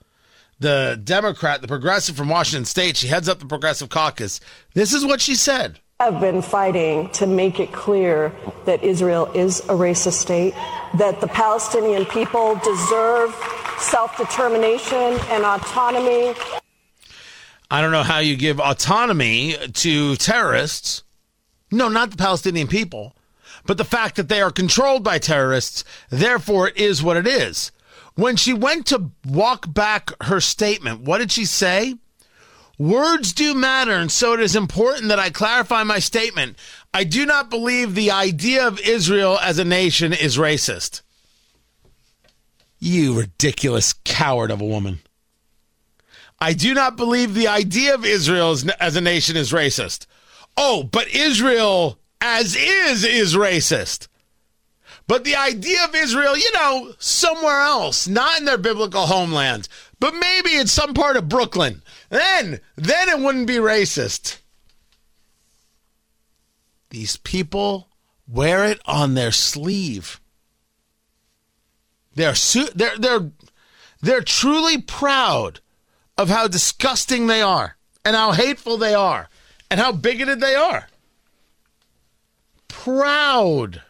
the 0.61 1.01
Democrat, 1.03 1.63
the 1.63 1.69
progressive 1.69 2.17
from 2.17 2.29
Washington 2.29 2.65
State, 2.65 2.97
she 2.97 3.07
heads 3.07 3.29
up 3.29 3.39
the 3.39 3.47
Progressive 3.47 3.89
Caucus. 3.89 4.41
This 4.75 4.93
is 4.93 5.05
what 5.05 5.21
she 5.21 5.35
said. 5.35 5.79
I've 6.01 6.21
been 6.21 6.43
fighting 6.43 7.11
to 7.11 7.27
make 7.27 7.59
it 7.59 7.73
clear 7.73 8.33
that 8.67 8.85
Israel 8.85 9.27
is 9.35 9.61
a 9.61 9.75
racist 9.75 10.15
state, 10.15 10.55
that 10.95 11.21
the 11.21 11.27
Palestinian 11.27 12.05
people 12.05 12.55
deserve 12.63 13.35
self 13.79 14.17
determination 14.17 15.19
and 15.29 15.45
autonomy. 15.45 16.35
I 17.71 17.83
don't 17.83 17.93
know 17.93 18.05
how 18.05 18.19
you 18.19 18.37
give 18.37 18.61
autonomy 18.61 19.57
to 19.73 20.17
terrorists. 20.17 21.03
No, 21.71 21.89
not 21.89 22.13
the 22.13 22.17
Palestinian 22.17 22.69
people, 22.69 23.15
but 23.67 23.77
the 23.77 23.85
fact 23.85 24.17
that 24.17 24.29
they 24.29 24.41
are 24.41 24.51
controlled 24.51 25.03
by 25.05 25.19
terrorists. 25.19 25.85
Therefore, 26.11 26.69
it 26.69 26.77
is 26.77 27.03
what 27.03 27.17
it 27.17 27.27
is. 27.27 27.73
When 28.19 28.35
she 28.35 28.53
went 28.53 28.87
to 28.87 29.13
walk 29.25 29.73
back 29.73 30.11
her 30.25 30.41
statement, 30.41 31.03
what 31.03 31.19
did 31.19 31.31
she 31.31 31.45
say? 31.45 31.95
Words 32.77 33.33
do 33.33 33.55
matter, 33.55 33.93
and 33.93 34.11
so 34.11 34.33
it 34.33 34.41
is 34.41 34.57
important 34.57 35.07
that 35.11 35.21
I 35.21 35.31
clarify 35.31 35.85
my 35.85 36.01
statement. 36.01 36.57
I 36.93 37.05
do 37.05 37.25
not 37.25 37.49
believe 37.49 37.95
the 37.95 38.11
idea 38.11 38.67
of 38.67 38.81
Israel 38.81 39.39
as 39.41 39.61
a 39.61 39.65
nation 39.65 40.13
is 40.13 40.37
racist. 40.37 41.03
You 42.81 43.17
ridiculous 43.17 43.93
coward 44.05 44.51
of 44.51 44.61
a 44.61 44.67
woman. 44.67 44.99
I 46.41 46.55
do 46.55 46.75
not 46.75 46.97
believe 46.97 47.35
the 47.35 47.47
idea 47.47 47.95
of 47.95 48.05
Israel 48.05 48.51
as, 48.81 48.97
a 48.97 49.01
nation 49.01 49.37
is 49.37 49.53
racist. 49.53 50.07
Oh, 50.57 50.83
but 50.83 51.07
Israel 51.15 52.01
as 52.21 52.57
is 52.57 53.05
is 53.05 53.37
racist. 53.37 54.09
But 55.09 55.25
the 55.25 55.37
idea 55.37 55.85
of 55.85 55.95
Israel, 55.95 56.37
you 56.37 56.53
know, 56.53 56.93
somewhere 56.99 57.61
else, 57.63 58.07
not 58.07 58.39
in 58.39 58.45
their 58.45 58.59
biblical 58.59 59.07
homeland, 59.07 59.67
but 59.99 60.15
maybe 60.15 60.55
in 60.55 60.67
some 60.67 60.93
part 60.93 61.17
of 61.17 61.31
Brooklyn, 61.31 61.83
then, 62.11 62.61
then 62.77 63.09
it 63.09 63.19
wouldn't 63.19 63.47
be 63.47 63.55
racist. 63.55 64.39
These 66.91 67.17
people 67.17 67.89
wear 68.29 68.67
it 68.67 68.81
on 68.85 69.15
their 69.15 69.33
sleeve. 69.33 70.21
They're 72.15 72.35
su- 72.35 72.71
they're 72.75 72.99
they're 72.99 73.31
they're 74.01 74.23
truly 74.23 74.81
proud 74.81 75.61
of 76.17 76.29
how 76.29 76.49
disgusting 76.49 77.27
they 77.27 77.41
are 77.41 77.77
and 78.05 78.17
how 78.17 78.33
hateful 78.33 78.77
they 78.77 78.95
are 78.95 79.29
and 79.71 79.79
how 79.79 79.93
bigoted 79.93 80.41
they 80.41 80.55
are. 80.55 80.89
Proud. 82.67 83.83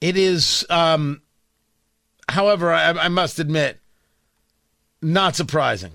It 0.00 0.16
is, 0.16 0.64
um, 0.68 1.22
however, 2.28 2.72
I, 2.72 2.90
I 2.90 3.08
must 3.08 3.38
admit, 3.38 3.78
not 5.00 5.36
surprising. 5.36 5.92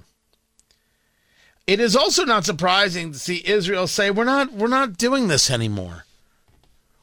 It 1.68 1.80
is 1.80 1.96
also 1.96 2.26
not 2.26 2.46
surprising 2.46 3.12
to 3.12 3.20
see 3.20 3.44
Israel 3.46 3.88
say, 3.88 4.12
"We're 4.12 4.24
not, 4.24 4.52
we're 4.52 4.68
not 4.68 4.98
doing 4.98 5.28
this 5.28 5.50
anymore. 5.50 6.06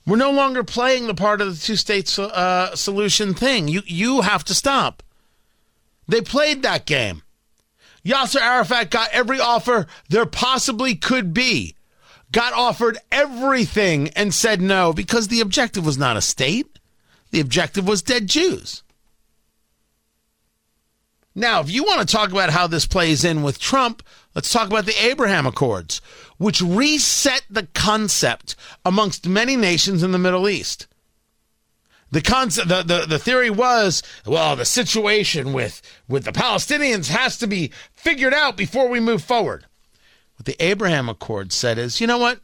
We're 0.07 0.17
no 0.17 0.31
longer 0.31 0.65
playing 0.65 1.07
the 1.07 1.15
part 1.15 1.41
of 1.41 1.49
the 1.49 1.65
two-state 1.65 2.19
uh, 2.19 2.75
solution 2.75 3.35
thing. 3.35 3.69
You, 3.69 3.83
you 3.87 4.23
have 4.23 4.45
to 4.45 4.55
stop." 4.55 5.03
They 6.09 6.23
played 6.23 6.63
that 6.63 6.87
game. 6.87 7.23
Yasser 8.05 8.41
Arafat 8.41 8.91
got 8.91 9.11
every 9.13 9.39
offer 9.39 9.87
there 10.09 10.25
possibly 10.25 10.95
could 10.95 11.35
be, 11.35 11.75
got 12.33 12.55
offered 12.55 12.97
everything 13.13 14.09
and 14.17 14.33
said 14.33 14.63
no 14.63 14.93
because 14.93 15.29
the 15.29 15.41
objective 15.41 15.85
was 15.85 15.99
not 15.99 16.17
a 16.17 16.23
state. 16.23 16.78
The 17.31 17.41
objective 17.41 17.87
was 17.87 18.03
dead 18.03 18.27
Jews. 18.27 18.83
Now, 21.35 21.61
if 21.61 21.71
you 21.71 21.85
want 21.85 22.01
to 22.01 22.13
talk 22.13 22.33
about 22.33 22.51
how 22.51 22.67
this 22.67 22.85
plays 22.85 23.25
in 23.25 23.45
with 23.45 23.61
Trump, 23.61 24.03
let's 24.35 24.53
talk 24.53 24.67
about 24.67 24.87
the 24.87 25.05
Abraham 25.05 25.47
Accords, 25.47 26.01
which 26.37 26.61
reset 26.61 27.43
the 27.49 27.69
concept 27.75 28.57
amongst 28.85 29.29
many 29.29 29.55
nations 29.55 30.03
in 30.03 30.11
the 30.11 30.19
Middle 30.19 30.49
East. 30.49 30.89
The 32.11 32.23
concept, 32.23 32.69
the, 32.69 32.83
the, 32.83 33.07
the 33.07 33.19
theory 33.19 33.51
was, 33.51 34.03
well, 34.27 34.57
the 34.57 34.65
situation 34.65 35.53
with, 35.53 35.81
with 36.09 36.25
the 36.25 36.33
Palestinians 36.33 37.09
has 37.09 37.37
to 37.39 37.47
be 37.47 37.71
figured 37.93 38.35
out 38.35 38.57
before 38.57 38.89
we 38.89 38.99
move 38.99 39.23
forward. 39.23 39.67
What 40.37 40.47
the 40.47 40.57
Abraham 40.59 41.09
Accord 41.09 41.53
said 41.53 41.79
is, 41.79 42.01
you 42.01 42.07
know 42.07 42.19
what? 42.19 42.41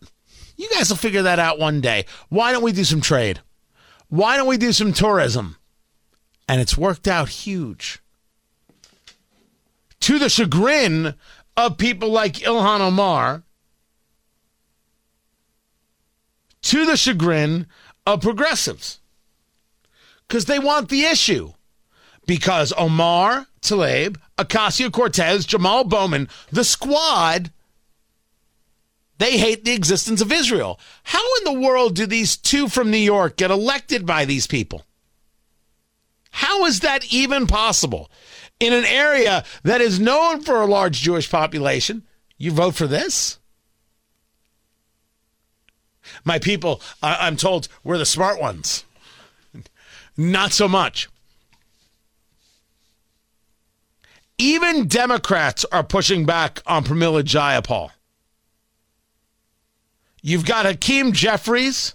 You 0.56 0.68
guys 0.70 0.90
will 0.90 0.98
figure 0.98 1.22
that 1.22 1.38
out 1.40 1.58
one 1.58 1.80
day. 1.80 2.04
Why 2.28 2.52
don't 2.52 2.62
we 2.62 2.72
do 2.72 2.84
some 2.84 3.00
trade? 3.00 3.40
Why 4.08 4.36
don't 4.36 4.46
we 4.46 4.56
do 4.56 4.72
some 4.72 4.92
tourism? 4.92 5.56
And 6.48 6.60
it's 6.60 6.76
worked 6.76 7.08
out 7.08 7.28
huge. 7.28 8.00
To 10.00 10.18
the 10.18 10.28
chagrin 10.28 11.14
of 11.56 11.78
people 11.78 12.10
like 12.10 12.34
Ilhan 12.34 12.80
Omar, 12.80 13.42
to 16.62 16.86
the 16.86 16.96
chagrin 16.96 17.66
of 18.06 18.20
progressives, 18.20 19.00
because 20.28 20.44
they 20.44 20.58
want 20.58 20.88
the 20.88 21.04
issue. 21.04 21.52
Because 22.26 22.72
Omar, 22.78 23.46
Tlaib, 23.60 24.16
Ocasio 24.38 24.90
Cortez, 24.90 25.44
Jamal 25.44 25.84
Bowman, 25.84 26.28
the 26.50 26.64
squad 26.64 27.52
they 29.18 29.38
hate 29.38 29.64
the 29.64 29.72
existence 29.72 30.20
of 30.20 30.32
Israel. 30.32 30.80
How 31.04 31.22
in 31.38 31.44
the 31.44 31.60
world 31.60 31.94
do 31.94 32.06
these 32.06 32.36
two 32.36 32.68
from 32.68 32.90
New 32.90 32.96
York 32.96 33.36
get 33.36 33.50
elected 33.50 34.04
by 34.06 34.24
these 34.24 34.46
people? 34.46 34.84
How 36.30 36.64
is 36.66 36.80
that 36.80 37.12
even 37.12 37.46
possible? 37.46 38.10
In 38.58 38.72
an 38.72 38.84
area 38.84 39.44
that 39.62 39.80
is 39.80 40.00
known 40.00 40.42
for 40.42 40.60
a 40.60 40.66
large 40.66 41.00
Jewish 41.00 41.30
population, 41.30 42.02
you 42.38 42.50
vote 42.50 42.74
for 42.74 42.86
this? 42.86 43.38
My 46.24 46.38
people, 46.38 46.82
I'm 47.02 47.36
told, 47.36 47.68
we're 47.82 47.98
the 47.98 48.06
smart 48.06 48.40
ones. 48.40 48.84
Not 50.16 50.52
so 50.52 50.68
much. 50.68 51.08
Even 54.38 54.88
Democrats 54.88 55.64
are 55.70 55.84
pushing 55.84 56.26
back 56.26 56.60
on 56.66 56.84
Pramila 56.84 57.22
Jayapal. 57.22 57.90
You've 60.26 60.46
got 60.46 60.64
Hakeem 60.64 61.12
Jeffries. 61.12 61.94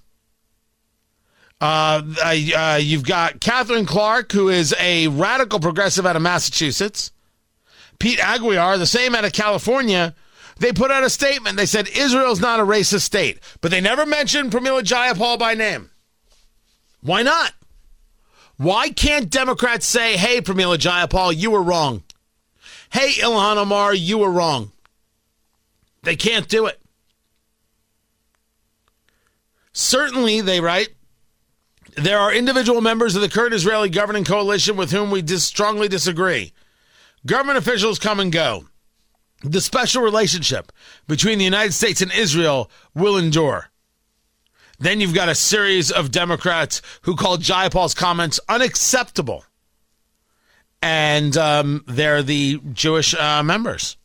Uh, 1.59 2.03
uh, 2.23 2.79
you've 2.79 3.03
got 3.03 3.41
Katherine 3.41 3.87
Clark, 3.87 4.31
who 4.33 4.49
is 4.49 4.75
a 4.79 5.07
radical 5.07 5.59
progressive 5.59 6.05
out 6.05 6.15
of 6.15 6.21
Massachusetts. 6.21 7.11
Pete 7.97 8.19
Aguilar, 8.19 8.77
the 8.77 8.85
same 8.85 9.15
out 9.15 9.25
of 9.25 9.33
California. 9.33 10.13
They 10.59 10.71
put 10.71 10.91
out 10.91 11.03
a 11.03 11.09
statement. 11.09 11.57
They 11.57 11.65
said 11.65 11.87
Israel's 11.87 12.39
not 12.39 12.59
a 12.59 12.63
racist 12.63 13.01
state, 13.01 13.39
but 13.61 13.71
they 13.71 13.81
never 13.81 14.05
mentioned 14.05 14.51
Pramila 14.51 14.83
Jayapal 14.83 15.39
by 15.39 15.55
name. 15.55 15.89
Why 17.01 17.23
not? 17.23 17.53
Why 18.57 18.91
can't 18.91 19.31
Democrats 19.31 19.87
say, 19.87 20.17
hey, 20.17 20.39
Pramila 20.39 20.77
Jayapal, 20.77 21.35
you 21.35 21.49
were 21.49 21.63
wrong? 21.63 22.03
Hey, 22.91 23.09
Ilhan 23.13 23.57
Omar, 23.57 23.95
you 23.95 24.19
were 24.19 24.29
wrong. 24.29 24.71
They 26.03 26.15
can't 26.15 26.47
do 26.47 26.67
it. 26.67 26.79
Certainly, 29.79 30.41
they 30.41 30.59
write, 30.59 30.89
there 31.95 32.19
are 32.19 32.33
individual 32.33 32.81
members 32.81 33.15
of 33.15 33.21
the 33.21 33.29
current 33.29 33.53
Israeli 33.53 33.87
governing 33.87 34.25
coalition 34.25 34.75
with 34.75 34.91
whom 34.91 35.09
we 35.09 35.21
dis- 35.21 35.45
strongly 35.45 35.87
disagree. 35.87 36.51
Government 37.25 37.57
officials 37.57 37.97
come 37.97 38.19
and 38.19 38.29
go. 38.29 38.65
The 39.41 39.61
special 39.61 40.01
relationship 40.01 40.73
between 41.07 41.37
the 41.37 41.45
United 41.45 41.73
States 41.73 42.01
and 42.01 42.11
Israel 42.11 42.69
will 42.93 43.15
endure. 43.15 43.69
Then 44.79 44.99
you've 44.99 45.13
got 45.13 45.29
a 45.29 45.33
series 45.33 45.91
of 45.91 46.11
Democrats 46.11 46.81
who 47.03 47.15
call 47.15 47.37
Jayapal's 47.37 47.93
comments 47.93 48.37
unacceptable. 48.49 49.45
And 50.81 51.37
um, 51.37 51.85
they're 51.87 52.21
the 52.21 52.59
Jewish 52.73 53.15
uh, 53.15 53.43
members, 53.43 53.95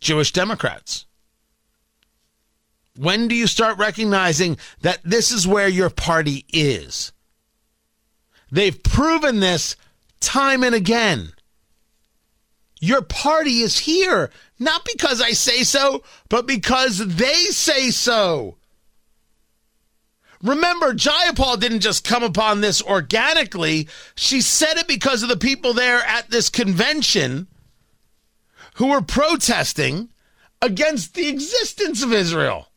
Jewish 0.00 0.32
Democrats. 0.32 1.04
When 2.96 3.26
do 3.26 3.34
you 3.34 3.46
start 3.46 3.78
recognizing 3.78 4.58
that 4.82 5.00
this 5.02 5.30
is 5.32 5.46
where 5.46 5.68
your 5.68 5.90
party 5.90 6.44
is? 6.52 7.12
They've 8.50 8.82
proven 8.82 9.40
this 9.40 9.76
time 10.20 10.62
and 10.62 10.74
again. 10.74 11.32
Your 12.80 13.00
party 13.00 13.60
is 13.60 13.78
here, 13.78 14.30
not 14.58 14.84
because 14.84 15.22
I 15.22 15.30
say 15.30 15.62
so, 15.62 16.02
but 16.28 16.46
because 16.46 16.98
they 16.98 17.44
say 17.46 17.90
so. 17.90 18.58
Remember, 20.42 20.92
Jayapal 20.92 21.60
didn't 21.60 21.80
just 21.80 22.04
come 22.04 22.24
upon 22.24 22.60
this 22.60 22.82
organically. 22.82 23.88
She 24.16 24.40
said 24.40 24.76
it 24.76 24.88
because 24.88 25.22
of 25.22 25.28
the 25.28 25.36
people 25.36 25.72
there 25.72 26.00
at 26.00 26.30
this 26.30 26.50
convention 26.50 27.46
who 28.74 28.88
were 28.88 29.02
protesting 29.02 30.10
against 30.60 31.14
the 31.14 31.28
existence 31.28 32.02
of 32.02 32.12
Israel 32.12 32.71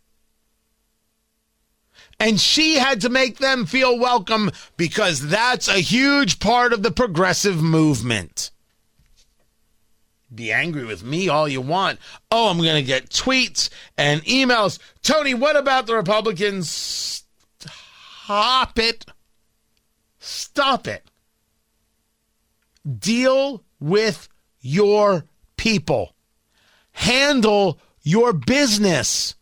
and 2.20 2.40
she 2.40 2.76
had 2.76 3.02
to 3.02 3.10
make 3.10 3.38
them 3.38 3.66
feel 3.66 3.98
welcome 3.98 4.52
because 4.78 5.28
that's 5.28 5.68
a 5.68 5.80
huge 5.80 6.40
part 6.40 6.74
of 6.74 6.84
the 6.84 6.92
progressive 6.92 7.62
movement. 7.62 8.52
Be 10.34 10.52
angry 10.52 10.86
with 10.86 11.04
me 11.04 11.30
all 11.30 11.48
you 11.48 11.62
want. 11.62 12.00
Oh, 12.32 12.50
I'm 12.50 12.58
going 12.58 12.76
to 12.76 12.84
get 12.84 13.10
tweets 13.10 13.70
and 13.98 14.22
emails. 14.24 14.80
Tony, 15.02 15.34
what 15.34 15.56
about 15.56 15.88
the 15.88 15.96
Republicans? 15.96 17.24
Stop 18.26 18.80
it. 18.80 19.06
Stop 20.20 20.88
it. 20.88 21.04
Deal 23.00 23.64
with 23.80 24.28
your 24.62 25.26
people. 25.58 26.16
Handle 26.92 27.80
your 28.02 28.34
business. 28.34 29.36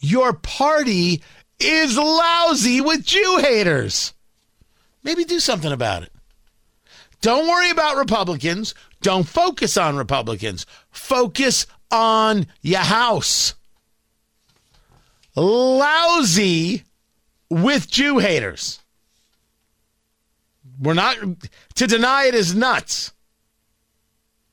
Your 0.00 0.32
party 0.32 1.22
is 1.58 1.96
lousy 1.96 2.80
with 2.80 3.04
Jew 3.04 3.38
haters. 3.40 4.12
Maybe 5.02 5.24
do 5.24 5.40
something 5.40 5.72
about 5.72 6.02
it. 6.02 6.12
Don't 7.20 7.48
worry 7.48 7.70
about 7.70 7.96
Republicans. 7.96 8.74
Don't 9.02 9.26
focus 9.26 9.76
on 9.76 9.96
Republicans. 9.96 10.66
Focus 10.90 11.66
on 11.90 12.46
your 12.62 12.80
house. 12.80 13.54
Lousy 15.34 16.84
with 17.50 17.90
Jew 17.90 18.18
haters. 18.18 18.80
We're 20.80 20.94
not, 20.94 21.16
to 21.74 21.86
deny 21.86 22.24
it 22.24 22.34
is 22.34 22.54
nuts. 22.54 23.12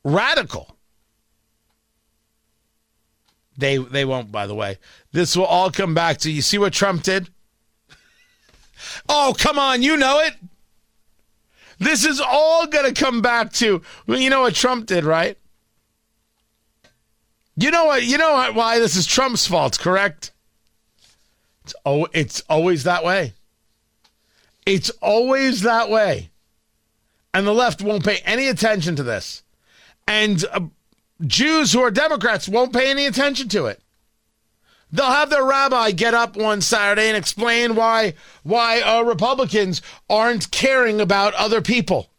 Radical. 0.03 0.77
They 3.57 3.77
they 3.77 4.03
won't, 4.03 4.31
by 4.31 4.47
the 4.47 4.55
way. 4.55 4.79
This 5.13 5.37
will 5.37 5.45
all 5.45 5.71
come 5.71 5.93
back 5.93 6.17
to 6.19 6.31
you. 6.31 6.41
See 6.41 6.57
what 6.57 6.73
Trump 6.73 7.03
did? 7.03 7.29
oh, 9.07 9.33
come 9.37 9.57
on, 9.57 9.81
you 9.81 9.95
know 9.95 10.19
it. 10.19 10.33
This 11.79 12.03
is 12.03 12.19
all 12.19 12.67
going 12.67 12.91
to 12.91 12.99
come 12.99 13.21
back 13.21 13.53
to 13.53 13.81
well, 14.07 14.19
you 14.19 14.29
know 14.29 14.41
what 14.41 14.55
Trump 14.55 14.87
did, 14.87 15.03
right? 15.03 15.37
You 17.55 17.71
know 17.71 17.85
what? 17.85 18.03
You 18.03 18.17
know 18.17 18.33
what, 18.33 18.55
why 18.55 18.79
this 18.79 18.95
is 18.95 19.05
Trump's 19.05 19.45
fault, 19.45 19.79
correct? 19.79 20.31
It's 21.63 21.75
oh, 21.85 22.07
it's 22.13 22.41
always 22.49 22.83
that 22.83 23.03
way. 23.03 23.33
It's 24.65 24.89
always 25.01 25.61
that 25.61 25.89
way, 25.89 26.31
and 27.33 27.45
the 27.45 27.53
left 27.53 27.81
won't 27.81 28.05
pay 28.05 28.17
any 28.25 28.47
attention 28.47 28.95
to 28.95 29.03
this. 29.03 29.43
And 30.07 30.43
uh, 30.51 30.61
Jews 31.25 31.73
who 31.73 31.81
are 31.81 31.91
Democrats 31.91 32.49
won't 32.49 32.73
pay 32.73 32.89
any 32.89 33.05
attention 33.05 33.49
to 33.49 33.67
it. 33.67 33.82
They'll 34.93 35.07
have 35.07 35.31
their 35.31 35.43
rabbi 35.43 35.89
get 35.89 36.13
up 36.13 36.37
one 36.37 36.61
Saturday 36.61 37.07
and 37.07 37.17
explain 37.17 37.73
why 37.73 38.13
why 38.43 38.79
uh, 38.81 39.01
Republicans 39.01 39.81
aren't 40.07 40.51
caring 40.51 41.01
about 41.01 41.33
other 41.33 41.61
people. 41.61 42.11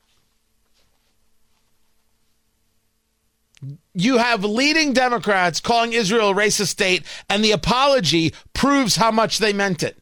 You 3.94 4.18
have 4.18 4.42
leading 4.42 4.92
Democrats 4.92 5.60
calling 5.60 5.92
Israel 5.92 6.30
a 6.30 6.34
racist 6.34 6.66
state, 6.66 7.04
and 7.30 7.44
the 7.44 7.52
apology 7.52 8.34
proves 8.54 8.96
how 8.96 9.12
much 9.12 9.38
they 9.38 9.52
meant 9.52 9.84
it. 9.84 9.96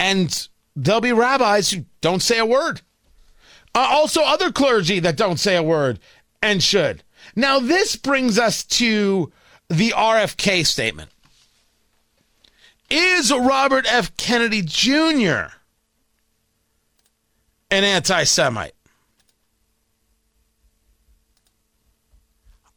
And 0.00 0.48
there'll 0.74 1.00
be 1.00 1.12
rabbis 1.12 1.70
who 1.70 1.84
don't 2.00 2.22
say 2.22 2.38
a 2.38 2.44
word. 2.44 2.80
Uh, 3.72 3.86
also, 3.88 4.22
other 4.22 4.50
clergy 4.50 4.98
that 4.98 5.16
don't 5.16 5.38
say 5.38 5.54
a 5.54 5.62
word 5.62 6.00
and 6.42 6.60
should. 6.60 7.04
Now, 7.36 7.58
this 7.58 7.96
brings 7.96 8.38
us 8.38 8.64
to 8.64 9.32
the 9.68 9.90
RFK 9.90 10.66
statement. 10.66 11.10
Is 12.90 13.32
Robert 13.32 13.86
F. 13.88 14.16
Kennedy 14.16 14.62
Jr. 14.62 15.54
an 17.70 17.84
anti 17.84 18.24
Semite? 18.24 18.74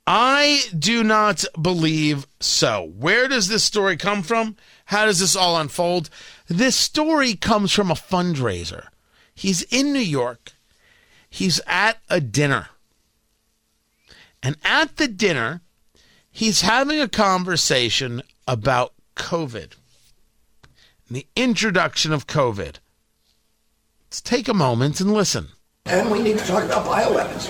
I 0.06 0.64
do 0.78 1.04
not 1.04 1.46
believe 1.60 2.28
so. 2.40 2.92
Where 2.98 3.28
does 3.28 3.48
this 3.48 3.64
story 3.64 3.96
come 3.96 4.22
from? 4.22 4.58
How 4.86 5.06
does 5.06 5.20
this 5.20 5.36
all 5.36 5.58
unfold? 5.58 6.10
This 6.48 6.76
story 6.76 7.36
comes 7.36 7.72
from 7.72 7.90
a 7.90 7.96
fundraiser. 7.96 8.88
He's 9.34 9.64
in 9.64 9.94
New 9.94 10.00
York. 10.00 10.52
He's 11.30 11.62
at 11.66 12.00
a 12.10 12.20
dinner 12.20 12.68
And 14.44 14.58
at 14.66 14.98
the 14.98 15.08
dinner, 15.08 15.62
he's 16.30 16.62
having 16.62 17.00
a 17.00 17.08
conversation 17.08 18.22
about 18.46 18.94
COVID, 19.16 19.72
the 21.10 21.26
introduction 21.38 22.12
of 22.12 22.28
COVID. 22.28 22.76
Let's 24.08 24.20
take 24.22 24.50
a 24.50 24.54
moment 24.54 25.00
and 25.00 25.14
listen. 25.14 25.48
And 25.86 26.12
we 26.12 26.22
need 26.22 26.38
to 26.40 26.46
talk 26.46 26.66
about 26.66 26.86
bioweapons. 26.86 27.48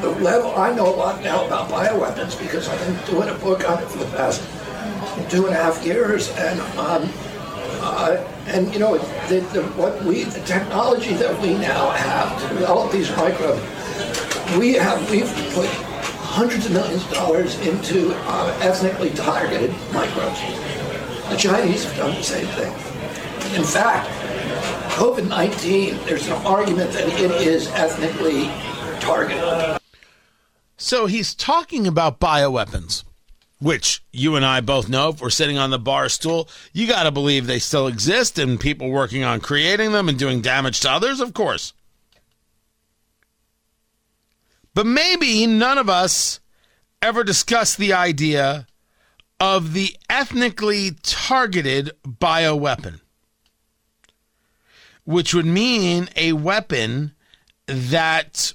The 0.00 0.10
level, 0.10 0.54
I 0.54 0.72
know 0.72 0.94
a 0.94 0.96
lot 0.96 1.24
now 1.24 1.44
about 1.44 1.68
bioweapons 1.68 2.38
because 2.40 2.68
I've 2.68 2.78
been 2.86 3.14
doing 3.14 3.28
a 3.28 3.38
book 3.40 3.68
on 3.68 3.82
it 3.82 3.86
for 3.86 3.98
the 3.98 4.10
past 4.16 4.40
two 5.28 5.46
and 5.46 5.54
a 5.54 5.58
half 5.58 5.84
years, 5.84 6.30
and 6.36 6.60
um, 6.78 7.10
uh, 7.80 8.24
and 8.46 8.72
you 8.72 8.78
know 8.78 8.96
the, 9.28 9.40
the, 9.52 9.62
what 9.76 10.02
we 10.04 10.24
the 10.24 10.40
technology 10.40 11.14
that 11.14 11.40
we 11.42 11.54
now 11.54 11.90
have 11.90 12.40
to 12.40 12.48
develop 12.54 12.92
these 12.92 13.10
microbes, 13.16 13.60
we 14.56 14.74
have 14.74 15.10
we've 15.10 15.32
put 15.52 15.68
hundreds 16.38 16.66
of 16.66 16.72
millions 16.72 17.04
of 17.04 17.10
dollars 17.14 17.58
into 17.66 18.12
uh, 18.14 18.56
ethnically 18.62 19.10
targeted 19.10 19.72
microbes. 19.92 20.40
The 21.30 21.36
Chinese 21.36 21.82
have 21.82 21.96
done 21.96 22.14
the 22.14 22.22
same 22.22 22.46
thing. 22.46 22.72
In 23.58 23.64
fact, 23.64 24.08
COVID 24.94 25.26
19, 25.28 25.96
there's 26.06 26.28
an 26.28 26.34
argument 26.46 26.92
that 26.92 27.08
it 27.08 27.32
is 27.44 27.66
ethnically 27.72 28.44
targeted. 29.00 29.80
So 30.76 31.06
he's 31.06 31.34
talking 31.34 31.88
about 31.88 32.20
bioweapons, 32.20 33.02
which 33.58 34.04
you 34.12 34.36
and 34.36 34.46
I 34.46 34.60
both 34.60 34.88
know 34.88 35.08
if 35.08 35.20
we're 35.20 35.30
sitting 35.30 35.58
on 35.58 35.70
the 35.70 35.78
bar 35.80 36.08
stool, 36.08 36.48
you 36.72 36.86
got 36.86 37.02
to 37.02 37.10
believe 37.10 37.48
they 37.48 37.58
still 37.58 37.88
exist 37.88 38.38
and 38.38 38.60
people 38.60 38.90
working 38.90 39.24
on 39.24 39.40
creating 39.40 39.90
them 39.90 40.08
and 40.08 40.16
doing 40.16 40.40
damage 40.40 40.78
to 40.82 40.90
others, 40.90 41.18
of 41.18 41.34
course. 41.34 41.72
But 44.78 44.86
maybe 44.86 45.44
none 45.44 45.76
of 45.76 45.88
us 45.88 46.38
ever 47.02 47.24
discussed 47.24 47.78
the 47.78 47.92
idea 47.92 48.68
of 49.40 49.72
the 49.72 49.96
ethnically 50.08 50.92
targeted 51.02 51.90
bioweapon, 52.06 53.00
which 55.02 55.34
would 55.34 55.46
mean 55.46 56.08
a 56.14 56.34
weapon 56.34 57.10
that 57.66 58.52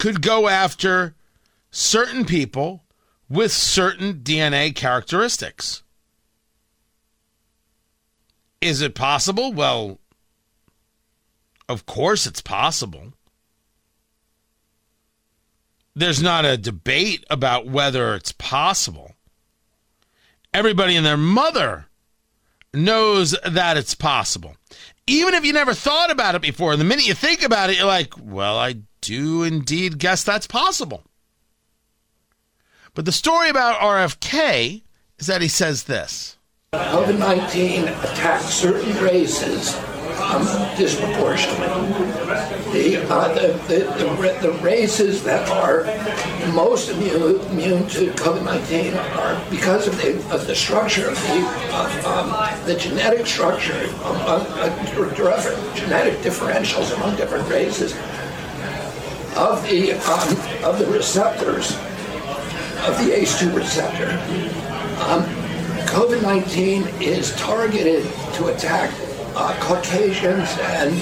could 0.00 0.20
go 0.20 0.48
after 0.48 1.14
certain 1.70 2.24
people 2.24 2.82
with 3.28 3.52
certain 3.52 4.14
DNA 4.14 4.74
characteristics. 4.74 5.84
Is 8.60 8.82
it 8.82 8.96
possible? 8.96 9.52
Well, 9.52 10.00
of 11.68 11.86
course 11.86 12.26
it's 12.26 12.42
possible. 12.42 13.12
There's 15.94 16.22
not 16.22 16.44
a 16.44 16.56
debate 16.56 17.24
about 17.30 17.66
whether 17.66 18.14
it's 18.14 18.32
possible. 18.32 19.14
Everybody 20.54 20.96
and 20.96 21.04
their 21.04 21.16
mother 21.16 21.86
knows 22.72 23.34
that 23.44 23.76
it's 23.76 23.94
possible. 23.94 24.56
Even 25.06 25.34
if 25.34 25.44
you 25.44 25.52
never 25.52 25.74
thought 25.74 26.10
about 26.10 26.34
it 26.34 26.42
before, 26.42 26.76
the 26.76 26.84
minute 26.84 27.06
you 27.06 27.14
think 27.14 27.42
about 27.42 27.70
it, 27.70 27.78
you're 27.78 27.86
like, 27.86 28.14
well, 28.20 28.56
I 28.56 28.76
do 29.00 29.42
indeed 29.42 29.98
guess 29.98 30.22
that's 30.22 30.46
possible. 30.46 31.02
But 32.94 33.04
the 33.04 33.12
story 33.12 33.48
about 33.48 33.80
RFK 33.80 34.82
is 35.18 35.26
that 35.26 35.42
he 35.42 35.48
says 35.48 35.84
this 35.84 36.36
COVID 36.72 37.18
19 37.18 37.88
attacks 37.88 38.46
certain 38.46 38.96
races 39.02 39.74
um, 40.30 40.76
disproportionately. 40.76 41.66
The, 42.72 43.04
uh, 43.10 43.34
the, 43.34 43.48
the, 43.66 44.38
the, 44.40 44.52
races 44.62 45.24
that 45.24 45.48
are 45.48 45.84
most 46.52 46.90
immune, 46.90 47.40
immune 47.50 47.88
to 47.88 48.10
COVID 48.12 48.44
19 48.44 48.94
are 48.94 49.50
because 49.50 49.88
of 49.88 49.96
the, 49.96 50.16
of 50.32 50.46
the 50.46 50.54
structure 50.54 51.08
of 51.08 51.20
the, 51.22 52.08
um, 52.08 52.66
the 52.66 52.76
genetic 52.76 53.26
structure, 53.26 53.84
of, 54.04 54.16
uh, 54.26 55.74
genetic 55.74 56.18
differentials 56.20 56.94
among 56.96 57.16
different 57.16 57.48
races 57.48 57.92
of 59.36 59.62
the, 59.68 59.92
um, 59.92 60.64
of 60.64 60.78
the 60.78 60.86
receptors 60.86 61.72
of 62.86 62.96
the 62.98 63.12
ACE2 63.12 63.54
receptor. 63.54 64.10
Um, 65.02 65.24
COVID 65.86 66.22
19 66.22 66.86
is 67.00 67.34
targeted 67.34 68.04
to 68.34 68.46
attack 68.46 68.92
uh, 69.34 69.56
Caucasians 69.60 70.48
and, 70.60 70.94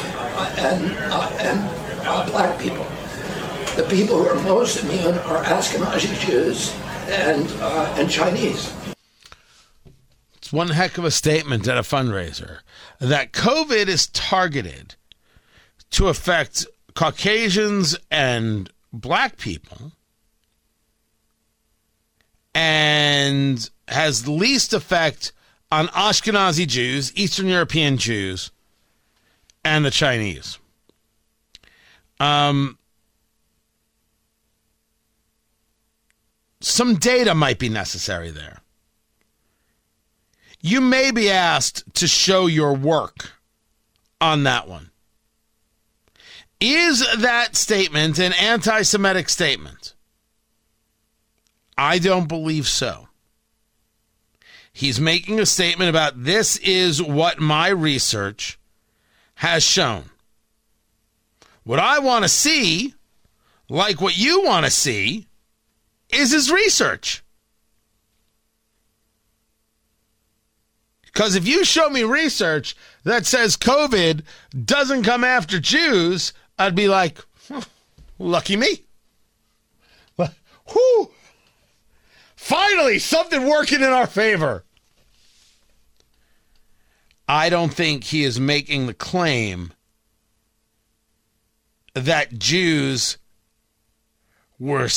and, 0.59 0.97
uh, 1.12 1.37
and 1.41 2.07
uh, 2.07 2.29
black 2.31 2.59
people. 2.61 2.87
The 3.76 3.87
people 3.89 4.22
who 4.22 4.29
are 4.29 4.43
most 4.43 4.83
immune 4.83 5.18
are 5.18 5.43
Ashkenazi 5.45 6.18
Jews 6.26 6.74
and, 7.09 7.47
uh, 7.61 7.95
and 7.99 8.11
Chinese. 8.11 8.72
It's 10.37 10.53
one 10.53 10.68
heck 10.68 10.99
of 10.99 11.05
a 11.05 11.11
statement 11.11 11.68
at 11.68 11.76
a 11.76 11.83
fundraiser 11.83 12.61
that 13.01 13.33
COVID 13.33 13.87
is 13.87 14.07
targeted 14.09 14.95
to 15.91 16.09
affect 16.09 16.66
Caucasians 16.95 17.97
and 18.11 18.70
black 18.93 19.37
people 19.37 19.93
and 22.55 23.70
has 23.87 24.26
least 24.26 24.72
effect 24.72 25.33
on 25.71 25.89
Ashkenazi 25.89 26.66
Jews, 26.66 27.12
Eastern 27.14 27.47
European 27.47 27.99
Jews, 27.99 28.51
and 29.64 29.85
the 29.85 29.91
Chinese. 29.91 30.59
Um, 32.21 32.79
some 36.61 36.97
data 36.97 37.35
might 37.35 37.59
be 37.59 37.69
necessary 37.69 38.31
there. 38.31 38.61
You 40.61 40.81
may 40.81 41.11
be 41.11 41.31
asked 41.31 41.85
to 41.95 42.09
show 42.09 42.47
your 42.47 42.75
work 42.75 43.33
on 44.21 44.43
that 44.45 44.66
one. 44.66 44.91
Is 46.61 47.07
that 47.19 47.55
statement 47.55 48.19
an 48.19 48.33
anti 48.33 48.83
Semitic 48.83 49.29
statement? 49.29 49.95
I 51.77 52.01
don't 52.01 52.27
believe 52.27 52.66
so. 52.66 53.08
He's 54.79 55.01
making 55.01 55.41
a 55.41 55.45
statement 55.45 55.91
about 55.91 56.22
this 56.22 56.57
is 56.59 57.03
what 57.03 57.41
my 57.41 57.66
research 57.66 58.61
has 59.35 59.64
shown. 59.64 60.05
What 61.64 61.81
I 61.81 61.99
want 61.99 62.22
to 62.22 62.29
see, 62.29 62.95
like 63.68 64.01
what 64.01 64.16
you 64.16 64.45
want 64.45 64.66
to 64.66 64.70
see, 64.70 65.26
is 66.11 66.31
his 66.31 66.53
research. 66.53 67.24
Because 71.03 71.35
if 71.35 71.45
you 71.45 71.64
show 71.64 71.91
me 71.91 72.05
research 72.05 72.76
that 73.03 73.26
says 73.26 73.57
COVID 73.57 74.22
doesn't 74.64 75.03
come 75.03 75.24
after 75.24 75.59
Jews, 75.59 76.33
I'd 76.57 76.76
be 76.76 76.87
like, 76.87 77.18
lucky 78.20 78.55
me. 78.55 78.85
Whoo! 80.16 81.11
Finally, 82.37 83.01
something 83.01 83.49
working 83.49 83.81
in 83.81 83.91
our 83.91 84.07
favor. 84.07 84.62
I 87.29 87.51
don't 87.51 87.72
think 87.72 88.05
he 88.05 88.24
is 88.24 88.41
making 88.41 88.87
the 88.87 88.95
claim 88.95 89.72
that 91.95 92.39
Jews 92.39 93.18
were 94.59 94.89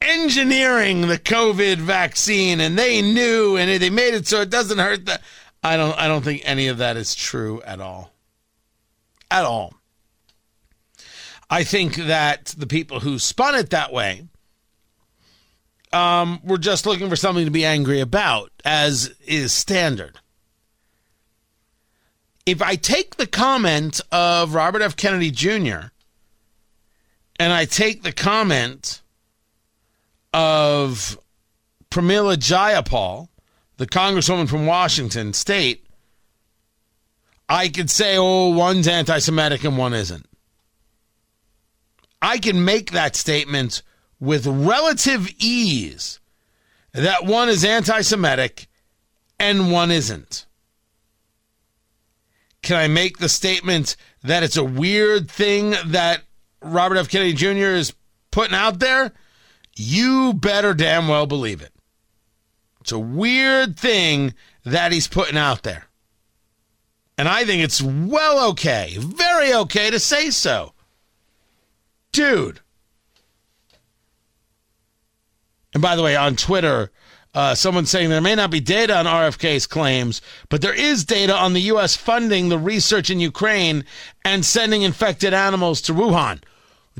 engineering 0.00 1.02
the 1.02 1.18
COVID 1.18 1.78
vaccine 1.78 2.60
and 2.60 2.78
they 2.78 3.02
knew 3.02 3.56
and 3.56 3.82
they 3.82 3.90
made 3.90 4.14
it 4.14 4.26
so 4.26 4.42
it 4.42 4.50
doesn't 4.50 4.78
hurt 4.78 5.06
the 5.06 5.20
I 5.62 5.76
don't 5.76 5.98
I 5.98 6.08
don't 6.08 6.22
think 6.22 6.42
any 6.44 6.68
of 6.68 6.78
that 6.78 6.96
is 6.96 7.14
true 7.14 7.62
at 7.62 7.80
all. 7.80 8.12
At 9.30 9.44
all. 9.44 9.74
I 11.50 11.64
think 11.64 11.96
that 11.96 12.54
the 12.56 12.66
people 12.66 13.00
who 13.00 13.18
spun 13.18 13.54
it 13.54 13.70
that 13.70 13.92
way 13.92 14.26
um, 15.92 16.40
were 16.44 16.58
just 16.58 16.86
looking 16.86 17.08
for 17.08 17.16
something 17.16 17.44
to 17.44 17.50
be 17.50 17.64
angry 17.64 18.00
about, 18.00 18.50
as 18.64 19.14
is 19.26 19.52
standard. 19.52 20.18
If 22.46 22.60
I 22.60 22.76
take 22.76 23.16
the 23.16 23.26
comment 23.26 24.00
of 24.12 24.54
Robert 24.54 24.82
F. 24.82 24.96
Kennedy 24.96 25.30
Jr. 25.30 25.88
and 27.38 27.52
I 27.52 27.64
take 27.64 28.02
the 28.02 28.12
comment 28.12 29.00
of 30.32 31.18
Pramila 31.90 32.36
Jayapal, 32.36 33.28
the 33.78 33.86
congresswoman 33.86 34.48
from 34.48 34.66
Washington 34.66 35.32
state, 35.32 35.86
I 37.48 37.68
could 37.68 37.90
say, 37.90 38.16
oh, 38.18 38.48
one's 38.48 38.88
anti 38.88 39.18
Semitic 39.18 39.64
and 39.64 39.78
one 39.78 39.94
isn't. 39.94 40.26
I 42.20 42.38
can 42.38 42.64
make 42.64 42.90
that 42.92 43.16
statement 43.16 43.82
with 44.18 44.46
relative 44.46 45.30
ease 45.38 46.20
that 46.92 47.24
one 47.24 47.48
is 47.48 47.64
anti 47.64 48.02
Semitic 48.02 48.68
and 49.38 49.72
one 49.72 49.90
isn't. 49.90 50.46
Can 52.64 52.76
I 52.76 52.88
make 52.88 53.18
the 53.18 53.28
statement 53.28 53.94
that 54.22 54.42
it's 54.42 54.56
a 54.56 54.64
weird 54.64 55.30
thing 55.30 55.74
that 55.84 56.22
Robert 56.62 56.96
F. 56.96 57.10
Kennedy 57.10 57.34
Jr. 57.34 57.76
is 57.76 57.92
putting 58.30 58.54
out 58.54 58.78
there, 58.78 59.12
you 59.76 60.32
better 60.32 60.72
damn 60.72 61.06
well 61.06 61.26
believe 61.26 61.60
it. 61.60 61.72
It's 62.80 62.90
a 62.90 62.98
weird 62.98 63.78
thing 63.78 64.32
that 64.64 64.92
he's 64.92 65.06
putting 65.06 65.36
out 65.36 65.62
there. 65.62 65.84
And 67.18 67.28
I 67.28 67.44
think 67.44 67.62
it's 67.62 67.82
well 67.82 68.48
okay, 68.50 68.96
very 68.98 69.52
okay 69.52 69.90
to 69.90 70.00
say 70.00 70.30
so. 70.30 70.72
Dude. 72.12 72.60
And 75.74 75.82
by 75.82 75.96
the 75.96 76.02
way, 76.02 76.16
on 76.16 76.34
Twitter, 76.34 76.90
uh, 77.34 77.54
someone 77.54 77.86
saying 77.86 78.10
there 78.10 78.20
may 78.20 78.34
not 78.34 78.50
be 78.50 78.60
data 78.60 78.96
on 78.96 79.06
RFK's 79.06 79.66
claims, 79.66 80.22
but 80.48 80.60
there 80.60 80.74
is 80.74 81.04
data 81.04 81.34
on 81.34 81.52
the 81.52 81.62
U.S. 81.62 81.96
funding 81.96 82.48
the 82.48 82.58
research 82.58 83.10
in 83.10 83.18
Ukraine 83.18 83.84
and 84.24 84.44
sending 84.44 84.82
infected 84.82 85.34
animals 85.34 85.80
to 85.82 85.92
Wuhan. 85.92 86.40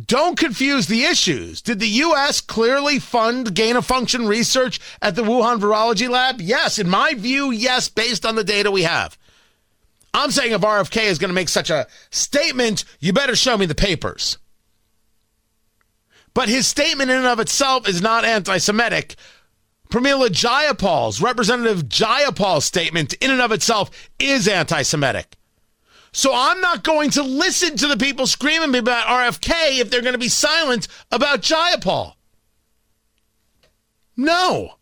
Don't 0.06 0.36
confuse 0.36 0.88
the 0.88 1.04
issues. 1.04 1.62
Did 1.62 1.78
the 1.78 1.88
U.S. 1.88 2.40
clearly 2.40 2.98
fund 2.98 3.54
gain 3.54 3.76
of 3.76 3.86
function 3.86 4.26
research 4.26 4.80
at 5.00 5.14
the 5.14 5.22
Wuhan 5.22 5.60
Virology 5.60 6.08
Lab? 6.08 6.40
Yes. 6.40 6.80
In 6.80 6.88
my 6.88 7.14
view, 7.14 7.52
yes, 7.52 7.88
based 7.88 8.26
on 8.26 8.34
the 8.34 8.42
data 8.42 8.72
we 8.72 8.82
have. 8.82 9.16
I'm 10.12 10.32
saying 10.32 10.52
if 10.52 10.60
RFK 10.62 11.04
is 11.04 11.18
going 11.18 11.28
to 11.28 11.34
make 11.34 11.48
such 11.48 11.70
a 11.70 11.86
statement, 12.10 12.84
you 12.98 13.12
better 13.12 13.36
show 13.36 13.56
me 13.56 13.66
the 13.66 13.74
papers. 13.74 14.38
But 16.34 16.48
his 16.48 16.66
statement 16.66 17.10
in 17.10 17.18
and 17.18 17.26
of 17.26 17.38
itself 17.38 17.88
is 17.88 18.02
not 18.02 18.24
anti 18.24 18.58
Semitic. 18.58 19.14
Pramila 19.94 20.26
Jayapal's, 20.26 21.22
Representative 21.22 21.84
Jayapal's 21.84 22.64
statement 22.64 23.12
in 23.12 23.30
and 23.30 23.40
of 23.40 23.52
itself 23.52 23.92
is 24.18 24.48
anti 24.48 24.82
Semitic. 24.82 25.36
So 26.10 26.32
I'm 26.34 26.60
not 26.60 26.82
going 26.82 27.10
to 27.10 27.22
listen 27.22 27.76
to 27.76 27.86
the 27.86 27.96
people 27.96 28.26
screaming 28.26 28.74
about 28.74 29.06
RFK 29.06 29.78
if 29.78 29.90
they're 29.90 30.02
going 30.02 30.14
to 30.14 30.18
be 30.18 30.28
silent 30.28 30.88
about 31.12 31.42
Jayapal. 31.42 32.14
No. 34.16 34.74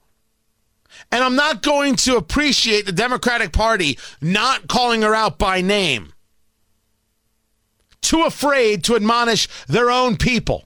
And 1.10 1.22
I'm 1.22 1.36
not 1.36 1.60
going 1.60 1.96
to 1.96 2.16
appreciate 2.16 2.86
the 2.86 2.92
Democratic 2.92 3.52
Party 3.52 3.98
not 4.22 4.66
calling 4.66 5.02
her 5.02 5.14
out 5.14 5.36
by 5.36 5.60
name. 5.60 6.14
Too 8.00 8.22
afraid 8.22 8.82
to 8.84 8.96
admonish 8.96 9.46
their 9.66 9.90
own 9.90 10.16
people. 10.16 10.64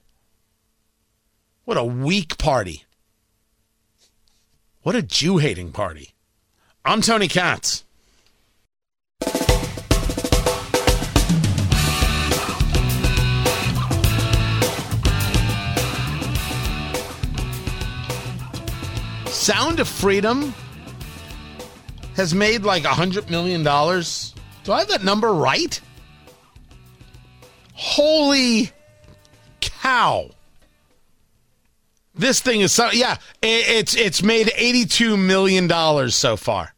What 1.65 1.75
a 1.75 1.83
weak 1.83 2.37
party. 2.37 2.85
What 4.87 4.95
a 4.95 5.01
Jew 5.01 5.37
hating 5.37 5.73
party. 5.73 6.13
I'm 6.85 7.01
Tony 7.01 7.27
Katz. 7.27 7.83
Sound 19.25 19.81
of 19.81 19.89
Freedom 19.89 20.55
has 22.15 22.33
made 22.33 22.63
like 22.63 22.85
a 22.85 22.93
hundred 22.93 23.29
million 23.29 23.63
dollars. 23.63 24.33
Do 24.63 24.71
I 24.71 24.79
have 24.79 24.87
that 24.87 25.03
number 25.03 25.33
right? 25.33 25.81
Holy 27.73 28.71
cow. 29.59 30.29
This 32.17 32.39
thing 32.39 32.61
is 32.61 32.71
so 32.71 32.89
yeah, 32.91 33.17
it's 33.41 33.95
it's 33.95 34.23
made 34.23 34.51
82 34.55 35.17
million 35.17 35.67
dollars 35.67 36.15
so 36.15 36.35
far. 36.35 36.73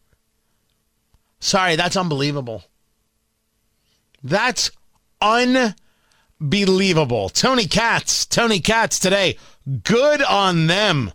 Sorry, 1.39 1.77
that's 1.77 1.95
unbelievable. 1.95 2.65
That's 4.21 4.69
unbelievable. 5.21 7.29
Tony 7.29 7.67
Katz, 7.67 8.25
Tony 8.25 8.59
Katz 8.59 8.99
today. 8.99 9.37
Good 9.83 10.21
on 10.23 10.67
them. 10.67 11.13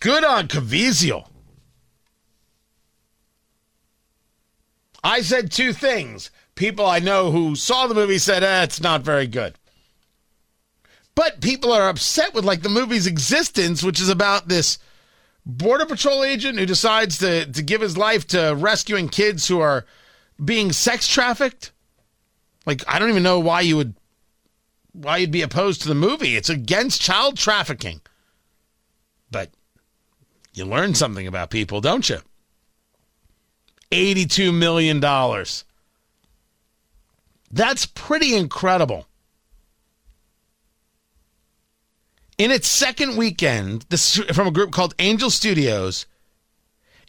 Good 0.00 0.24
on 0.24 0.48
Caviezel. 0.48 1.26
I 5.02 5.22
said 5.22 5.50
two 5.50 5.72
things. 5.72 6.30
People 6.56 6.84
I 6.84 6.98
know 6.98 7.30
who 7.30 7.54
saw 7.54 7.86
the 7.86 7.94
movie 7.94 8.18
said, 8.18 8.42
eh, 8.42 8.64
it's 8.64 8.80
not 8.80 9.02
very 9.02 9.26
good. 9.26 9.54
But 11.16 11.40
people 11.40 11.72
are 11.72 11.88
upset 11.88 12.34
with 12.34 12.44
like 12.44 12.62
the 12.62 12.68
movie's 12.68 13.06
existence, 13.08 13.82
which 13.82 14.00
is 14.00 14.10
about 14.10 14.46
this 14.46 14.78
border 15.46 15.86
patrol 15.86 16.22
agent 16.22 16.58
who 16.58 16.66
decides 16.66 17.18
to, 17.18 17.50
to 17.50 17.62
give 17.62 17.80
his 17.80 17.96
life 17.96 18.26
to 18.28 18.54
rescuing 18.56 19.08
kids 19.08 19.48
who 19.48 19.58
are 19.58 19.86
being 20.44 20.72
sex 20.72 21.08
trafficked. 21.08 21.72
Like, 22.66 22.84
I 22.86 22.98
don't 22.98 23.08
even 23.08 23.22
know 23.22 23.40
why 23.40 23.62
you 23.62 23.76
would 23.76 23.94
why 24.92 25.16
you'd 25.18 25.30
be 25.30 25.42
opposed 25.42 25.82
to 25.82 25.88
the 25.88 25.94
movie. 25.94 26.36
It's 26.36 26.48
against 26.50 27.02
child 27.02 27.36
trafficking. 27.36 28.00
But 29.30 29.50
you 30.54 30.64
learn 30.64 30.94
something 30.94 31.26
about 31.26 31.50
people, 31.50 31.80
don't 31.80 32.08
you? 32.08 32.18
$82 33.90 34.54
million. 34.54 35.00
That's 37.50 37.86
pretty 37.86 38.34
incredible. 38.34 39.06
In 42.38 42.50
its 42.50 42.68
second 42.68 43.16
weekend, 43.16 43.86
this 43.88 44.16
from 44.16 44.46
a 44.46 44.50
group 44.50 44.70
called 44.70 44.94
Angel 44.98 45.30
Studios, 45.30 46.06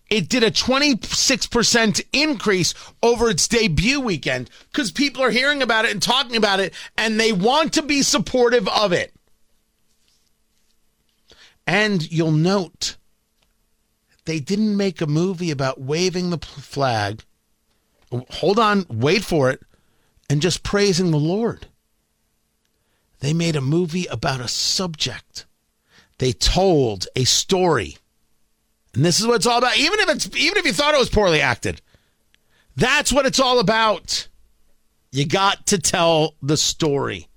it 0.09 0.29
did 0.29 0.41
a 0.41 0.51
26% 0.51 2.01
increase 2.13 2.73
over 3.03 3.29
its 3.29 3.47
debut 3.47 3.99
weekend 3.99 4.49
because 4.71 4.91
people 4.91 5.21
are 5.21 5.31
hearing 5.31 5.61
about 5.61 5.83
it 5.83 5.91
and 5.91 6.01
talking 6.01 6.37
about 6.37 6.61
it 6.61 6.73
and 6.97 7.19
they 7.19 7.33
want 7.33 7.73
to 7.73 7.81
be 7.81 8.01
supportive 8.01 8.67
of 8.69 8.93
it. 8.93 9.13
And 11.65 12.09
you'll 12.09 12.31
note 12.31 12.95
they 14.23 14.39
didn't 14.39 14.77
make 14.77 15.01
a 15.01 15.07
movie 15.07 15.51
about 15.51 15.81
waving 15.81 16.29
the 16.29 16.37
flag. 16.37 17.25
Hold 18.11 18.59
on, 18.59 18.85
wait 18.89 19.25
for 19.25 19.49
it, 19.49 19.61
and 20.29 20.41
just 20.41 20.63
praising 20.63 21.11
the 21.11 21.17
Lord. 21.17 21.67
They 23.19 23.33
made 23.33 23.55
a 23.55 23.61
movie 23.61 24.05
about 24.05 24.41
a 24.41 24.47
subject. 24.47 25.45
They 26.19 26.31
told 26.31 27.07
a 27.15 27.23
story. 27.23 27.97
And 28.93 29.03
this 29.05 29.19
is 29.19 29.27
what 29.27 29.35
it's 29.35 29.45
all 29.45 29.57
about. 29.57 29.77
Even 29.77 29.99
if 29.99 30.09
it's 30.09 30.35
even 30.35 30.57
if 30.57 30.65
you 30.65 30.73
thought 30.73 30.93
it 30.93 30.99
was 30.99 31.09
poorly 31.09 31.41
acted. 31.41 31.81
That's 32.75 33.11
what 33.11 33.25
it's 33.25 33.39
all 33.39 33.59
about. 33.59 34.27
You 35.11 35.25
got 35.25 35.65
to 35.67 35.79
tell 35.79 36.35
the 36.41 36.57
story. 36.57 37.27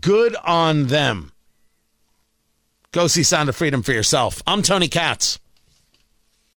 Good 0.00 0.36
on 0.44 0.86
them. 0.86 1.32
Go 2.92 3.06
see 3.06 3.22
Sound 3.22 3.48
of 3.48 3.56
Freedom 3.56 3.82
for 3.82 3.92
yourself. 3.92 4.42
I'm 4.46 4.62
Tony 4.62 4.88
Katz. 4.88 5.38